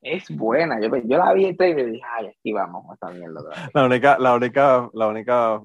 Es 0.00 0.34
buena, 0.34 0.80
yo, 0.80 0.88
yo 0.96 1.18
la 1.18 1.32
vi 1.34 1.44
en 1.44 1.56
trailer 1.56 1.88
y 1.88 1.92
dije, 1.92 2.06
ay, 2.16 2.28
aquí 2.28 2.52
vamos, 2.52 2.84
otra 2.88 3.10
vez". 3.10 3.20
La 3.74 3.84
única, 3.84 4.18
la 4.18 4.34
única, 4.34 4.88
la 4.94 5.08
única 5.08 5.60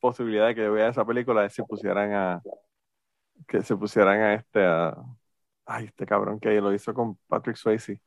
posibilidad 0.00 0.48
de 0.48 0.54
que 0.54 0.64
yo 0.64 0.72
vea 0.72 0.88
esa 0.88 1.04
película 1.04 1.44
es 1.44 1.54
si 1.54 1.62
pusieran 1.62 2.12
a 2.12 2.42
que 3.46 3.62
se 3.62 3.76
pusieran 3.76 4.20
a 4.20 4.34
este 4.34 4.64
a 4.64 4.94
ay 5.66 5.86
este 5.86 6.06
cabrón 6.06 6.40
que 6.40 6.60
lo 6.60 6.72
hizo 6.72 6.94
con 6.94 7.16
Patrick 7.26 7.56
Swayze 7.56 8.00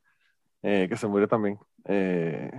eh, 0.61 0.87
que 0.89 0.95
se 0.95 1.07
murió 1.07 1.27
también 1.27 1.57
eh, 1.85 2.51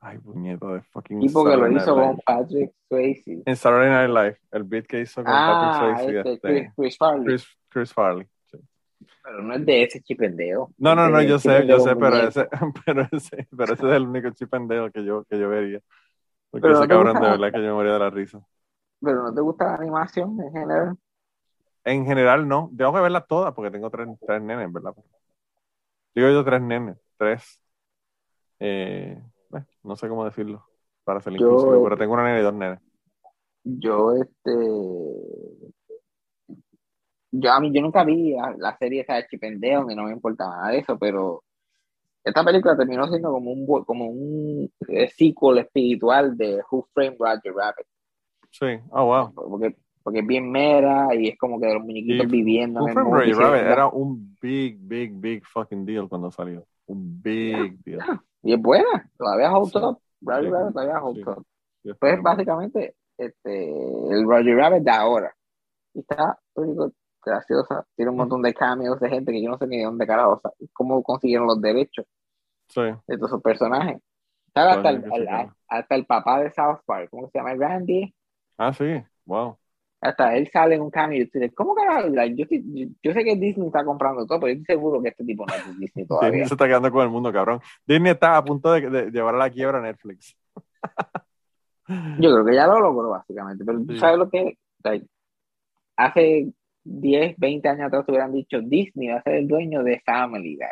ay 0.00 0.18
puñeto 0.18 0.74
de 0.74 0.80
fucking 0.82 1.20
tipo 1.20 1.44
que 1.44 1.56
lo 1.56 1.70
hizo 1.70 1.94
con. 1.94 2.18
Patrick 2.24 2.72
Swayze. 2.88 3.42
en 3.44 3.56
Saturday 3.56 3.90
Night 3.90 4.10
Live 4.10 4.38
el 4.52 4.64
beat 4.64 4.86
que 4.86 5.00
hizo 5.00 5.22
con 5.22 5.32
Ah, 5.34 5.78
Patrick 5.78 5.98
Swayze 5.98 6.18
este, 6.34 6.40
Chris, 6.40 6.72
Chris 6.76 6.96
Farley. 6.98 7.24
Chris, 7.26 7.58
Chris 7.68 7.92
Farley 7.92 8.26
sí. 8.50 8.58
Pero 9.22 9.42
no 9.42 9.54
es 9.54 9.66
de 9.66 9.82
ese 9.82 10.00
chipendeo. 10.00 10.70
no 10.78 10.94
no 10.94 11.08
no 11.10 11.22
yo 11.22 11.38
sé 11.38 11.66
yo 11.66 11.78
sé 11.80 11.94
pero 11.96 12.16
ese 12.16 12.48
pero 12.86 13.06
ese 13.12 13.46
pero 13.56 13.74
ese 13.74 13.86
es 13.88 13.92
el 13.92 14.02
único 14.08 14.30
chip 14.30 14.52
and 14.54 14.70
Dale 14.70 14.90
que 14.90 15.04
yo 15.04 15.24
que 15.24 15.38
yo 15.38 15.48
vería 15.48 15.80
porque 16.50 16.62
Pero 16.62 16.74
ese 16.78 16.82
no 16.82 16.88
cabrón 16.88 17.14
de 17.22 17.28
verdad 17.30 17.52
que 17.52 17.58
yo 17.58 17.64
me 17.66 17.72
moría 17.72 17.92
de 17.92 17.98
la 17.98 18.10
risa 18.10 18.40
Pero 19.00 19.22
no 19.22 19.34
te 19.34 19.40
gusta 19.40 19.66
la 19.66 19.74
animación 19.76 20.40
en 20.40 20.52
general. 20.52 20.96
En 21.84 22.04
general 22.04 22.46
no, 22.46 22.70
tengo 22.76 22.92
que 22.92 23.00
verlas 23.00 23.26
todas 23.26 23.54
porque 23.54 23.70
tengo 23.70 23.88
tres, 23.88 24.06
tres 24.26 24.42
nenes, 24.42 24.70
¿verdad? 24.70 24.92
Digo 26.14 26.28
yo 26.28 26.44
tres 26.44 26.60
nenes, 26.60 26.98
tres. 27.16 27.58
Eh, 28.58 29.18
eh, 29.54 29.64
no 29.82 29.96
sé 29.96 30.08
cómo 30.08 30.24
decirlo 30.24 30.64
para 31.04 31.20
ser 31.20 31.34
Yo- 31.34 31.46
inclusivo, 31.48 31.84
pero 31.84 31.96
tengo 31.96 32.14
una 32.14 32.24
nena 32.24 32.40
y 32.40 32.42
dos 32.42 32.54
nenes. 32.54 32.80
Yo, 33.64 34.12
este. 34.14 34.50
Yo, 37.32 37.52
a 37.52 37.60
mí, 37.60 37.70
yo 37.72 37.80
nunca 37.80 38.04
vi 38.04 38.32
la, 38.32 38.54
la 38.58 38.76
serie 38.76 39.02
esa 39.02 39.14
de 39.14 39.26
Chipendeo, 39.26 39.84
ni 39.84 39.94
no 39.94 40.04
me 40.04 40.12
importaba 40.12 40.56
nada 40.56 40.70
de 40.72 40.78
eso, 40.78 40.98
pero 40.98 41.44
esta 42.24 42.44
película 42.44 42.76
terminó 42.76 43.06
siendo 43.08 43.30
como 43.32 43.52
un, 43.52 43.84
como 43.84 44.06
un 44.06 44.70
eh, 44.88 45.08
sequel 45.08 45.58
espiritual 45.58 46.36
de 46.36 46.60
Who 46.70 46.88
Framed 46.92 47.16
Roger 47.18 47.54
Rabbit. 47.54 47.86
Sí, 48.50 48.66
oh 48.90 49.04
wow. 49.04 49.32
Porque, 49.32 49.76
porque 50.02 50.18
es 50.20 50.26
bien 50.26 50.50
mera 50.50 51.14
y 51.14 51.28
es 51.28 51.38
como 51.38 51.60
que 51.60 51.66
de 51.66 51.74
los 51.74 51.82
muñequitos 51.84 52.26
Y 52.26 52.30
viviendo 52.30 52.80
Who 52.80 52.88
en 52.88 52.90
el 52.90 52.94
Framed 52.94 53.12
Roger 53.12 53.36
Rabbit 53.36 53.62
era 53.62 53.86
un 53.88 54.36
big, 54.40 54.78
big, 54.80 55.12
big 55.14 55.44
fucking 55.46 55.86
deal 55.86 56.08
cuando 56.08 56.30
salió. 56.30 56.66
Un 56.86 57.22
big 57.22 57.78
deal. 57.84 58.00
Y 58.42 58.54
es 58.54 58.60
buena, 58.60 59.10
todavía 59.18 59.52
hold 59.52 59.72
Sí. 59.72 59.78
up. 59.78 59.98
Roger. 60.22 60.50
Rabbit 60.52 60.72
todavía 60.74 61.02
hold 61.02 61.16
Sí. 61.16 61.22
up. 61.26 61.46
Pues 61.98 62.22
básicamente 62.22 62.96
este, 63.18 63.70
el 64.12 64.24
Roger 64.26 64.56
Rabbit 64.56 64.82
de 64.84 64.90
ahora. 64.90 65.34
Y 65.94 66.00
está 66.00 66.38
graciosa. 67.24 67.86
Tiene 67.96 68.10
un 68.10 68.16
montón 68.18 68.42
de 68.42 68.54
cameos 68.54 68.98
de 69.00 69.08
gente 69.10 69.32
que 69.32 69.42
yo 69.42 69.50
no 69.50 69.58
sé 69.58 69.66
ni 69.66 69.78
de 69.78 69.84
dónde 69.84 70.06
carajo, 70.06 70.32
o 70.34 70.40
sea, 70.40 70.50
cómo 70.72 71.02
consiguieron 71.02 71.46
los 71.46 71.60
derechos 71.60 72.06
Sí, 72.68 72.80
de 73.06 73.16
todos 73.16 73.30
esos 73.30 73.42
personajes. 73.42 73.98
Hasta 74.54 74.90
el, 74.90 75.04
hasta 75.68 75.94
el 75.94 76.06
papá 76.06 76.40
de 76.40 76.50
South 76.52 76.80
Park, 76.86 77.08
¿cómo 77.10 77.28
se 77.30 77.38
llama? 77.38 77.54
Randy. 77.54 78.14
ah, 78.58 78.72
sí, 78.72 78.84
wow. 79.24 79.58
Hasta 80.02 80.34
él 80.36 80.48
sale 80.50 80.76
en 80.76 80.80
un 80.80 80.90
cameo 80.90 81.20
y 81.22 81.26
tú 81.26 81.38
dices, 81.38 81.54
¿cómo 81.54 81.74
carajo? 81.74 82.08
Yo, 82.08 82.46
yo, 82.50 82.86
yo 83.02 83.12
sé 83.12 83.22
que 83.22 83.36
Disney 83.36 83.66
está 83.66 83.84
comprando 83.84 84.24
todo, 84.26 84.40
pero 84.40 84.54
yo 84.54 84.60
estoy 84.60 84.74
seguro 84.76 85.02
que 85.02 85.08
este 85.10 85.24
tipo 85.24 85.44
no 85.46 85.54
es 85.54 85.64
Disney 85.66 85.80
Disney 85.86 86.06
todavía. 86.06 86.46
se 86.46 86.54
está 86.54 86.66
quedando 86.66 86.90
con 86.90 87.02
el 87.02 87.10
mundo, 87.10 87.30
cabrón. 87.32 87.60
Disney 87.86 88.12
está 88.12 88.36
a 88.36 88.44
punto 88.44 88.72
de, 88.72 88.88
de 88.88 89.10
llevar 89.10 89.34
a 89.34 89.38
la 89.38 89.50
quiebra 89.50 89.78
a 89.78 89.82
Netflix. 89.82 90.34
Yo 92.18 92.30
creo 92.32 92.44
que 92.44 92.54
ya 92.54 92.66
lo 92.66 92.80
logró, 92.80 93.10
básicamente. 93.10 93.64
Pero 93.64 93.80
tú 93.84 93.92
Sí. 93.94 93.98
sabes 93.98 94.18
lo 94.18 94.30
que 94.30 94.56
like, 94.84 95.06
hace 95.96 96.52
10, 96.84 97.36
20 97.36 97.68
años 97.68 97.86
atrás 97.88 98.06
te 98.06 98.12
hubieran 98.12 98.32
dicho 98.32 98.60
Disney 98.60 99.08
va 99.08 99.16
a 99.18 99.22
ser 99.22 99.34
el 99.34 99.48
dueño 99.48 99.82
de 99.82 100.00
Family 100.06 100.56
Guy. 100.56 100.66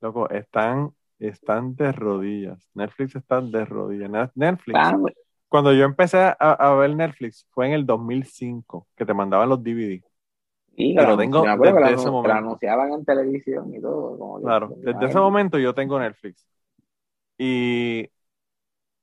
Loco, 0.00 0.30
están, 0.30 0.90
están 1.18 1.74
de 1.76 1.92
rodillas. 1.92 2.68
Netflix 2.74 3.16
está 3.16 3.40
de 3.40 3.64
rodillas. 3.64 4.10
Ne- 4.10 4.30
Netflix. 4.34 4.78
Family- 4.80 5.14
Cuando 5.52 5.74
yo 5.74 5.84
empecé 5.84 6.18
a, 6.18 6.32
a 6.38 6.74
ver 6.76 6.96
Netflix 6.96 7.46
fue 7.50 7.66
en 7.66 7.74
el 7.74 7.84
2005, 7.84 8.88
que 8.96 9.04
te 9.04 9.12
mandaban 9.12 9.50
los 9.50 9.62
DVD. 9.62 10.02
Sí, 10.74 10.94
Pero 10.96 11.14
tengo 11.18 11.42
desde 11.42 11.92
ese 11.92 12.10
momento. 12.10 12.38
anunciaban 12.38 12.92
en 12.94 13.04
televisión 13.04 13.74
y 13.74 13.80
todo. 13.82 14.18
como 14.18 14.38
que- 14.38 14.44
Claro, 14.44 14.68
desde 14.78 15.04
ese 15.06 15.18
momento 15.18 15.58
yo 15.58 15.74
tengo 15.74 15.98
Netflix. 16.00 16.46
Y 17.36 18.08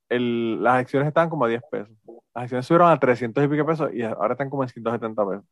el- 0.09 0.63
las 0.63 0.79
acciones 0.79 1.07
estaban 1.07 1.29
como 1.29 1.45
a 1.45 1.47
10 1.47 1.61
pesos. 1.69 1.95
Las 2.33 2.43
acciones 2.45 2.65
subieron 2.65 2.89
a 2.89 2.99
300 2.99 3.43
y 3.43 3.47
pico 3.47 3.63
pesos 3.63 3.93
y 3.93 4.01
ahora 4.01 4.33
están 4.33 4.49
como 4.49 4.63
en 4.63 4.69
170 4.69 5.23
pesos. 5.29 5.45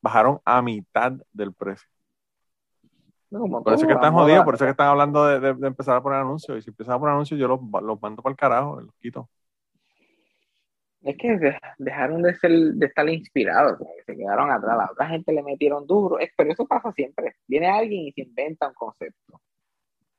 Bajaron 0.00 0.40
a 0.44 0.60
mitad 0.60 1.12
del 1.32 1.52
precio. 1.54 1.88
Por 3.62 3.72
eso 3.74 3.84
es 3.84 3.86
que 3.86 3.92
están 3.94 4.12
jodidos, 4.24 4.44
por 4.44 4.54
eso 4.56 4.64
es 4.64 4.66
que 4.66 4.70
están 4.72 4.88
hablando 4.88 5.24
de, 5.26 5.40
de- 5.40 5.54
de 5.54 5.66
empezar 5.68 5.96
a 5.96 6.02
poner 6.02 6.18
anuncios. 6.18 6.58
Y 6.58 6.62
si 6.62 6.70
empiezan 6.70 6.96
a 6.96 6.98
poner 6.98 7.12
anuncios, 7.14 7.38
yo 7.40 7.48
los, 7.48 7.60
los 7.82 8.02
mando 8.02 8.22
para 8.22 8.32
el 8.32 8.36
carajo, 8.36 8.80
los 8.80 8.94
quito. 9.00 9.30
Es 11.04 11.16
que 11.18 11.36
de- 11.36 11.58
dejaron 11.78 12.22
de, 12.22 12.34
ser, 12.36 12.50
de 12.52 12.86
estar 12.86 13.08
inspirados, 13.08 13.78
se 14.06 14.16
quedaron 14.16 14.50
atrás. 14.50 14.76
La 14.76 14.90
otra 14.92 15.08
gente 15.08 15.32
le 15.32 15.42
metieron 15.42 15.86
duro. 15.86 16.18
Es, 16.18 16.30
pero 16.36 16.52
eso 16.52 16.66
pasa 16.66 16.92
siempre. 16.92 17.36
Viene 17.46 17.68
alguien 17.68 18.02
y 18.06 18.12
se 18.12 18.22
inventa 18.22 18.68
un 18.68 18.74
concepto. 18.74 19.40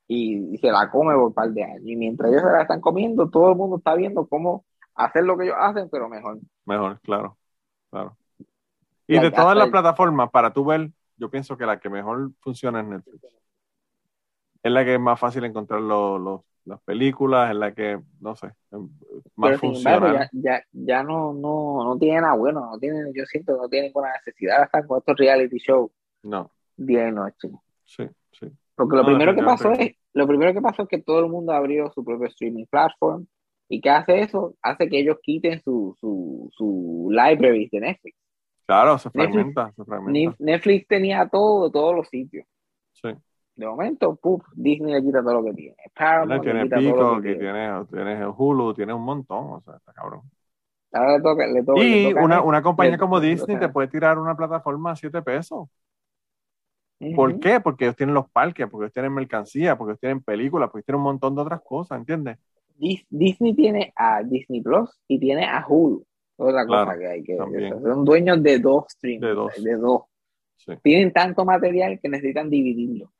Y, 0.08 0.54
y 0.54 0.58
se 0.58 0.67
la 0.72 0.89
come 0.91 1.13
por 1.13 1.24
un 1.28 1.34
par 1.34 1.50
de 1.52 1.63
años. 1.63 1.82
Y 1.86 1.96
mientras 1.96 2.30
ellos 2.32 2.43
se 2.43 2.50
la 2.52 2.62
están 2.63 2.82
comiendo, 2.82 3.30
todo 3.30 3.50
el 3.52 3.56
mundo 3.58 3.78
está 3.78 3.96
viendo 3.96 4.28
cómo 4.28 4.65
hacer 4.96 5.24
lo 5.24 5.38
que 5.38 5.46
ellos 5.46 5.56
hacen, 5.58 5.89
pero 5.89 6.10
mejor. 6.10 6.39
Mejor, 6.65 7.00
claro, 7.02 7.38
claro. 7.89 8.17
Y 9.08 9.19
de 9.19 9.32
todas 9.32 9.56
las 9.56 9.65
el- 9.65 9.72
plataformas, 9.72 10.30
para 10.32 10.52
tú 10.52 10.65
ver, 10.65 10.89
yo 11.17 11.30
pienso 11.30 11.58
que 11.58 11.65
la 11.65 11.80
que 11.80 11.89
mejor 11.89 12.32
funciona 12.41 12.82
es 12.82 12.88
Netflix. 12.88 13.24
Es 14.62 14.72
la 14.72 14.84
que 14.86 14.93
es 14.96 15.00
más 15.00 15.19
fácil 15.19 15.43
encontrar 15.46 15.82
los- 15.82 16.19
los- 16.22 16.41
las 16.65 16.82
películas, 16.82 17.52
es 17.52 17.56
la 17.58 17.73
que, 17.73 17.99
no 18.19 18.36
sé, 18.36 18.47
es 18.47 18.80
más 19.36 19.58
funcional. 19.58 20.14
ya, 20.14 20.30
ya, 20.34 20.64
ya 20.72 21.03
no, 21.03 21.34
no, 21.34 21.84
no 21.84 21.97
tiene 21.97 22.22
nada 22.22 22.36
bueno, 22.36 22.61
no 22.72 22.80
tiene, 22.80 23.11
yo 23.14 23.26
siento 23.26 23.55
que 23.55 23.61
no 23.61 23.70
tiene 23.70 23.88
ninguna 23.88 24.14
necesidad 24.14 24.59
de 24.59 24.64
estar 24.66 24.88
con 24.88 24.99
estos 24.99 25.18
reality 25.18 25.57
shows 25.57 25.91
No, 26.24 26.49
día 26.78 27.07
y 27.09 27.11
noche. 27.11 27.49
sí, 27.86 28.03
sí. 28.32 28.47
Porque 28.76 28.95
lo 28.95 29.03
No, 29.03 29.07
primero 29.09 29.36
que 29.36 29.43
pasó 29.43 29.72
es, 29.74 29.95
lo 30.14 30.28
primero 30.28 30.53
que 30.53 30.61
pasó 30.61 30.84
es 30.84 30.89
que 30.89 31.01
todo 31.01 31.20
el 31.20 31.30
mundo 31.30 31.53
abrió 31.53 31.91
su 31.91 32.03
propio 32.03 32.28
streaming 32.28 32.66
platform. 32.66 33.28
¿Y 33.70 33.82
qué 33.82 33.89
hace 33.89 34.20
eso? 34.22 34.55
Hace 34.61 34.89
que 34.89 34.99
ellos 34.99 35.18
quiten 35.22 35.61
su, 35.64 35.95
su, 35.99 36.49
su 36.55 37.07
library 37.11 37.70
de 37.72 37.80
Netflix. 37.80 38.18
Claro, 38.66 38.97
se 38.97 39.09
Netflix- 39.14 39.34
fragmenta, 39.36 39.72
se 39.74 39.86
fragmenta. 39.86 40.38
Netflix 40.39 40.88
tenía 40.88 41.28
todo, 41.30 41.72
todos 41.72 41.95
los 41.95 42.07
sitios. 42.09 42.45
Sí. 42.93 43.09
De 43.56 43.66
momento, 43.68 44.16
puf, 44.16 44.43
Disney 44.56 44.93
le 44.93 45.01
quita 45.04 45.22
todo 45.24 45.36
lo 45.36 45.43
que 45.45 45.54
tiene. 45.54 45.76
Paramount 45.95 46.43
Tiene 46.43 46.66
Pico, 46.68 47.22
que 47.22 47.30
que 47.30 47.36
tiene. 47.39 47.86
tiene, 47.86 48.28
Hulu, 48.28 48.74
tiene 48.74 48.93
un 48.93 49.04
montón, 49.04 49.54
o 49.54 49.62
sea, 49.62 49.76
está 49.78 49.93
cabrón. 49.93 50.22
Ahora 50.93 51.18
le 51.18 51.24
toca, 51.24 51.47
le 51.47 51.64
toca, 51.64 51.88
le 51.88 51.97
Y 51.97 52.04
toca 52.04 52.22
una, 52.24 52.41
una 52.41 52.62
compañía 52.62 52.97
le- 52.97 52.97
como 52.97 53.20
Disney 53.20 53.58
te 53.58 53.70
puede 53.70 53.88
tirar 53.88 54.18
una 54.20 54.36
plataforma 54.36 54.91
a 54.91 54.95
7 54.95 55.22
pesos. 55.22 55.68
¿Por 57.16 57.39
qué? 57.39 57.60
Porque 57.60 57.86
ellos 57.86 57.95
tienen 57.95 58.16
los 58.16 58.30
parques, 58.32 58.68
porque 58.70 58.86
ellos 58.86 58.93
tienen 58.93 59.14
mercancía, 59.14 59.78
porque 59.78 59.91
ellos 59.91 59.99
tienen 59.99 60.24
películas, 60.24 60.70
porque 60.70 60.80
ellos 60.80 60.86
tienen 60.88 60.99
un 60.99 61.04
montón 61.04 61.36
de 61.36 61.41
otras 61.41 61.62
cosas, 61.62 61.99
¿entiendes? 61.99 62.38
Dis- 62.78 63.06
Disney 63.10 63.56
tiene 63.56 63.93
a 63.95 64.22
Disney 64.24 64.62
Plus 64.62 64.89
y 65.08 65.20
tiene 65.20 65.45
a 65.45 65.66
Hulu. 65.68 66.06
Otra 66.38 66.66
cosa 66.66 66.97
que 66.97 67.08
hay 67.08 67.24
que 67.24 67.36
también. 67.38 67.74
son 67.82 68.04
dueños 68.06 68.41
de 68.43 68.60
dos 68.60 68.86
streams, 68.89 69.22
De 69.22 69.34
dos. 69.34 69.54
de 69.56 69.76
dos. 69.76 70.04
Sí, 70.58 70.74
Tienen 70.84 71.14
tanto 71.14 71.45
material 71.45 71.99
que 72.01 72.10
necesitan 72.10 72.49
dividirlo. 72.49 73.12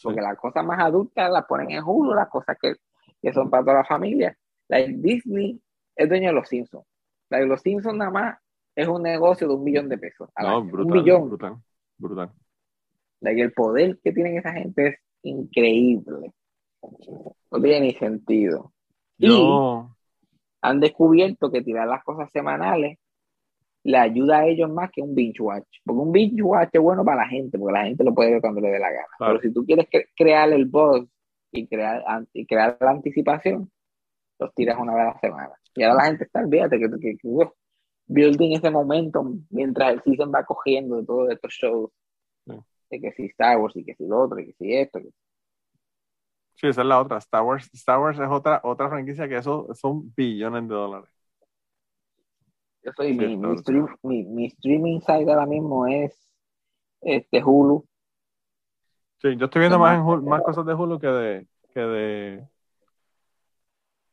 Sí. 0.00 0.04
Porque 0.04 0.22
las 0.22 0.38
cosas 0.38 0.64
más 0.64 0.80
adultas 0.80 1.30
las 1.30 1.44
ponen 1.44 1.70
en 1.70 1.84
Hulu, 1.84 2.14
las 2.14 2.28
cosas 2.28 2.56
que, 2.60 2.74
que 3.20 3.32
son 3.32 3.50
para 3.50 3.62
toda 3.62 3.76
la 3.76 3.84
familia. 3.84 4.36
Like 4.68 4.94
Disney 4.96 5.60
es 5.94 6.08
dueño 6.08 6.28
de 6.28 6.34
los 6.34 6.48
Simpsons. 6.48 6.86
Like 7.28 7.46
los 7.46 7.60
Simpsons 7.60 7.98
nada 7.98 8.10
más 8.10 8.38
es 8.74 8.88
un 8.88 9.02
negocio 9.02 9.46
de 9.46 9.54
un 9.54 9.64
billón 9.64 9.88
de 9.88 9.98
pesos. 9.98 10.30
No, 10.40 10.60
un 10.60 10.90
billón. 10.90 11.28
brutal, 11.28 11.56
brutal. 11.98 12.32
Like, 13.20 13.42
el 13.42 13.52
poder 13.52 13.98
que 14.02 14.12
tienen 14.12 14.38
esa 14.38 14.52
gente 14.52 14.86
es 14.88 14.96
increíble. 15.22 16.32
No 17.50 17.60
tiene 17.60 17.80
ni 17.80 17.92
sentido. 17.92 18.72
Y- 19.18 19.28
han 20.62 20.80
descubierto 20.80 21.50
que 21.50 21.62
tirar 21.62 21.88
las 21.88 22.02
cosas 22.04 22.30
semanales 22.32 22.98
le 23.82 23.96
ayuda 23.96 24.38
a 24.38 24.46
ellos 24.46 24.70
más 24.70 24.90
que 24.90 25.02
un 25.02 25.14
binge 25.14 25.40
watch. 25.40 25.66
Porque 25.84 26.00
un 26.00 26.12
binge 26.12 26.42
watch 26.42 26.70
es 26.72 26.80
bueno 26.80 27.04
para 27.04 27.22
la 27.22 27.28
gente, 27.28 27.58
porque 27.58 27.72
la 27.72 27.84
gente 27.84 28.04
lo 28.04 28.14
puede 28.14 28.32
ver 28.32 28.40
cuando 28.40 28.60
le 28.60 28.70
dé 28.70 28.78
la 28.78 28.90
gana. 28.90 29.08
Pero 29.18 29.40
si 29.40 29.52
tú 29.52 29.64
quieres 29.64 29.86
crear 30.16 30.52
el 30.52 30.66
buzz 30.66 31.08
y 31.52 31.66
crear, 31.66 32.02
y 32.32 32.46
crear 32.46 32.76
la 32.80 32.90
anticipación, 32.90 33.70
los 34.38 34.54
tiras 34.54 34.78
una 34.78 34.94
vez 34.94 35.02
a 35.02 35.14
la 35.14 35.20
semana. 35.20 35.52
Y 35.74 35.82
ahora 35.82 36.02
la 36.02 36.08
gente 36.08 36.24
está, 36.24 36.40
olvídate 36.40 36.78
que, 36.78 36.90
que, 36.90 37.16
que 37.16 37.28
building 38.06 38.56
ese 38.56 38.70
momento 38.70 39.24
mientras 39.50 39.92
el 39.92 40.02
season 40.02 40.32
va 40.34 40.44
cogiendo 40.44 40.96
de 40.96 41.06
todos 41.06 41.30
estos 41.30 41.52
shows. 41.52 41.90
De 42.90 43.00
que 43.00 43.12
si 43.12 43.26
Star 43.26 43.58
Wars 43.58 43.76
y 43.76 43.84
que 43.84 43.94
si 43.94 44.04
lo 44.04 44.22
otro 44.22 44.40
y 44.40 44.46
que 44.46 44.52
si 44.54 44.74
esto. 44.74 44.98
Sí, 46.56 46.66
esa 46.66 46.80
es 46.80 46.86
la 46.86 47.00
otra. 47.00 47.18
Star 47.18 47.42
Wars, 47.42 47.70
Star 47.72 48.00
Wars 48.00 48.18
es 48.18 48.28
otra, 48.28 48.60
otra 48.64 48.88
franquicia 48.88 49.28
que 49.28 49.36
eso 49.36 49.68
son 49.74 50.12
billones 50.14 50.68
de 50.68 50.74
dólares. 50.74 51.19
Yo 52.82 52.92
soy, 52.96 53.12
mi, 53.12 53.36
mi, 54.24 54.46
streaming 54.46 55.00
site 55.00 55.30
ahora 55.30 55.44
mismo 55.44 55.86
es 55.86 56.28
este 57.02 57.42
Hulu. 57.44 57.86
Sí, 59.18 59.36
yo 59.36 59.46
estoy 59.46 59.60
viendo 59.60 59.78
más, 59.78 59.98
en 59.98 60.24
más 60.24 60.42
cosas 60.42 60.64
de 60.64 60.72
Hulu 60.74 60.98
que 60.98 61.06
de, 61.06 61.46
que 61.74 61.80
de, 61.80 62.48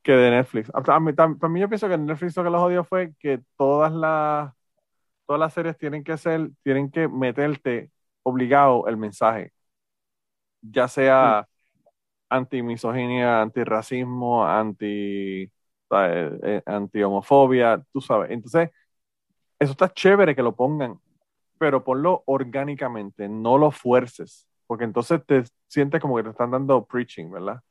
que 0.03 0.11
de 0.11 0.31
Netflix. 0.31 0.69
A 0.73 0.99
mí, 0.99 1.13
también 1.13 1.61
yo 1.61 1.69
pienso 1.69 1.87
que 1.87 1.97
Netflix 1.97 2.35
lo 2.35 2.43
que 2.43 2.49
los 2.49 2.61
odió 2.61 2.83
fue 2.83 3.13
que 3.19 3.41
todas 3.55 3.93
las, 3.93 4.53
todas 5.25 5.39
las 5.39 5.53
series 5.53 5.77
tienen 5.77 6.03
que 6.03 6.17
ser, 6.17 6.49
tienen 6.63 6.91
que 6.91 7.07
meterte 7.07 7.89
obligado 8.23 8.87
el 8.87 8.97
mensaje. 8.97 9.53
Ya 10.61 10.89
sea 10.89 11.47
anti-misoginia, 12.29 13.41
anti-racismo, 13.41 14.45
anti 14.45 15.49
eh, 15.91 16.61
anti-homofobia, 16.65 17.83
tú 17.91 18.01
sabes. 18.01 18.31
Entonces, 18.31 18.69
eso 19.59 19.71
está 19.71 19.89
chévere 19.89 20.35
que 20.35 20.43
lo 20.43 20.55
pongan, 20.55 20.99
pero 21.57 21.83
ponlo 21.83 22.23
orgánicamente, 22.25 23.27
no 23.29 23.57
lo 23.57 23.71
fuerces, 23.71 24.47
porque 24.67 24.85
entonces 24.85 25.21
te 25.25 25.43
sientes 25.67 26.01
como 26.01 26.17
que 26.17 26.23
te 26.23 26.29
están 26.29 26.51
dando 26.51 26.85
preaching, 26.85 27.31
¿verdad? 27.31 27.61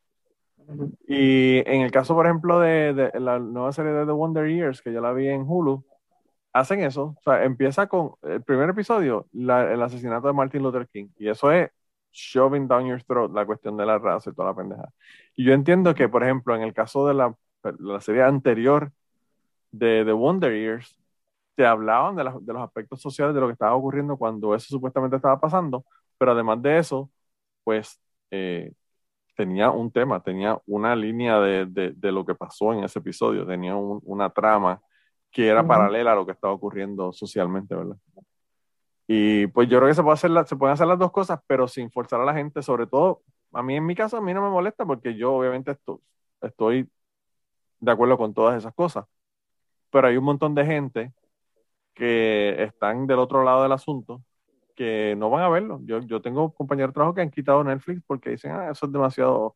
Y 1.06 1.58
en 1.58 1.82
el 1.82 1.92
caso, 1.92 2.14
por 2.14 2.26
ejemplo, 2.26 2.60
de, 2.60 3.12
la 3.20 3.38
nueva 3.38 3.72
serie 3.72 3.92
de 3.92 4.04
The 4.04 4.12
Wonder 4.12 4.48
Years, 4.48 4.82
que 4.82 4.92
ya 4.92 5.00
la 5.00 5.12
vi 5.12 5.28
en 5.28 5.44
Hulu, 5.46 5.84
hacen 6.52 6.80
eso. 6.82 7.14
O 7.18 7.22
sea, 7.22 7.44
empieza 7.44 7.86
con 7.86 8.14
el 8.22 8.42
primer 8.42 8.70
episodio, 8.70 9.26
el 9.32 9.82
asesinato 9.82 10.26
de 10.26 10.32
Martin 10.32 10.62
Luther 10.62 10.88
King. 10.88 11.08
Y 11.18 11.28
eso 11.28 11.52
es 11.52 11.70
shoving 12.12 12.66
down 12.66 12.86
your 12.86 13.02
throat, 13.04 13.32
la 13.32 13.46
cuestión 13.46 13.76
de 13.76 13.86
la 13.86 13.98
raza 13.98 14.30
y 14.30 14.34
toda 14.34 14.48
la 14.48 14.56
pendeja. 14.56 14.88
Y 15.36 15.44
yo 15.44 15.52
entiendo 15.52 15.94
que, 15.94 16.08
por 16.08 16.24
ejemplo, 16.24 16.56
en 16.56 16.62
el 16.62 16.72
caso 16.74 17.06
de 17.06 17.14
la 17.14 17.34
la 17.62 18.00
serie 18.00 18.22
anterior 18.22 18.92
de 19.70 20.04
The 20.04 20.12
Wonder 20.12 20.52
Years, 20.52 20.98
te 21.54 21.66
hablaban 21.66 22.16
de, 22.16 22.24
de, 22.24 22.52
los 22.52 22.62
aspectos 22.62 23.00
sociales 23.00 23.34
de 23.34 23.40
lo 23.40 23.46
que 23.46 23.54
estaba 23.54 23.74
ocurriendo 23.74 24.16
cuando 24.16 24.54
eso 24.54 24.66
supuestamente 24.68 25.16
estaba 25.16 25.40
pasando, 25.40 25.84
pero 26.18 26.32
además 26.32 26.62
de 26.62 26.78
eso, 26.78 27.10
pues 27.64 28.00
eh, 28.30 28.72
tenía 29.34 29.70
un 29.70 29.90
tema, 29.90 30.22
tenía 30.22 30.60
una 30.66 30.94
línea 30.94 31.40
de, 31.40 31.66
de, 31.66 32.12
lo 32.12 32.24
que 32.24 32.34
pasó 32.34 32.72
en 32.72 32.84
ese 32.84 32.98
episodio, 32.98 33.46
tenía 33.46 33.76
una 33.76 34.30
trama 34.30 34.80
que 35.30 35.48
era 35.48 35.66
paralela 35.66 36.12
a 36.12 36.14
lo 36.14 36.24
que 36.24 36.32
estaba 36.32 36.54
ocurriendo 36.54 37.12
socialmente, 37.12 37.74
¿verdad? 37.74 37.96
Y 39.06 39.46
pues 39.48 39.68
yo 39.68 39.78
creo 39.78 39.88
que 39.88 39.94
se, 39.94 40.02
puede 40.02 40.14
hacer 40.14 40.30
se 40.46 40.56
pueden 40.56 40.72
hacer 40.72 40.86
las 40.86 40.98
dos 40.98 41.12
cosas, 41.12 41.40
pero 41.46 41.68
sin 41.68 41.90
forzar 41.90 42.20
a 42.20 42.24
la 42.24 42.34
gente, 42.34 42.62
sobre 42.62 42.86
todo, 42.86 43.22
a 43.52 43.62
mí 43.62 43.76
en 43.76 43.86
mi 43.86 43.94
caso, 43.94 44.16
a 44.16 44.20
mí 44.20 44.34
no 44.34 44.42
me 44.42 44.50
molesta 44.50 44.84
porque 44.84 45.14
yo 45.14 45.34
obviamente 45.34 45.72
esto, 45.72 46.00
estoy 46.40 46.88
de 47.86 47.92
acuerdo 47.92 48.18
con 48.18 48.34
todas 48.34 48.58
esas 48.58 48.74
cosas. 48.74 49.06
Pero 49.90 50.08
hay 50.08 50.16
un 50.16 50.24
montón 50.24 50.54
de 50.54 50.66
gente 50.66 51.12
que 51.94 52.62
están 52.62 53.06
del 53.06 53.20
otro 53.20 53.44
lado 53.44 53.62
del 53.62 53.72
asunto 53.72 54.22
que 54.74 55.14
no 55.16 55.30
van 55.30 55.44
a 55.44 55.48
verlo. 55.48 55.80
Yo, 55.84 56.00
yo 56.00 56.20
tengo 56.20 56.52
compañeros 56.52 56.90
de 56.90 56.94
trabajo 56.94 57.14
que 57.14 57.22
han 57.22 57.30
quitado 57.30 57.64
Netflix 57.64 58.02
porque 58.06 58.30
dicen, 58.30 58.52
ah, 58.52 58.70
eso 58.70 58.86
es 58.86 58.92
demasiado 58.92 59.54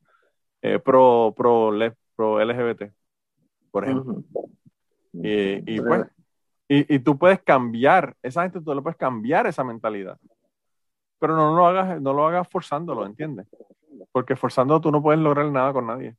eh, 0.63 0.79
pro, 0.79 1.35
pro, 1.37 1.73
pro 2.17 2.41
LGBT, 2.41 2.93
por 3.71 3.85
ejemplo. 3.85 4.23
Y, 5.13 5.75
y, 5.75 5.81
pues, 5.81 6.07
y, 6.69 6.95
y, 6.95 6.99
tú 7.01 7.19
puedes 7.19 7.43
cambiar, 7.43 8.17
esa 8.23 8.43
gente 8.45 8.61
tú 8.61 8.75
le 8.75 8.81
puedes 8.81 8.97
cambiar 8.97 9.47
esa 9.47 9.65
mentalidad. 9.65 10.17
Pero 11.19 11.37
no, 11.37 11.51
no, 11.51 11.57
lo 11.57 11.67
hagas, 11.67 12.01
no 12.01 12.15
lo 12.15 12.27
hagas 12.27 12.49
forzándolo, 12.49 13.05
¿entiendes? 13.05 13.47
Porque 14.13 14.37
forzando 14.37 14.81
tú 14.81 14.91
no 14.91 15.03
puedes 15.03 15.21
lograr 15.21 15.51
nada 15.51 15.73
con 15.73 15.87
nadie 15.87 16.17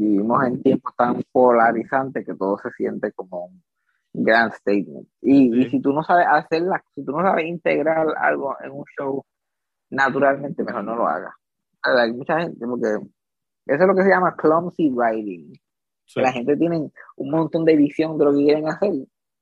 vivimos 0.00 0.44
en 0.44 0.62
tiempos 0.62 0.94
tan 0.96 1.22
polarizantes 1.30 2.24
que 2.24 2.34
todo 2.34 2.58
se 2.58 2.70
siente 2.70 3.12
como 3.12 3.46
un 4.12 4.24
gran 4.24 4.50
statement. 4.52 5.06
Y, 5.20 5.60
y, 5.60 5.70
si 5.70 5.80
tú 5.80 5.92
no 5.92 6.02
sabes 6.02 6.26
hacerla, 6.28 6.82
si 6.94 7.04
tú 7.04 7.12
no 7.12 7.22
sabes 7.22 7.46
integrar 7.46 8.06
algo 8.18 8.56
en 8.62 8.70
un 8.72 8.84
show 8.96 9.24
naturalmente, 9.90 10.64
mejor 10.64 10.84
no 10.84 10.96
lo 10.96 11.06
hagas. 11.06 11.34
Hay 11.82 12.12
mucha 12.12 12.40
gente, 12.40 12.66
porque 12.66 12.88
eso 13.66 13.82
es 13.82 13.86
lo 13.86 13.94
que 13.94 14.02
se 14.02 14.10
llama 14.10 14.36
clumsy 14.36 14.90
writing. 14.90 15.52
la 16.16 16.32
gente 16.32 16.56
tiene 16.56 16.90
un 17.16 17.30
montón 17.30 17.64
de 17.64 17.76
visión 17.76 18.16
de 18.18 18.24
lo 18.24 18.32
que 18.32 18.44
quieren 18.44 18.68
hacer, 18.68 18.92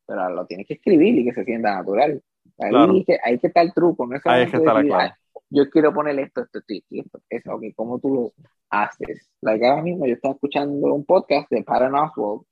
pero 0.06 0.30
lo 0.30 0.46
tienes 0.46 0.66
que 0.66 0.74
escribir 0.74 1.18
y 1.18 1.24
que 1.24 1.34
se 1.34 1.44
sienta 1.44 1.74
natural. 1.74 2.22
Ahí, 2.58 3.04
que, 3.04 3.16
hay 3.22 3.38
que 3.38 3.46
estar 3.46 3.64
el 3.64 3.72
truco, 3.72 4.06
no 4.06 4.16
es 4.16 4.22
Ahí 4.26 4.50
que 4.50 4.56
está 4.56 4.74
la 4.74 5.16
yo 5.50 5.68
quiero 5.70 5.92
poner 5.92 6.18
esto, 6.18 6.42
esto, 6.42 6.58
esto, 6.66 6.86
esto, 6.90 7.20
eso, 7.28 7.54
ok, 7.54 7.62
¿cómo 7.74 7.98
tú 7.98 8.14
lo 8.14 8.32
haces? 8.70 9.30
Like 9.40 9.66
ahora 9.66 9.82
mismo 9.82 10.06
yo 10.06 10.14
estaba 10.14 10.34
escuchando 10.34 10.94
un 10.94 11.04
podcast 11.04 11.50
de 11.50 11.62
Patton 11.62 11.94
Oswald, 11.94 12.42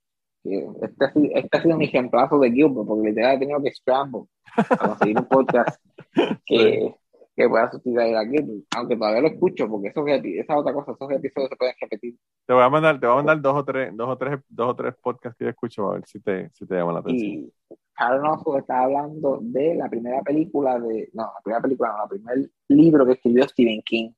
que 0.43 0.67
este, 0.83 1.39
este 1.39 1.59
ha 1.59 1.63
sido 1.63 1.77
mi 1.77 1.87
ejemplazo 1.87 2.39
de 2.39 2.53
Gilbert, 2.53 2.87
porque 2.87 3.09
literal 3.09 3.37
he 3.37 3.39
tenido 3.39 3.63
que 3.63 3.73
scramble 3.73 4.23
a 4.57 4.89
conseguir 4.89 5.19
un 5.19 5.27
podcast 5.27 5.81
que, 6.47 6.95
que 7.37 7.49
pueda 7.49 7.71
sustituir 7.71 8.17
a 8.17 8.25
Gilbert, 8.25 8.65
aunque 8.77 8.97
todavía 8.97 9.21
lo 9.21 9.29
escucho, 9.29 9.69
porque 9.69 9.89
eso, 9.89 10.07
esa 10.07 10.23
es 10.25 10.47
otra 10.49 10.73
cosa, 10.73 10.93
esos 10.93 11.11
episodios 11.11 11.51
se 11.51 11.57
pueden 11.57 11.75
repetir. 11.81 12.17
Te 12.47 12.55
voy 12.55 12.63
a 12.63 12.71
mandar, 12.71 12.99
te 12.99 13.07
voy 13.07 13.15
a 13.15 13.17
mandar 13.17 13.41
dos 13.41 13.55
o 13.57 13.65
tres, 13.65 13.91
dos 13.95 14.09
o 14.09 14.17
tres, 14.17 14.41
dos 14.49 14.71
o 14.71 14.77
tres 14.77 14.95
podcasts 15.03 15.37
que 15.39 15.45
yo 15.45 15.51
escucho 15.51 15.91
a 15.91 15.95
ver 15.95 16.07
si 16.07 16.21
te, 16.21 16.51
si 16.51 16.67
te 16.67 16.75
llaman 16.77 16.95
la 16.95 17.01
atención. 17.01 17.31
Y, 17.31 17.53
Oswald 17.99 18.61
está 18.61 18.83
hablando 18.83 19.39
de 19.41 19.75
la 19.75 19.89
primera 19.89 20.23
película 20.23 20.79
de, 20.79 21.11
no, 21.15 21.23
la 21.23 21.41
primera 21.43 21.63
película, 21.63 21.97
no, 21.97 22.03
el 22.05 22.09
primer 22.09 22.51
libro 22.69 23.07
que 23.07 23.13
escribió 23.13 23.49
Stephen 23.49 23.83
King. 23.83 24.11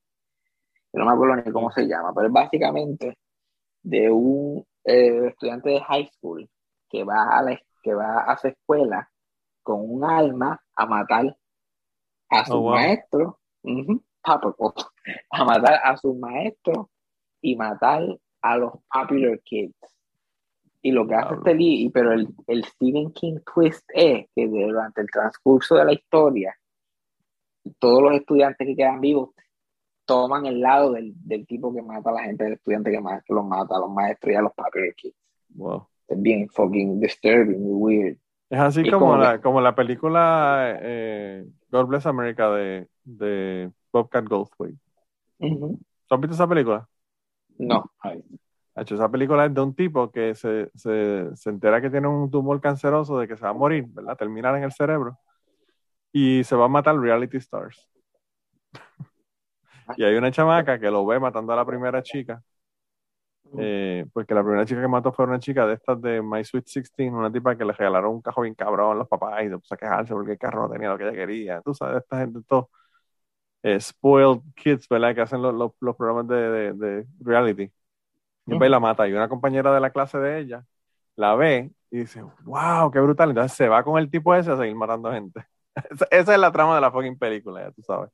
No 0.93 1.05
me 1.05 1.13
acuerdo 1.13 1.37
ni 1.37 1.53
cómo 1.53 1.71
se 1.71 1.87
llama, 1.87 2.13
pero 2.15 2.27
es 2.27 2.33
básicamente 2.33 3.19
de 3.83 4.11
un 4.11 4.67
eh, 4.85 5.29
estudiante 5.29 5.71
de 5.71 5.81
high 5.81 6.07
school 6.07 6.49
que 6.89 7.05
va 7.05 7.29
a 7.29 7.43
la, 7.43 7.61
que 7.83 7.95
va 7.95 8.21
a 8.23 8.37
su 8.37 8.49
escuela 8.49 9.09
con 9.63 9.81
un 9.83 10.05
alma 10.05 10.61
a 10.75 10.87
matar 10.87 11.37
a 12.31 12.45
su 12.45 12.55
oh, 12.55 12.71
maestro, 12.71 13.39
a 15.31 15.45
matar 15.45 15.81
a 15.85 15.97
su 15.97 16.15
maestro 16.15 16.91
y 17.41 17.57
matar 17.57 18.03
a 18.43 18.57
los 18.57 18.73
popular 18.93 19.41
kids. 19.45 19.98
Y 20.81 20.93
lo 20.93 21.07
que 21.07 21.15
hace 21.15 21.35
este 21.35 21.55
libro, 21.55 21.91
pero 21.93 22.13
el, 22.13 22.29
el 22.47 22.65
Stephen 22.65 23.13
King 23.13 23.39
twist 23.53 23.85
es 23.93 24.27
que 24.35 24.47
durante 24.47 25.01
el 25.01 25.09
transcurso 25.11 25.75
de 25.75 25.85
la 25.85 25.93
historia, 25.93 26.55
todos 27.79 28.03
los 28.03 28.15
estudiantes 28.15 28.67
que 28.67 28.77
quedan 28.77 29.01
vivos 29.01 29.31
toman 30.05 30.47
el 30.47 30.61
lado 30.61 30.93
del, 30.93 31.13
del 31.17 31.47
tipo 31.47 31.75
que 31.75 31.83
mata 31.83 32.11
a 32.11 32.15
la 32.15 32.23
gente, 32.23 32.45
del 32.45 32.55
estudiante 32.55 32.91
que, 32.91 33.01
más, 33.01 33.23
los 33.29 33.45
mata, 33.45 33.77
a 33.77 33.81
los 33.81 33.91
maestros 33.91 34.33
y 34.33 34.37
a 34.37 34.41
los 34.41 34.53
popular 34.55 34.95
kids. 34.97 35.17
Wow. 35.51 35.87
Es 36.07 36.23
bien 36.23 36.49
fucking 36.49 37.01
disturbing 37.01 37.67
y 37.67 37.73
weird. 37.73 38.17
Es 38.49 38.59
así 38.59 38.91
como, 38.91 39.17
la, 39.19 39.41
como 39.43 39.61
la 39.61 39.75
película 39.75 40.79
eh, 40.81 41.47
God 41.71 41.87
Bless 41.87 42.07
America 42.07 42.51
de, 42.51 42.89
de 43.05 43.71
Bobcat 43.93 44.25
Goldthwait. 44.25 44.77
has 45.39 46.21
visto 46.21 46.35
esa 46.35 46.49
película? 46.49 46.89
No. 47.59 47.85
Hecho, 48.83 48.95
esa 48.95 49.11
película 49.11 49.47
es 49.47 49.55
de 49.55 49.61
un 49.61 49.75
tipo 49.75 50.11
que 50.11 50.35
se, 50.35 50.71
se, 50.75 51.29
se, 51.35 51.51
entera 51.51 51.81
que 51.81 51.91
tiene 51.91 52.09
un 52.09 52.31
tumor 52.31 52.61
canceroso, 52.61 53.19
de 53.19 53.29
que 53.29 53.37
se 53.37 53.43
va 53.45 53.51
a 53.51 53.53
morir, 53.55 53.87
¿verdad? 53.89 54.17
Terminar 54.17 54.57
en 54.57 54.65
el 54.65 54.73
cerebro. 54.73 55.19
Y 56.13 56.45
se 56.45 56.57
va 56.57 56.67
a 56.67 56.69
matar 56.69 56.99
reality 56.99 57.39
stars. 57.39 57.89
y 59.97 60.05
hay 60.05 60.15
una 60.17 60.31
chamaca 60.31 60.79
que 60.79 60.91
lo 60.91 61.07
ve 61.07 61.21
matando 61.21 61.53
a 61.53 61.57
la 61.57 61.67
primera 61.67 62.03
chica. 62.03 62.43
Eh, 63.57 64.05
porque 64.13 64.35
la 64.35 64.43
primera 64.43 64.67
chica 64.67 64.83
que 64.83 64.89
mató 64.89 65.11
fue 65.11 65.25
una 65.25 65.39
chica 65.39 65.67
de 65.67 65.75
estas 65.75 66.01
de 66.03 66.21
My 66.21 66.45
Sweet 66.45 66.67
16, 66.67 67.11
una 67.13 67.33
tipa 67.33 67.57
que 67.57 67.65
le 67.65 67.73
regalaron 67.73 68.13
un 68.17 68.21
carro 68.21 68.43
bien 68.43 68.55
cabrón 68.55 68.93
a 68.93 68.95
los 68.95 69.09
papás 69.09 69.43
y 69.45 69.49
se 69.49 69.59
puso 69.59 69.75
a 69.75 69.79
quejarse 69.79 70.13
porque 70.13 70.33
el 70.33 70.39
carro 70.39 70.63
no 70.63 70.71
tenía 70.71 70.91
lo 70.91 70.99
que 70.99 71.05
ella 71.05 71.15
quería. 71.15 71.63
Tú 71.63 71.73
sabes, 71.75 72.03
esta 72.03 72.19
gente, 72.19 72.41
todos 72.47 72.67
eh, 73.63 73.81
spoiled 73.81 74.43
kids, 74.57 74.89
¿verdad? 74.89 75.15
Que 75.15 75.21
hacen 75.23 75.43
los, 75.43 75.55
los, 75.81 75.97
programas 75.97 76.29
de, 76.29 76.73
de, 76.75 77.07
reality. 77.21 77.71
Y 78.49 78.59
ve 78.59 78.69
la 78.69 78.81
mata. 78.81 79.07
Y 79.07 79.13
una 79.13 79.29
compañera 79.29 79.73
de 79.73 79.81
la 79.81 79.91
clase 79.91 80.19
de 80.19 80.41
ella 80.41 80.65
la 81.17 81.35
ve 81.35 81.71
y 81.91 81.99
dice, 81.99 82.23
wow, 82.45 82.91
qué 82.91 83.01
brutal. 83.01 83.31
Entonces 83.31 83.57
se 83.57 83.69
va 83.69 83.83
con 83.83 83.99
el 83.99 84.11
tipo 84.11 84.35
ese 84.35 84.53
a 84.53 84.57
seguir 84.57 84.75
matando 84.75 85.13
gente. 85.13 85.45
Esa 86.11 86.35
es 86.35 86.41
la 86.41 86.53
trama 86.53 86.75
de 86.75 86.81
la 86.81 86.91
fucking 86.91 87.19
película, 87.19 87.63
ya 87.63 87.71
tú 87.73 87.83
sabes. 87.83 88.11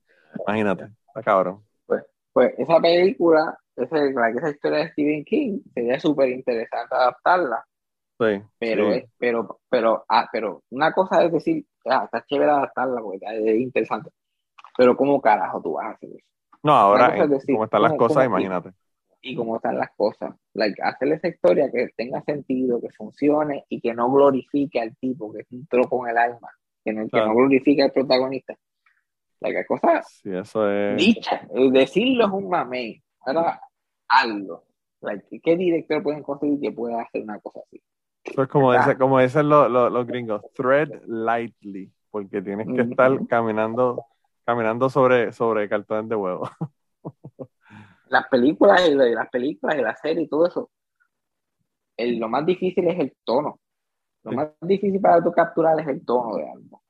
Imagínate, 0.46 0.88
está 1.08 1.22
cabrón. 1.22 1.62
Pues, 1.86 2.04
Pues 2.32 2.54
esa 2.58 2.80
película, 2.80 3.56
esa, 3.76 3.96
esa 4.06 4.50
historia 4.50 4.78
de 4.78 4.88
Stephen 4.90 5.24
King, 5.24 5.60
sería 5.72 5.98
súper 6.00 6.30
interesante 6.30 6.94
adaptarla. 6.94 7.64
Sí. 8.20 8.42
Pero, 8.58 8.92
sí. 8.92 8.98
es, 8.98 9.10
pero, 9.18 9.60
pero, 9.68 10.04
ah, 10.08 10.28
pero 10.32 10.62
una 10.70 10.92
cosa 10.92 11.24
es 11.24 11.32
decir, 11.32 11.64
ah, 11.86 12.02
está 12.04 12.24
chévere 12.26 12.50
adaptarla 12.50 13.00
porque 13.00 13.24
es 13.26 13.60
interesante. 13.60 14.10
Pero 14.76 14.96
¿cómo 14.96 15.20
carajo 15.20 15.62
tú 15.62 15.74
vas 15.74 15.86
a 15.86 15.90
hacer 15.90 16.10
eso? 16.10 16.26
No, 16.62 16.72
ahora, 16.72 17.16
es 17.16 17.30
decir, 17.30 17.54
como 17.54 17.64
están 17.64 17.82
las 17.82 17.92
¿cómo- 17.92 18.08
cosas, 18.08 18.26
imagínate. 18.26 18.70
Y 19.24 19.34
cómo 19.34 19.56
están 19.56 19.78
las 19.78 19.90
cosas. 19.96 20.34
Like, 20.54 20.80
hacerle 20.82 21.16
esa 21.16 21.28
historia 21.28 21.70
que 21.72 21.88
tenga 21.96 22.22
sentido, 22.22 22.80
que 22.80 22.90
funcione 22.90 23.64
y 23.68 23.80
que 23.80 23.94
no 23.94 24.10
glorifique 24.12 24.80
al 24.80 24.96
tipo, 24.96 25.32
que 25.32 25.40
es 25.40 25.46
un 25.52 25.66
troco 25.66 26.04
en 26.06 26.12
el 26.12 26.18
alma, 26.18 26.48
que 26.84 26.92
no, 26.92 27.04
que 27.04 27.10
Claro. 27.10 27.28
no 27.28 27.34
glorifique 27.36 27.82
al 27.82 27.92
protagonista. 27.92 28.54
Like, 29.40 29.58
hay 29.58 29.64
cosas 29.66 30.20
Sí, 30.22 30.30
eso 30.34 30.70
es. 30.70 30.96
dichas. 30.96 31.42
Decirlo 31.72 32.26
es 32.26 32.32
un 32.32 32.48
mamey. 32.48 33.02
Ahora, 33.20 33.60
hazlo. 34.08 34.64
Like, 35.00 35.40
¿Qué 35.42 35.56
director 35.56 36.02
pueden 36.02 36.22
conseguir 36.22 36.60
que 36.60 36.72
pueda 36.72 37.02
hacer 37.02 37.22
una 37.22 37.38
cosa 37.40 37.60
así? 37.66 37.82
Eso 38.24 38.42
es 38.42 38.48
como, 38.48 38.72
dice, 38.72 38.96
como 38.96 39.20
dicen 39.20 39.48
los, 39.48 39.70
los, 39.70 39.92
los 39.92 40.06
gringos, 40.06 40.42
thread 40.54 40.88
lightly, 41.06 41.92
porque 42.10 42.40
tienes 42.40 42.66
que 42.74 42.82
estar 42.82 43.26
caminando, 43.26 44.04
caminando 44.44 44.88
sobre, 44.88 45.32
sobre 45.32 45.68
cartones 45.68 46.08
de 46.08 46.16
huevo. 46.16 46.48
Las 48.14 48.28
películas 48.28 48.88
y 48.88 48.94
la- 48.94 49.06
las 49.06 49.28
películas 49.28 49.76
y 49.76 49.82
la 49.82 49.96
serie 49.96 50.22
y 50.22 50.28
todo 50.28 50.46
eso, 50.46 50.70
el- 51.96 52.18
lo 52.20 52.28
más 52.28 52.46
difícil 52.46 52.86
es 52.86 52.98
el 53.00 53.16
tono. 53.24 53.58
Lo 54.22 54.30
Sí. 54.30 54.36
más 54.36 54.48
difícil 54.60 55.00
para 55.00 55.20
tú 55.20 55.32
capturar 55.32 55.80
es 55.80 55.88
el 55.88 56.04
tono 56.04 56.36
de 56.36 56.48
algo. 56.48 56.80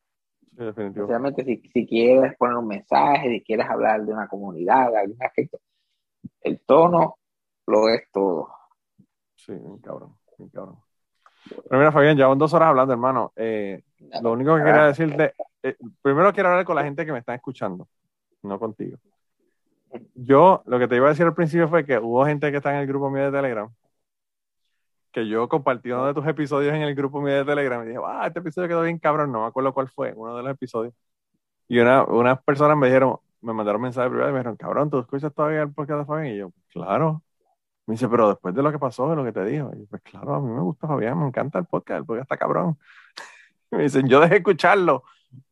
Sí. 0.54 0.64
Especialmente 0.66 1.42
si, 1.44 1.56
si 1.72 1.86
quieres 1.86 2.36
poner 2.36 2.56
un 2.56 2.68
mensaje, 2.68 3.30
si 3.30 3.42
quieres 3.42 3.66
hablar 3.70 4.04
de 4.04 4.12
una 4.12 4.28
comunidad, 4.28 4.90
de 4.90 4.98
algún 4.98 5.16
aspecto. 5.22 5.58
El 6.42 6.60
tono 6.60 7.16
lo 7.68 7.88
es 7.88 8.02
todo. 8.12 8.50
Sí, 9.34 9.52
bien 9.52 9.78
cabrón, 9.78 10.14
bien 10.36 10.50
cabrón. 10.50 10.76
Pero 11.48 11.78
mira, 11.78 11.90
Fabián, 11.90 12.16
llevamos 12.16 12.38
dos 12.38 12.52
horas 12.52 12.68
hablando, 12.68 12.92
hermano. 12.92 13.32
Eh, 13.34 13.82
lo 14.22 14.32
único 14.32 14.56
que 14.56 14.62
quería 14.62 14.84
decirte, 14.84 15.32
eh, 15.62 15.76
primero 16.02 16.32
quiero 16.34 16.50
hablar 16.50 16.66
con 16.66 16.76
la 16.76 16.84
gente 16.84 17.04
que 17.06 17.12
me 17.12 17.18
está 17.20 17.34
escuchando, 17.34 17.88
no 18.42 18.58
contigo. 18.58 18.98
Yo, 20.14 20.62
lo 20.66 20.78
que 20.78 20.88
te 20.88 20.97
iba 20.97 21.07
a 21.07 21.11
decir 21.11 21.26
al 21.26 21.34
principio 21.34 21.68
fue 21.68 21.84
que 21.84 21.99
hubo 21.99 22.24
gente 22.26 22.51
que 22.51 22.57
está 22.59 22.72
en 22.74 22.80
el 22.80 22.86
grupo 22.86 23.11
mío 23.11 23.24
de 23.24 23.32
Telegram, 23.32 23.72
que 25.12 25.28
yo 25.28 25.49
compartí 25.49 25.90
uno 25.92 26.07
de 26.07 26.14
tus 26.14 26.26
episodios 26.26 26.74
en 26.74 26.82
el 26.82 26.95
grupo 26.95 27.20
mío 27.20 27.34
de 27.34 27.45
Telegram 27.45 27.82
y 27.84 27.88
dije, 27.88 28.01
ah, 28.05 28.26
este 28.26 28.40
episodio 28.40 28.68
quedó 28.68 28.82
bien 28.82 28.99
cabrón, 28.99 29.30
no 29.30 29.42
me 29.42 29.47
acuerdo 29.47 29.72
cuál 29.72 29.88
fue, 29.88 30.12
uno 30.16 30.36
de 30.36 30.42
los 30.42 30.53
episodios. 30.53 30.92
Y 31.68 31.78
una, 31.78 32.05
unas 32.05 32.42
personas 32.42 32.76
me 32.76 32.88
dijeron, 32.88 33.18
me 33.40 33.53
mandaron 33.53 33.80
mensaje 33.82 34.09
privado 34.11 34.30
y 34.30 34.32
me 34.32 34.38
dijeron, 34.40 34.57
cabrón, 34.57 34.90
¿tú 34.90 34.99
escuchas 34.99 35.32
todavía 35.32 35.62
el 35.62 35.72
podcast 35.72 36.01
de 36.01 36.07
Fabián? 36.07 36.34
Y 36.34 36.38
yo, 36.38 36.51
claro. 36.72 37.22
Me 37.86 37.95
dice, 37.95 38.09
pero 38.09 38.28
después 38.30 38.55
de 38.55 38.62
lo 38.62 38.72
que 38.72 38.78
pasó, 38.78 39.09
de 39.11 39.16
lo 39.16 39.24
que 39.24 39.32
te 39.32 39.45
dijo. 39.45 39.70
Y 39.74 39.80
yo, 39.80 39.86
pues 39.88 40.03
claro, 40.03 40.34
a 40.34 40.40
mí 40.40 40.49
me 40.49 40.61
gusta 40.62 40.88
Fabián, 40.88 41.18
me 41.18 41.26
encanta 41.28 41.59
el 41.59 41.66
podcast, 41.66 42.01
el 42.01 42.07
podcast 42.07 42.24
está 42.24 42.36
cabrón. 42.36 42.78
Y 43.72 43.76
me 43.76 43.82
dicen, 43.84 44.07
yo 44.09 44.20
dejé 44.20 44.36
escucharlo 44.36 45.05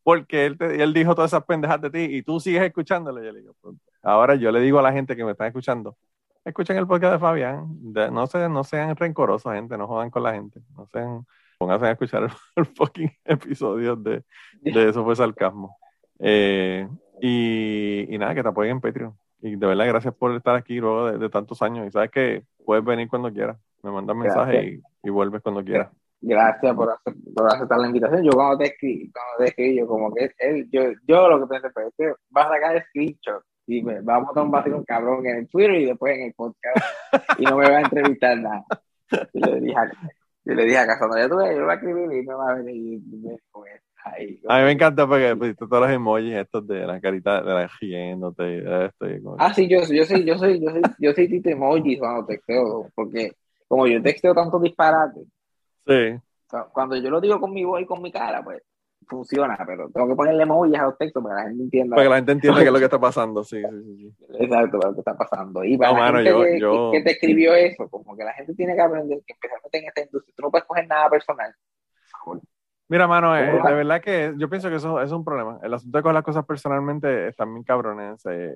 porque 0.05 0.47
él, 0.47 0.59
te- 0.59 0.82
él 0.82 0.93
dijo 0.95 1.14
todas 1.14 1.30
esas 1.32 1.45
pendejas 1.45 1.80
de 1.80 1.90
ti 1.90 1.99
y 2.01 2.22
tú 2.22 2.38
sigues 2.40 2.62
escuchándolo. 2.62 3.22
Y 3.22 3.26
yo 3.26 3.32
le 3.32 3.40
digo, 3.40 3.55
pues, 3.61 3.76
ahora 4.03 4.34
yo 4.34 4.50
le 4.53 4.61
digo 4.61 4.78
a 4.78 4.82
la 4.82 4.92
gente 4.92 5.16
que 5.16 5.24
me 5.24 5.32
está 5.32 5.46
escuchando, 5.46 5.96
escuchen 6.44 6.76
el 6.76 6.86
podcast 6.86 7.14
de 7.14 7.18
Fabián, 7.18 7.66
De- 7.92 8.11
no, 8.11 8.26
se, 8.26 8.48
no 8.48 8.64
sean 8.64 8.96
rencorosos, 8.96 9.53
gente, 9.53 9.76
no 9.78 9.86
jodan 9.86 10.11
con 10.11 10.22
la 10.22 10.32
gente, 10.34 10.61
no 10.76 10.86
sean, 10.86 11.24
pónganse 11.59 11.86
a 11.86 11.90
escuchar 11.92 12.24
el, 12.24 12.30
el 12.57 12.66
fucking 12.66 13.11
episodio 13.24 13.96
de, 13.96 14.24
de 14.61 14.88
Eso 14.88 15.05
fue 15.05 15.14
sarcasmo. 15.16 15.76
Eh, 16.18 16.88
y, 17.20 18.07
y 18.14 18.18
nada, 18.18 18.34
que 18.34 18.42
te 18.42 18.48
apoyen 18.48 18.72
en 18.72 18.80
Patreon. 18.80 19.14
Y 19.40 19.57
de 19.57 19.66
verdad, 19.66 19.86
gracias 19.86 20.14
por 20.14 20.34
estar 20.36 20.55
aquí 20.55 20.78
luego 20.78 21.07
de, 21.11 21.18
de 21.18 21.28
tantos 21.28 21.61
años. 21.62 21.86
Y 21.86 21.90
sabes 21.90 22.11
que 22.11 22.44
puedes 22.64 22.84
venir 22.84 23.09
cuando 23.09 23.32
quieras. 23.32 23.57
Me 23.82 23.90
mandas 23.90 24.16
mensaje 24.16 24.64
y, 24.64 24.82
y 25.09 25.11
vuelves 25.11 25.42
cuando 25.42 25.64
quieras. 25.64 25.88
Gracias 26.20 26.74
por, 26.76 26.90
hacer- 26.90 27.14
por 27.34 27.46
aceptar 27.48 27.78
la 27.78 27.86
invitación. 27.88 28.22
Yo 28.22 28.30
cuando 28.32 28.59
te 28.59 28.66
escribí, 28.66 29.11
cuando 29.11 29.38
te 29.38 29.44
escribí, 29.46 29.78
yo 29.78 29.86
como 29.88 30.14
que 30.14 30.30
él, 30.38 30.68
yo, 30.70 30.82
yo 31.07 31.28
lo 31.28 31.40
que 31.40 31.46
pensé 31.48 31.70
fue, 31.70 31.88
este 31.88 32.14
va 32.36 32.42
a 32.42 32.48
sacar 32.50 32.84
screenshot 32.88 33.42
y 33.78 33.82
me 33.82 34.00
va 34.00 34.16
a 34.16 34.20
botar 34.20 34.42
un 34.44 34.50
vacío 34.50 34.84
cabrón 34.86 35.26
en 35.26 35.36
el 35.38 35.48
Twitter 35.48 35.74
y 35.76 35.86
después 35.86 36.16
en 36.16 36.24
el 36.24 36.32
podcast 36.34 36.76
y 37.38 37.44
no 37.44 37.56
me 37.56 37.70
va 37.70 37.78
a 37.78 37.80
entrevistar 37.82 38.36
nada. 38.38 38.64
Y 39.32 39.40
le 39.40 39.60
dije 39.60 39.76
a, 39.76 39.90
yo 40.44 40.54
le 40.54 40.64
dije 40.64 40.78
a 40.78 40.86
Casandra, 40.86 41.20
ya 41.22 41.28
tú 41.28 41.36
ves, 41.36 41.50
yo 41.52 41.58
lo 41.60 41.64
voy 41.66 41.72
a 41.72 41.74
escribir 41.76 42.12
y 42.12 42.26
me 42.26 42.34
va 42.34 42.50
a 42.50 42.54
venir 42.54 43.00
con 43.50 43.64
ahí. 44.04 44.40
A 44.48 44.58
mí 44.58 44.64
me 44.64 44.72
encanta 44.72 45.06
porque 45.06 45.36
pusiste 45.36 45.66
todos 45.66 45.82
los 45.82 45.90
emojis 45.90 46.34
estos 46.34 46.66
de 46.66 46.86
la 46.86 47.00
carita 47.00 47.40
de 47.42 47.54
la 47.54 47.70
riéndote 47.80 48.42
y 48.56 48.60
de 48.60 48.86
esto. 48.86 49.08
y 49.08 49.22
como- 49.22 49.36
Ah, 49.38 49.54
sí, 49.54 49.68
yo, 49.68 49.78
yo 49.88 50.04
soy, 50.04 50.24
yo 50.24 50.36
soy, 50.36 50.60
yo 50.60 50.70
soy, 50.70 50.82
yo 50.98 51.12
soy 51.12 51.28
tito 51.28 51.50
emojis 51.50 51.98
cuando 51.98 52.26
texteo, 52.26 52.88
porque 52.94 53.32
como 53.68 53.86
yo 53.86 54.02
texteo 54.02 54.34
tanto 54.34 54.58
disparate, 54.58 55.20
Sí, 55.86 56.18
cu- 56.48 56.66
cuando 56.72 56.96
yo 56.96 57.10
lo 57.10 57.20
digo 57.20 57.40
con 57.40 57.52
mi 57.52 57.64
voz 57.64 57.80
y 57.82 57.86
con 57.86 58.02
mi 58.02 58.10
cara, 58.10 58.42
pues 58.42 58.62
funciona, 59.09 59.59
pero 59.66 59.88
tengo 59.90 60.09
que 60.09 60.14
ponerle 60.14 60.42
emojis 60.42 60.78
a 60.78 60.84
los 60.84 60.98
textos 60.98 61.22
para 61.22 61.36
que 61.36 61.42
la 61.42 61.48
gente 61.48 61.62
entienda. 61.64 61.96
para 61.96 62.05
que 62.05 62.11
la 62.11 62.16
gente 62.16 62.32
entienda 62.32 62.61
qué 62.61 62.66
es 62.66 62.72
lo 62.72 62.78
que 62.78 62.84
está 62.84 63.00
pasando. 63.00 63.44
Sí, 63.44 63.61
sí, 63.62 63.96
sí. 63.96 64.14
Exacto, 64.40 64.78
para 64.78 64.88
lo 64.90 64.94
que 64.94 65.00
está 65.00 65.16
pasando. 65.16 65.64
Y 65.64 65.76
para 65.76 65.90
No, 65.92 65.98
la 65.98 66.05
mano, 66.05 66.18
gente 66.18 66.30
yo- 66.30 66.44
que, 66.44 66.61
yo- 66.61 66.90
que 66.92 67.00
te 67.03 67.11
escribió 67.12 67.55
eso, 67.55 67.88
como 67.88 68.16
que 68.16 68.24
la 68.24 68.32
gente 68.34 68.55
tiene 68.55 68.74
que 68.74 68.80
aprender 68.80 69.18
que 69.26 69.32
especialmente 69.34 69.78
en 69.78 69.84
esta 69.86 70.00
industria, 70.03 70.34
tú 70.36 70.42
no 70.42 70.50
puedes 70.50 70.66
coger 70.66 70.86
nada 70.86 71.09
personal. 71.11 71.55
Mira, 72.88 73.09
mano, 73.09 73.34
eh, 73.34 73.40
de 73.46 73.72
verdad 73.74 74.03
que 74.03 74.34
yo 74.36 74.50
pienso 74.50 74.68
que 74.68 74.76
eso, 74.76 74.98
eso 75.00 75.07
es 75.07 75.12
un 75.12 75.24
problema. 75.24 75.59
El 75.62 75.72
asunto 75.72 75.96
de 75.96 76.03
coger 76.03 76.14
las 76.14 76.24
cosas 76.24 76.44
personalmente 76.44 77.28
están 77.28 77.50
bien 77.55 77.64
cabrones. 77.64 78.20
eh, 78.26 78.53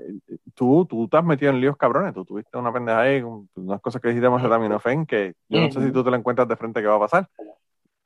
tú, 0.55 0.85
tú 0.85 1.09
te 1.09 1.17
has 1.17 1.25
metido 1.25 1.53
en 1.53 1.61
líos 1.61 1.77
cabrones. 1.79 2.13
Tú 2.13 2.23
tuviste 2.25 2.59
una 2.59 2.71
pendeja 2.71 3.01
ahí, 3.01 3.23
unas 3.23 3.81
cosas 3.81 4.03
que 4.03 4.09
dijiste 4.09 4.27
acetaminofén 4.27 5.07
que 5.07 5.35
yo 5.49 5.61
no 5.61 5.71
sé 5.71 5.81
si 5.87 5.91
tú 5.91 6.05
te 6.05 6.11
la 6.11 6.19
encuentras 6.19 6.47
de 6.49 6.57
frente 6.57 6.83
qué 6.83 6.87
va 6.87 6.97
a 6.97 7.01
pasar. 7.01 7.29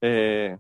Eh, 0.01 0.57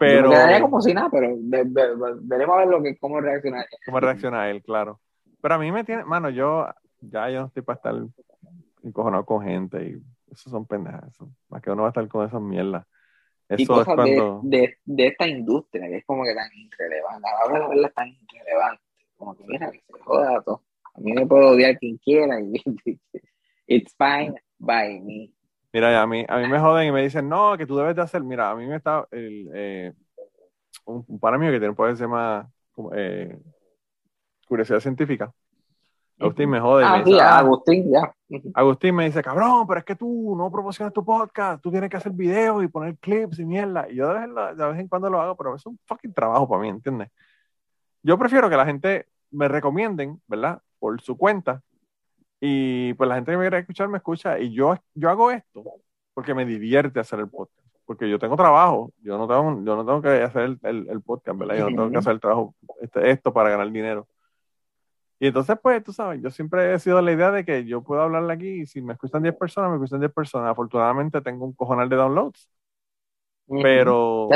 pero, 0.00 0.28
me 0.30 0.34
quedaría 0.34 0.60
como 0.62 0.80
si 0.80 0.94
nada, 0.94 1.08
pero 1.10 1.28
ve- 1.38 1.64
ve- 1.66 1.94
ve- 1.94 2.18
veremos 2.22 2.56
a 2.56 2.58
ver 2.60 2.68
lo 2.68 2.82
que, 2.82 2.96
cómo 2.98 3.20
reaccionar. 3.20 3.66
¿cómo 3.84 4.00
reacciona 4.00 4.50
él? 4.50 4.62
Claro. 4.62 4.98
Pero 5.42 5.54
a 5.54 5.58
mí 5.58 5.70
me 5.70 5.84
tiene, 5.84 6.04
mano, 6.04 6.30
yo 6.30 6.66
ya 7.00 7.30
yo 7.30 7.40
no 7.40 7.46
estoy 7.46 7.62
para 7.62 7.76
estar 7.76 7.94
encojonado 8.82 9.24
con 9.24 9.42
gente 9.44 9.82
y 9.84 10.02
eso 10.32 10.50
son 10.50 10.66
pendejas. 10.66 11.16
Más 11.48 11.62
que 11.62 11.70
uno 11.70 11.82
va 11.82 11.88
a 11.88 11.90
estar 11.90 12.08
con 12.08 12.26
esas 12.26 12.40
mierdas. 12.40 12.86
Y 13.50 13.62
Eso 13.62 13.74
es 13.74 13.78
cosas 13.80 13.94
cuando. 13.94 14.40
de, 14.44 14.58
de, 14.58 14.78
de 14.84 15.06
esta 15.08 15.26
industria, 15.28 15.86
que 15.88 15.96
es 15.98 16.04
como 16.06 16.24
que 16.24 16.34
tan 16.34 16.48
irrelevante. 16.54 17.28
A 17.28 17.38
la 17.38 17.44
hora 17.46 17.60
de 17.64 17.68
verla 17.68 17.88
es 17.88 17.94
tan 17.94 18.08
irrelevante. 18.08 18.82
Como 19.16 19.36
que 19.36 19.44
mira, 19.46 19.70
que 19.70 19.80
se 19.86 20.00
joda 20.02 20.40
todo. 20.42 20.62
A 20.94 21.00
mí 21.00 21.12
me 21.12 21.26
puede 21.26 21.44
odiar 21.46 21.78
quien 21.78 21.96
quiera. 21.98 22.40
Y, 22.40 22.52
it's 23.66 23.94
fine 23.98 24.34
by 24.58 25.00
me. 25.00 25.30
Mira, 25.72 26.02
a 26.02 26.06
mí, 26.06 26.24
a 26.28 26.38
mí 26.38 26.48
me 26.48 26.58
joden 26.58 26.88
y 26.88 26.92
me 26.92 27.02
dicen, 27.02 27.28
no, 27.28 27.56
que 27.56 27.66
tú 27.66 27.76
debes 27.76 27.94
de 27.96 28.02
hacer. 28.02 28.22
Mira, 28.24 28.50
a 28.50 28.54
mí 28.56 28.66
me 28.66 28.76
está 28.76 29.06
el, 29.12 29.48
eh, 29.54 29.92
un, 30.84 31.04
un 31.06 31.20
pana 31.20 31.38
mío 31.38 31.50
que 31.50 31.58
tiene 31.58 31.70
un 31.70 31.76
podcast 31.76 31.94
que 31.94 31.98
se 31.98 32.04
llama 32.04 32.48
eh, 32.94 33.38
Curiosidad 34.48 34.80
Científica. 34.80 35.32
Agustín 36.18 36.50
me 36.50 36.60
jode. 36.60 36.84
me 36.84 36.90
Ah, 36.90 37.02
dice, 37.02 37.20
"Ah, 37.20 37.38
Agustín, 37.38 37.90
ya. 37.90 38.14
Agustín 38.52 38.94
me 38.94 39.06
dice, 39.06 39.22
cabrón, 39.22 39.66
pero 39.66 39.78
es 39.78 39.84
que 39.86 39.96
tú 39.96 40.34
no 40.36 40.50
promocionas 40.50 40.92
tu 40.92 41.02
podcast, 41.04 41.62
tú 41.62 41.70
tienes 41.70 41.88
que 41.88 41.96
hacer 41.96 42.12
videos 42.12 42.62
y 42.62 42.68
poner 42.68 42.98
clips 42.98 43.38
y 43.38 43.44
mierda. 43.46 43.88
Y 43.88 43.94
yo 43.96 44.08
de 44.08 44.14
vez, 44.14 44.24
en, 44.24 44.34
la- 44.34 44.54
de 44.54 44.66
vez 44.68 44.78
en 44.80 44.88
cuando 44.88 45.08
lo 45.08 45.20
hago, 45.20 45.34
pero 45.36 45.54
es 45.56 45.64
un 45.64 45.78
fucking 45.86 46.12
trabajo 46.12 46.46
para 46.48 46.60
mí, 46.60 46.68
¿entiendes? 46.68 47.08
Yo 48.02 48.18
prefiero 48.18 48.50
que 48.50 48.56
la 48.56 48.66
gente 48.66 49.06
me 49.30 49.48
recomienden, 49.48 50.20
¿verdad? 50.26 50.60
Por 50.78 51.00
su 51.00 51.16
cuenta. 51.16 51.62
Y 52.40 52.94
pues 52.94 53.08
la 53.08 53.16
gente 53.16 53.32
que 53.32 53.36
me 53.36 53.44
quiere 53.44 53.58
escuchar 53.58 53.88
me 53.88 53.98
escucha. 53.98 54.38
Y 54.38 54.52
yo, 54.52 54.74
yo 54.94 55.10
hago 55.10 55.30
esto 55.30 55.62
porque 56.14 56.34
me 56.34 56.44
divierte 56.46 56.98
hacer 57.00 57.18
el 57.20 57.28
podcast. 57.28 57.58
Porque 57.84 58.08
yo 58.08 58.18
tengo 58.18 58.36
trabajo, 58.36 58.92
yo 59.02 59.18
no 59.18 59.26
tengo, 59.26 59.62
yo 59.64 59.76
no 59.76 59.84
tengo 59.84 60.00
que 60.00 60.22
hacer 60.22 60.42
el, 60.42 60.58
el- 60.62 60.88
el 60.88 61.00
podcast, 61.02 61.36
¿verdad? 61.38 61.56
Yo 61.56 61.64
no 61.70 61.76
tengo 61.76 61.90
que 61.90 61.98
hacer 61.98 62.12
el 62.12 62.20
trabajo, 62.20 62.54
este, 62.80 63.10
esto 63.10 63.32
para 63.32 63.50
ganar 63.50 63.70
dinero. 63.70 64.06
Y 65.18 65.26
entonces, 65.26 65.58
pues, 65.62 65.82
tú 65.84 65.92
sabes, 65.92 66.22
yo 66.22 66.30
siempre 66.30 66.72
he 66.72 66.78
sido 66.78 67.02
la 67.02 67.12
idea 67.12 67.30
de 67.30 67.44
que 67.44 67.64
yo 67.66 67.82
puedo 67.82 68.00
hablarle 68.00 68.32
aquí 68.32 68.48
y 68.62 68.66
si 68.66 68.80
me 68.80 68.92
escuchan 68.94 69.22
10 69.22 69.36
personas, 69.36 69.68
me 69.70 69.76
escuchan 69.76 70.00
10 70.00 70.12
personas. 70.12 70.50
Afortunadamente 70.50 71.20
tengo 71.20 71.44
un 71.44 71.52
cojonal 71.52 71.88
de 71.90 71.96
downloads, 71.96 72.48
pero, 73.62 74.28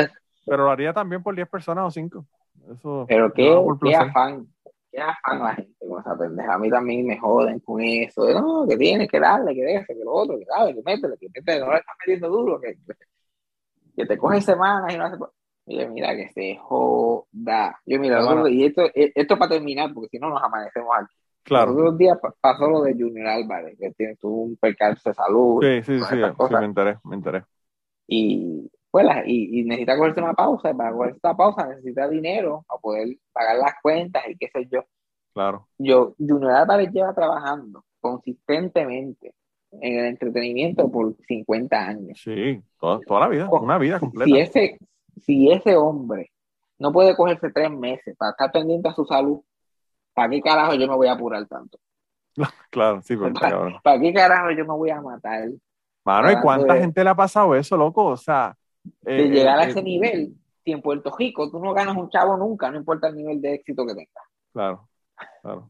pero 0.45 0.65
lo 0.65 0.69
haría 0.71 0.93
también 0.93 1.23
por 1.23 1.33
10 1.33 1.47
personas 1.47 1.85
o 1.85 1.91
5. 1.91 2.25
Eso, 2.71 3.05
Pero 3.07 3.31
qué, 3.33 3.49
por 3.63 3.79
qué 3.79 3.95
afán, 4.09 4.47
qué 4.91 5.01
afán 5.01 5.39
la 5.39 5.55
gente 5.55 5.74
con 5.95 6.01
esa 6.01 6.17
pendeja. 6.17 6.53
A 6.53 6.57
mí 6.59 6.69
también 6.69 7.05
me 7.07 7.17
joden 7.17 7.59
con 7.59 7.81
eso. 7.81 8.25
de, 8.25 8.33
No, 8.35 8.65
que 8.67 8.77
tienes 8.77 9.09
que 9.09 9.19
darle, 9.19 9.53
que 9.55 9.61
de 9.63 9.75
eso, 9.75 9.87
que 9.87 10.03
lo 10.03 10.13
otro, 10.13 10.37
que 10.37 10.45
dale, 10.45 10.73
que 10.75 10.81
métele, 10.83 11.17
que 11.17 11.27
métele, 11.33 11.59
no 11.61 11.71
le 11.71 11.77
estás 11.79 11.95
metiendo 11.99 12.29
duro, 12.29 12.59
que, 12.59 12.77
que 13.95 14.05
te 14.05 14.17
coge 14.17 14.41
semanas 14.41 14.93
y 14.93 14.97
no 14.97 15.05
hace. 15.05 15.17
Mira, 15.67 15.87
mira, 15.89 16.15
que 16.15 16.29
se 16.29 16.57
joda. 16.57 17.79
Yo, 17.85 17.99
mira, 17.99 18.17
Bueno. 18.17 18.31
nosotros- 18.35 18.51
y 18.51 18.65
esto, 18.65 18.83
eh, 18.93 19.11
esto 19.15 19.37
para 19.37 19.55
terminar, 19.55 19.91
porque 19.93 20.09
si 20.09 20.19
no 20.19 20.29
nos 20.29 20.43
amanecemos 20.43 20.89
aquí. 20.95 21.15
Los 21.15 21.43
Claro. 21.43 21.71
otros 21.73 21.97
días 21.97 22.17
pa- 22.19 22.33
pasó 22.41 22.67
lo 22.67 22.81
de 22.81 22.93
Junior 22.93 23.27
Álvarez, 23.27 23.77
que 23.79 23.91
tiene, 23.91 24.15
tuvo 24.15 24.41
un 24.43 24.55
percance 24.57 25.09
de 25.09 25.13
salud. 25.13 25.63
Sí, 25.63 25.83
sí, 25.83 25.99
sí, 25.99 26.05
sí, 26.15 26.53
me 26.59 26.65
enteré, 26.65 26.97
me 27.03 27.15
enteré. 27.15 27.43
y 28.07 28.69
pues 28.91 29.05
y, 29.25 29.59
y 29.59 29.63
necesita 29.65 29.97
cogerse 29.97 30.21
una 30.21 30.33
pausa 30.33 30.71
y 30.71 30.73
para 30.73 30.91
cogerse 30.93 31.17
esta 31.17 31.35
pausa 31.35 31.67
necesita 31.67 32.07
dinero 32.07 32.63
para 32.67 32.79
poder 32.79 33.07
pagar 33.33 33.57
las 33.57 33.73
cuentas 33.81 34.23
y 34.29 34.37
qué 34.37 34.47
sé 34.53 34.67
yo 34.71 34.85
Claro. 35.35 35.67
Yo, 35.77 36.15
Junior 36.17 36.51
Álvarez 36.51 36.89
lleva 36.93 37.13
trabajando 37.13 37.83
consistentemente 37.99 39.33
en 39.71 39.99
el 39.99 40.05
entretenimiento 40.05 40.89
por 40.89 41.15
50 41.27 41.85
años. 41.87 42.17
Sí, 42.23 42.63
toda, 42.79 43.01
toda 43.01 43.19
la 43.19 43.27
vida, 43.27 43.49
una 43.49 43.77
vida 43.77 43.99
completa. 43.99 44.33
Si 44.33 44.39
ese, 44.39 44.77
si 45.21 45.51
ese 45.51 45.75
hombre 45.75 46.31
no 46.79 46.93
puede 46.93 47.15
cogerse 47.17 47.51
tres 47.51 47.69
meses 47.69 48.15
para 48.17 48.31
estar 48.31 48.51
pendiente 48.53 48.87
a 48.87 48.93
su 48.93 49.03
salud, 49.05 49.41
¿para 50.13 50.29
qué 50.29 50.41
carajo 50.41 50.75
yo 50.75 50.87
me 50.87 50.95
voy 50.95 51.07
a 51.07 51.13
apurar 51.13 51.45
tanto? 51.47 51.77
Claro, 52.69 53.01
sí, 53.01 53.15
pero 53.17 53.33
¿Para, 53.33 53.81
para 53.81 53.99
qué 53.99 54.13
carajo 54.13 54.51
yo 54.51 54.65
me 54.65 54.73
voy 54.73 54.89
a 54.91 55.01
matar? 55.01 55.49
Mano, 56.05 56.27
¿y 56.31 56.35
Hablando 56.35 56.41
cuánta 56.43 56.73
de- 56.73 56.81
gente 56.81 57.03
le 57.03 57.09
ha 57.09 57.15
pasado 57.15 57.55
eso, 57.55 57.75
loco? 57.75 58.05
O 58.05 58.17
sea, 58.17 58.55
De 58.83 59.23
eh, 59.23 59.29
llegar 59.29 59.59
a 59.59 59.65
eh, 59.65 59.69
ese 59.69 59.81
nivel, 59.83 60.35
si 60.63 60.71
en 60.71 60.81
Puerto 60.81 61.13
Rico 61.17 61.49
tú 61.49 61.59
no 61.59 61.73
ganas 61.73 61.97
un 61.97 62.09
chavo 62.09 62.37
nunca, 62.37 62.69
no 62.71 62.77
importa 62.77 63.07
el 63.07 63.15
nivel 63.15 63.41
de 63.41 63.55
éxito 63.55 63.85
que 63.85 63.93
tengas. 63.93 64.25
Claro, 64.53 64.87
claro. 65.41 65.69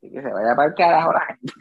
Y 0.00 0.10
que 0.10 0.22
se 0.22 0.32
vaya 0.32 0.54
para 0.54 0.68
el 0.68 0.74
carajo 0.74 1.12
la 1.12 1.20
gente. 1.26 1.52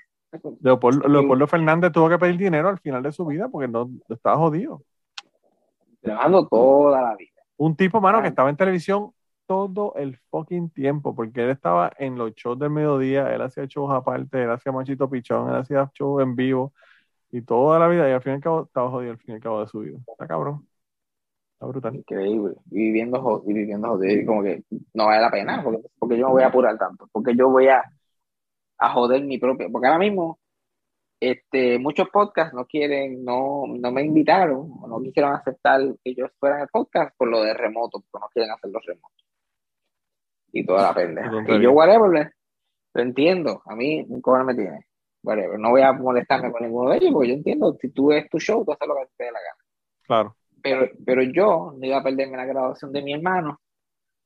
Leopoldo, 0.61 1.07
Leopoldo 1.07 1.47
Fernández 1.47 1.91
tuvo 1.91 2.09
que 2.09 2.19
pedir 2.19 2.37
dinero 2.37 2.69
al 2.69 2.79
final 2.79 3.01
de 3.01 3.11
su 3.11 3.25
vida 3.25 3.47
porque 3.49 3.67
no 3.67 3.89
estaba 4.09 4.37
jodido. 4.37 4.83
Trabajando 6.01 6.47
toda 6.47 7.01
la 7.01 7.15
vida. 7.15 7.41
Un 7.57 7.75
tipo, 7.75 7.99
mano, 7.99 8.17
que 8.17 8.21
Claro. 8.23 8.29
estaba 8.29 8.49
en 8.49 8.57
televisión 8.57 9.11
todo 9.47 9.93
el 9.95 10.17
fucking 10.29 10.69
tiempo, 10.69 11.15
porque 11.15 11.43
él 11.43 11.49
estaba 11.49 11.91
en 11.97 12.17
los 12.17 12.35
shows 12.35 12.59
del 12.59 12.69
mediodía, 12.69 13.33
él 13.33 13.41
hacía 13.41 13.65
shows 13.65 13.91
aparte, 13.91 14.43
él 14.43 14.51
hacía 14.51 14.71
Machito 14.73 15.09
Pichón, 15.09 15.49
él 15.49 15.55
hacía 15.55 15.89
shows 15.93 16.21
en 16.21 16.35
vivo, 16.35 16.73
y 17.31 17.41
toda 17.41 17.79
la 17.79 17.87
vida, 17.87 18.07
y 18.09 18.11
al 18.11 18.21
fin 18.21 18.33
y 18.33 18.35
al 18.35 18.41
cabo 18.41 18.63
estaba 18.63 18.89
jodido 18.91 19.13
al 19.13 19.17
fin 19.17 19.31
y 19.31 19.35
al 19.35 19.41
cabo 19.41 19.61
de 19.61 19.67
su 19.67 19.79
vida. 19.79 19.97
Está 20.05 20.27
cabrón. 20.27 20.67
Está 21.57 21.65
brutal. 21.65 21.95
Increíble. 21.95 22.53
Y 22.69 22.75
viviendo, 22.75 23.43
y 23.47 23.51
viviendo 23.51 23.87
jodido. 23.87 24.21
Y 24.21 24.25
como 24.27 24.43
que 24.43 24.63
no 24.93 25.07
vale 25.07 25.21
la 25.21 25.31
pena, 25.31 25.63
porque, 25.63 25.81
porque 25.97 26.15
yo 26.15 26.27
me 26.27 26.33
voy 26.33 26.43
a 26.43 26.47
apurar 26.47 26.77
tanto. 26.77 27.09
Porque 27.11 27.35
yo 27.35 27.49
voy 27.49 27.67
a, 27.67 27.83
a 28.77 28.89
joder 28.93 29.23
mi 29.23 29.39
propio. 29.39 29.67
Porque 29.71 29.87
ahora 29.87 29.97
mismo, 29.97 30.37
este, 31.19 31.79
muchos 31.79 32.09
podcasts 32.09 32.53
no 32.53 32.67
quieren, 32.67 33.25
no, 33.25 33.63
no 33.67 33.91
me 33.91 34.03
invitaron, 34.03 34.71
o 34.83 34.87
no 34.87 35.01
quisieron 35.01 35.33
aceptar 35.33 35.81
que 36.03 36.13
yo 36.13 36.27
fuera 36.39 36.57
en 36.57 36.61
el 36.61 36.67
podcast 36.67 37.17
por 37.17 37.27
lo 37.27 37.41
de 37.41 37.55
remoto, 37.55 38.03
porque 38.11 38.23
no 38.23 38.29
quieren 38.31 38.51
hacer 38.51 38.69
los 38.69 38.85
remotos. 38.85 39.25
Y 40.51 40.63
toda 40.63 40.83
la 40.83 40.93
pendeja. 40.93 41.57
Y 41.57 41.59
yo, 41.63 41.71
whatever, 41.71 42.31
lo 42.93 43.01
entiendo. 43.01 43.63
A 43.65 43.75
mí, 43.75 44.05
un 44.07 44.21
cojones 44.21 44.45
me 44.45 44.53
tiene. 44.53 44.85
Whatever. 45.23 45.57
No 45.57 45.71
voy 45.71 45.81
a 45.81 45.91
molestarme 45.91 46.51
con 46.51 46.61
ninguno 46.61 46.91
de 46.91 46.97
ellos, 46.97 47.09
porque 47.13 47.29
yo 47.29 47.33
entiendo, 47.33 47.75
si 47.81 47.89
tú 47.89 48.11
es 48.11 48.29
tu 48.29 48.37
show, 48.37 48.63
tú 48.63 48.73
haces 48.73 48.87
lo 48.87 48.93
que 48.93 49.07
te 49.17 49.23
dé 49.23 49.31
la 49.31 49.39
gana. 49.39 49.63
Claro. 50.03 50.35
Pero, 50.69 50.91
pero 51.05 51.21
yo 51.23 51.73
no 51.77 51.85
iba 51.85 51.97
a 51.97 52.03
perderme 52.03 52.37
la 52.37 52.45
graduación 52.45 52.91
de 52.91 53.01
mi 53.01 53.13
hermano 53.13 53.59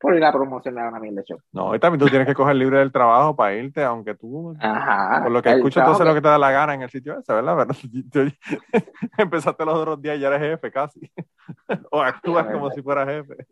por 0.00 0.16
ir 0.16 0.24
a 0.24 0.32
promocionar 0.32 0.88
una 0.88 0.98
mierda 0.98 1.20
de 1.20 1.24
show. 1.26 1.38
No, 1.52 1.74
y 1.76 1.78
también 1.78 2.00
tú 2.00 2.08
tienes 2.08 2.26
que 2.26 2.34
coger 2.34 2.56
libre 2.56 2.80
del 2.80 2.90
trabajo 2.90 3.36
para 3.36 3.54
irte, 3.54 3.84
aunque 3.84 4.16
tú, 4.16 4.52
Ajá. 4.58 5.22
por 5.22 5.30
lo 5.30 5.40
que 5.40 5.50
escucho, 5.52 5.80
tú 5.84 5.90
haces 5.90 6.04
lo 6.04 6.12
que 6.14 6.20
te 6.20 6.26
da 6.28 6.38
la 6.38 6.50
gana 6.50 6.74
en 6.74 6.82
el 6.82 6.90
sitio 6.90 7.16
ese, 7.20 7.32
¿verdad? 7.32 7.56
Pero 7.56 7.78
tú- 8.10 8.32
empezaste 9.18 9.64
los 9.64 9.74
otros 9.78 10.02
días 10.02 10.16
y 10.16 10.20
ya 10.20 10.26
eres 10.28 10.40
jefe 10.40 10.72
casi. 10.72 11.00
o 11.92 12.02
actúas 12.02 12.46
como 12.46 12.70
si 12.72 12.82
fueras 12.82 13.06
jefe. 13.08 13.46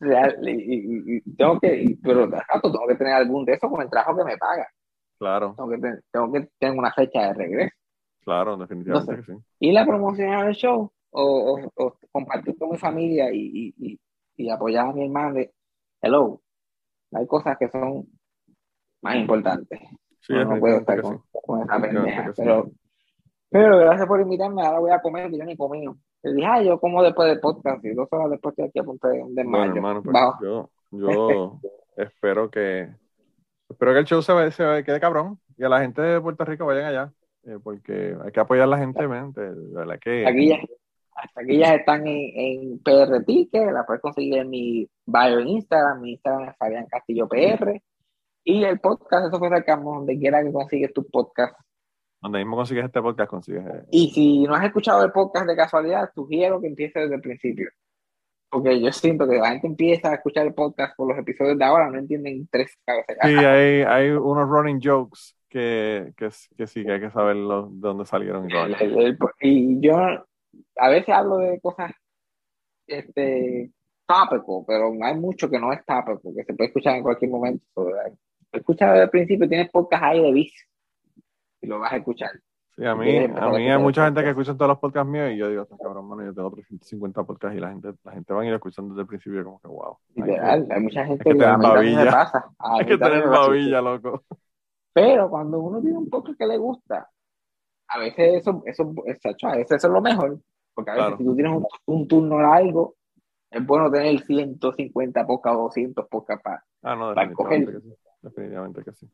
real, 0.00 0.38
y, 0.48 0.50
y- 0.52 1.22
y 1.26 1.36
tengo 1.36 1.60
que, 1.60 1.82
y- 1.82 1.96
pero 1.96 2.26
rato 2.26 2.72
tengo 2.72 2.86
que 2.88 2.94
tener 2.94 3.12
algún 3.12 3.44
de 3.44 3.52
esos 3.52 3.70
con 3.70 3.82
el 3.82 3.90
trabajo 3.90 4.16
que 4.16 4.24
me 4.24 4.38
paga. 4.38 4.66
Claro, 5.18 5.54
Tengo 5.56 5.70
que, 5.70 5.78
ten- 5.78 6.00
tengo 6.12 6.32
que 6.32 6.48
tener 6.58 6.78
una 6.78 6.92
fecha 6.92 7.20
de 7.28 7.34
regreso. 7.34 7.74
claro, 8.24 8.56
definitivamente 8.56 9.16
que 9.16 9.22
sí. 9.22 9.32
Ir 9.60 9.78
a 9.78 9.84
promocionar 9.84 10.48
el 10.48 10.54
show 10.54 10.92
o, 11.22 11.60
o- 11.60 11.72
o 11.86 11.96
compartir 12.12 12.56
con 12.58 12.70
mi 12.70 12.76
familia 12.78 13.30
y, 13.32 13.74
y, 13.78 13.98
y- 14.36 14.50
apoyar 14.50 14.88
a 14.88 14.92
mi 14.92 15.04
hermano. 15.04 15.34
de, 15.34 15.52
Hello, 16.00 16.40
hay 17.12 17.26
cosas 17.26 17.56
que 17.58 17.68
son 17.68 18.06
más 19.02 19.16
importantes. 19.16 19.80
Sí, 20.20 20.32
no, 20.32 20.44
no 20.44 20.60
puedo 20.60 20.78
estar 20.78 21.00
con, 21.02 21.22
con 21.42 21.62
esa 21.62 21.80
pendeja. 21.80 22.32
Pero, 22.36 22.70
pero 23.50 23.78
gracias 23.78 24.06
por 24.06 24.20
invitarme. 24.20 24.62
Ahora 24.64 24.78
voy 24.78 24.90
a 24.92 25.00
comer, 25.00 25.30
que 25.30 25.38
yo 25.38 25.44
ni 25.44 25.56
comí. 25.56 25.84
Le 26.22 26.32
dije, 26.34 26.46
ah, 26.46 26.62
yo 26.62 26.78
como 26.80 27.02
después 27.02 27.28
del 27.28 27.40
podcast 27.40 27.84
y 27.84 27.94
dos 27.94 28.08
horas 28.10 28.30
después 28.30 28.52
estoy 28.52 28.68
aquí 28.68 28.78
a 28.80 28.84
punto 28.84 29.08
de 29.08 29.22
un 29.22 29.34
Bueno, 29.34 29.74
hermano, 29.74 30.02
pues, 30.02 30.16
yo, 30.42 30.70
yo 30.90 31.60
espero 31.96 32.50
que 32.50 32.88
espero 33.68 33.92
que 33.92 33.98
el 34.00 34.04
show 34.04 34.22
se, 34.22 34.32
ve- 34.34 34.50
se 34.52 34.64
ve- 34.64 34.84
quede 34.84 35.00
cabrón 35.00 35.38
y 35.56 35.64
a 35.64 35.68
la 35.68 35.80
gente 35.80 36.00
de 36.02 36.20
Puerto 36.20 36.44
Rico 36.44 36.66
vayan 36.66 36.86
allá, 36.86 37.12
eh, 37.44 37.58
porque 37.62 38.16
hay 38.24 38.32
que 38.32 38.40
apoyar 38.40 38.64
a 38.64 38.68
la 38.68 38.78
gente, 38.78 39.06
man, 39.06 39.32
de, 39.32 39.54
de 39.54 39.74
verdad 39.74 39.98
que 40.00 40.26
Aquí 40.26 40.48
ya, 40.48 40.56
hasta 41.22 41.40
aquí 41.42 41.58
ya 41.58 41.74
están 41.74 42.06
en, 42.06 42.30
en 42.34 42.78
PR 42.80 43.24
Ticket, 43.24 43.72
la 43.72 43.84
puedes 43.84 44.00
conseguir 44.02 44.38
en 44.38 44.50
mi 44.50 44.88
bio 45.06 45.38
en 45.40 45.48
Instagram. 45.48 46.00
Mi 46.00 46.12
Instagram 46.12 46.48
es 46.50 46.56
Fabián 46.56 46.86
Castillo 46.88 47.28
PR. 47.28 47.80
Y 48.44 48.64
el 48.64 48.80
podcast, 48.80 49.26
eso 49.28 49.38
fue 49.38 49.48
sacamos 49.50 49.96
donde 49.96 50.18
quiera 50.18 50.42
que 50.42 50.52
consigues 50.52 50.92
tu 50.94 51.06
podcast. 51.08 51.54
donde 52.22 52.38
mismo 52.38 52.56
consigues 52.56 52.84
este 52.86 53.02
podcast, 53.02 53.28
consigues 53.30 53.64
eh, 53.66 53.84
Y 53.90 54.10
si 54.10 54.42
no 54.44 54.54
has 54.54 54.64
escuchado 54.64 55.04
el 55.04 55.12
podcast 55.12 55.46
de 55.46 55.56
casualidad, 55.56 56.10
sugiero 56.14 56.60
que 56.60 56.68
empieces 56.68 57.02
desde 57.02 57.16
el 57.16 57.20
principio. 57.20 57.68
Porque 58.50 58.80
yo 58.80 58.90
siento 58.92 59.28
que 59.28 59.36
la 59.36 59.50
gente 59.50 59.66
empieza 59.66 60.10
a 60.10 60.14
escuchar 60.14 60.46
el 60.46 60.54
podcast 60.54 60.96
por 60.96 61.08
los 61.08 61.18
episodios 61.18 61.58
de 61.58 61.64
ahora, 61.64 61.90
no 61.90 61.98
entienden 61.98 62.48
tres 62.50 62.74
cabezas. 62.86 63.16
Sí, 63.22 63.28
hay, 63.44 63.82
hay 63.82 64.10
unos 64.10 64.48
running 64.48 64.80
jokes 64.82 65.34
que, 65.50 66.12
que, 66.16 66.30
que 66.56 66.66
sí, 66.66 66.82
que 66.84 66.92
hay 66.92 67.00
que 67.00 67.10
saber 67.10 67.36
lo- 67.36 67.66
de 67.68 67.80
dónde 67.80 68.06
salieron 68.06 68.46
y 68.48 68.52
todo. 68.52 68.64
El- 68.64 68.74
el- 68.80 68.98
el- 68.98 69.18
y 69.42 69.80
yo 69.86 69.96
a 70.78 70.88
veces 70.88 71.08
hablo 71.14 71.38
de 71.38 71.60
cosas 71.60 71.92
este 72.86 73.70
tópico, 74.06 74.64
pero 74.66 74.92
hay 75.02 75.14
mucho 75.14 75.50
que 75.50 75.58
no 75.58 75.72
es 75.72 75.84
tópico, 75.84 76.34
que 76.34 76.44
se 76.44 76.54
puede 76.54 76.68
escuchar 76.68 76.96
en 76.96 77.02
cualquier 77.02 77.30
momento. 77.30 77.88
Eh, 77.90 78.14
Escucha 78.50 78.90
desde 78.92 79.04
el 79.04 79.10
principio, 79.10 79.46
tienes 79.46 79.70
podcast 79.70 80.04
ahí 80.04 80.22
de 80.22 80.32
vicio 80.32 80.66
y 81.60 81.66
lo 81.66 81.78
vas 81.80 81.92
a 81.92 81.96
escuchar. 81.96 82.30
Sí, 82.74 82.84
a 82.86 82.94
mí, 82.94 83.24
a 83.24 83.48
mí 83.50 83.68
hay 83.70 83.78
mucha 83.78 84.06
gente 84.06 84.22
que 84.22 84.30
escucha 84.30 84.54
todos 84.54 84.68
los 84.68 84.78
podcasts 84.78 85.10
míos 85.10 85.32
y 85.32 85.36
yo 85.36 85.50
digo, 85.50 85.64
"Está 85.64 85.76
cabrón, 85.76 86.08
mano, 86.08 86.24
yo 86.24 86.32
tengo 86.32 86.50
350 86.52 87.24
podcasts 87.24 87.58
y 87.58 87.60
la 87.60 87.68
gente, 87.70 87.92
la 88.04 88.12
gente 88.12 88.32
va 88.32 88.40
a 88.42 88.46
ir 88.46 88.54
escuchando 88.54 88.94
desde 88.94 89.02
el 89.02 89.06
principio 89.08 89.44
como 89.44 89.60
que 89.60 89.68
wow. 89.68 89.98
Que- 90.14 90.22
Literal, 90.22 90.66
hay 90.70 90.80
mucha 90.80 91.04
gente 91.04 91.24
que 91.24 91.36
que, 91.36 91.44
a 91.44 91.56
me 91.58 92.06
pasa. 92.06 92.50
A 92.58 92.78
Hay 92.78 92.86
que 92.86 92.96
tener 92.96 93.28
babilla, 93.28 93.82
loco. 93.82 94.22
Pero 94.94 95.28
cuando 95.28 95.58
uno 95.58 95.80
tiene 95.80 95.98
un 95.98 96.08
podcast 96.08 96.38
que 96.38 96.46
le 96.46 96.56
gusta, 96.56 97.10
a 97.88 97.98
veces 97.98 98.36
eso, 98.36 98.62
eso, 98.64 98.94
eso, 99.06 99.46
a 99.46 99.56
veces 99.56 99.72
eso 99.72 99.86
es 99.88 99.92
lo 99.92 100.00
mejor. 100.00 100.38
Porque 100.78 100.92
a 100.92 100.94
veces 100.94 101.06
Claro. 101.08 101.18
si 101.18 101.24
tú 101.24 101.34
tienes 101.34 101.52
un, 101.56 101.66
un 101.86 102.06
turno 102.06 102.40
largo, 102.40 102.94
es 103.50 103.66
bueno 103.66 103.90
tener 103.90 104.20
150 104.20 105.26
podcasts 105.26 105.58
o 105.58 105.62
200 105.64 106.06
podcasts 106.08 106.44
para. 106.44 106.64
Ah, 106.84 106.94
no, 106.94 107.12
Para 107.14 107.26
definitivamente 107.28 107.72
coger. 107.72 107.82
que 107.82 107.88
sí. 107.88 107.94
Definitivamente 108.22 108.84
que 108.84 108.92
sí. 108.92 109.10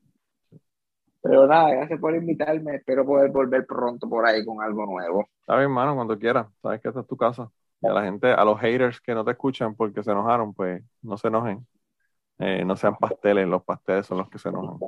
Pero 1.22 1.46
nada, 1.46 1.70
gracias 1.70 1.98
por 2.00 2.14
invitarme. 2.14 2.74
Espero 2.76 3.06
poder 3.06 3.30
volver 3.30 3.64
pronto 3.64 4.06
por 4.10 4.26
ahí 4.26 4.44
con 4.44 4.62
algo 4.62 4.84
nuevo. 4.84 5.26
Está 5.40 5.56
bien, 5.56 5.70
mano, 5.70 5.94
cuando 5.94 6.18
quieras. 6.18 6.48
Sabes 6.60 6.82
que 6.82 6.88
esta 6.88 7.00
es 7.00 7.06
tu 7.06 7.16
casa. 7.16 7.50
Y 7.80 7.86
a 7.86 7.92
la 7.94 8.02
gente, 8.02 8.30
a 8.30 8.44
los 8.44 8.60
haters 8.60 9.00
que 9.00 9.14
no 9.14 9.24
te 9.24 9.30
escuchan 9.30 9.74
porque 9.74 10.02
se 10.02 10.10
enojaron, 10.10 10.52
pues 10.52 10.82
no 11.00 11.16
se 11.16 11.28
enojen. 11.28 11.66
Eh, 12.40 12.62
no 12.66 12.76
sean 12.76 12.96
pasteles, 12.96 13.48
los 13.48 13.64
pasteles 13.64 14.04
son 14.04 14.18
los 14.18 14.28
que 14.28 14.38
se 14.38 14.50
enojan. 14.50 14.78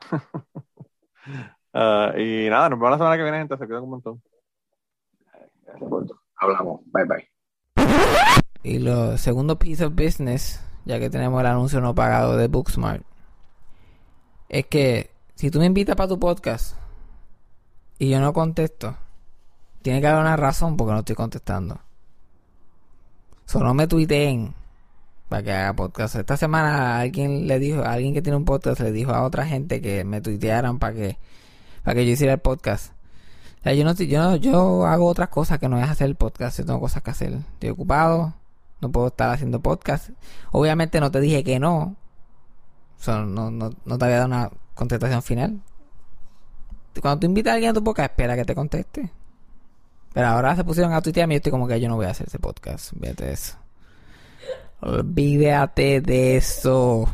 Ah, 1.76 2.12
y 2.16 2.48
nada, 2.48 2.68
nos 2.68 2.78
vemos 2.78 2.92
la 2.92 2.98
semana 2.98 3.16
que 3.16 3.22
viene, 3.24 3.38
gente. 3.38 3.56
Se 3.56 3.66
quedan 3.66 3.82
un 3.82 3.90
montón. 3.90 4.22
Hablamos. 6.36 6.80
Bye 6.92 7.04
bye. 7.04 7.28
Y 8.62 8.78
lo 8.78 9.18
segundo 9.18 9.58
piece 9.58 9.84
of 9.84 9.94
business, 9.94 10.60
ya 10.84 10.98
que 10.98 11.10
tenemos 11.10 11.38
el 11.40 11.46
anuncio 11.46 11.80
no 11.80 11.94
pagado 11.94 12.36
de 12.36 12.48
Booksmart, 12.48 13.02
es 14.48 14.66
que 14.66 15.10
si 15.34 15.50
tú 15.50 15.58
me 15.58 15.66
invitas 15.66 15.96
para 15.96 16.08
tu 16.08 16.18
podcast 16.18 16.76
y 17.98 18.08
yo 18.08 18.20
no 18.20 18.32
contesto, 18.32 18.96
tiene 19.82 20.00
que 20.00 20.06
haber 20.06 20.22
una 20.22 20.36
razón 20.36 20.78
porque 20.78 20.92
no 20.92 21.00
estoy 21.00 21.14
contestando. 21.14 21.78
Solo 23.44 23.74
me 23.74 23.86
tuiteen 23.86 24.54
para 25.28 25.42
que 25.42 25.52
haga 25.52 25.74
podcast. 25.74 26.16
Esta 26.16 26.38
semana 26.38 26.98
alguien 27.00 27.46
le 27.46 27.58
dijo, 27.58 27.82
alguien 27.82 28.14
que 28.14 28.22
tiene 28.22 28.38
un 28.38 28.46
podcast 28.46 28.80
le 28.80 28.92
dijo 28.92 29.12
a 29.12 29.24
otra 29.24 29.44
gente 29.44 29.82
que 29.82 30.04
me 30.04 30.22
tuitearan 30.22 30.78
para 30.78 30.94
que, 30.94 31.18
para 31.82 31.96
que 31.96 32.06
yo 32.06 32.12
hiciera 32.12 32.32
el 32.32 32.40
podcast. 32.40 32.93
Yo 33.64 33.84
no, 33.84 33.94
yo 33.94 34.36
yo 34.36 34.86
hago 34.86 35.06
otras 35.06 35.30
cosas 35.30 35.58
que 35.58 35.68
no 35.68 35.78
es 35.78 35.88
hacer 35.88 36.06
el 36.06 36.16
podcast, 36.16 36.58
yo 36.58 36.66
tengo 36.66 36.80
cosas 36.80 37.02
que 37.02 37.10
hacer. 37.10 37.32
Estoy 37.32 37.70
ocupado, 37.70 38.34
no 38.80 38.92
puedo 38.92 39.06
estar 39.06 39.30
haciendo 39.30 39.60
podcast. 39.60 40.10
Obviamente 40.52 41.00
no 41.00 41.10
te 41.10 41.20
dije 41.20 41.42
que 41.42 41.58
no. 41.58 41.96
O 42.98 43.02
sea, 43.02 43.20
no, 43.20 43.50
no, 43.50 43.70
no 43.84 43.98
te 43.98 44.04
había 44.04 44.16
dado 44.16 44.28
una 44.28 44.50
contestación 44.74 45.22
final. 45.22 45.60
Cuando 47.00 47.20
tú 47.20 47.26
invitas 47.26 47.52
a 47.52 47.54
alguien 47.54 47.70
a 47.70 47.74
tu 47.74 47.82
podcast, 47.82 48.10
espera 48.10 48.36
que 48.36 48.44
te 48.44 48.54
conteste. 48.54 49.10
Pero 50.12 50.26
ahora 50.28 50.54
se 50.54 50.64
pusieron 50.64 50.92
a 50.92 51.00
tuitear 51.00 51.28
y 51.28 51.32
yo 51.32 51.36
estoy 51.36 51.50
como 51.50 51.66
que 51.66 51.80
yo 51.80 51.88
no 51.88 51.96
voy 51.96 52.06
a 52.06 52.10
hacer 52.10 52.26
ese 52.26 52.38
podcast. 52.38 52.92
Olvídate 52.92 53.24
de 53.24 53.32
eso. 53.32 53.56
Olvídate 54.80 56.00
de 56.02 56.36
eso. 56.36 57.08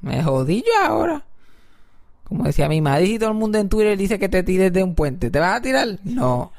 Me 0.00 0.22
jodí 0.22 0.64
yo 0.66 0.86
ahora. 0.86 1.25
Como 2.28 2.44
decía 2.44 2.68
mi 2.68 2.80
madre, 2.80 3.06
y 3.06 3.18
todo 3.18 3.30
el 3.30 3.36
mundo 3.36 3.58
en 3.58 3.68
Twitter 3.68 3.96
dice 3.96 4.18
que 4.18 4.28
te 4.28 4.42
tires 4.42 4.72
de 4.72 4.82
un 4.82 4.96
puente. 4.96 5.30
¿Te 5.30 5.38
vas 5.38 5.56
a 5.56 5.60
tirar? 5.60 5.86
No. 6.02 6.50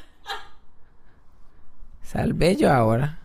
Salvé 2.04 2.56
yo 2.56 2.72
ahora. 2.72 3.20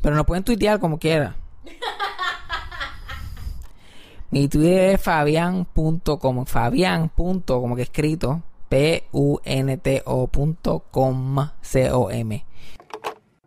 Pero 0.00 0.14
no 0.14 0.24
pueden 0.24 0.44
tuitear 0.44 0.78
como 0.78 0.98
quiera. 0.98 1.34
Mi 4.30 4.46
Twitter 4.46 4.94
es 4.94 5.00
fabian.com. 5.00 6.46
Fabian. 6.46 7.08
como 7.08 7.74
que 7.74 7.82
escrito. 7.82 8.40
P-U-N-T-O.com. 8.68 9.38
C-O-M. 11.60 12.44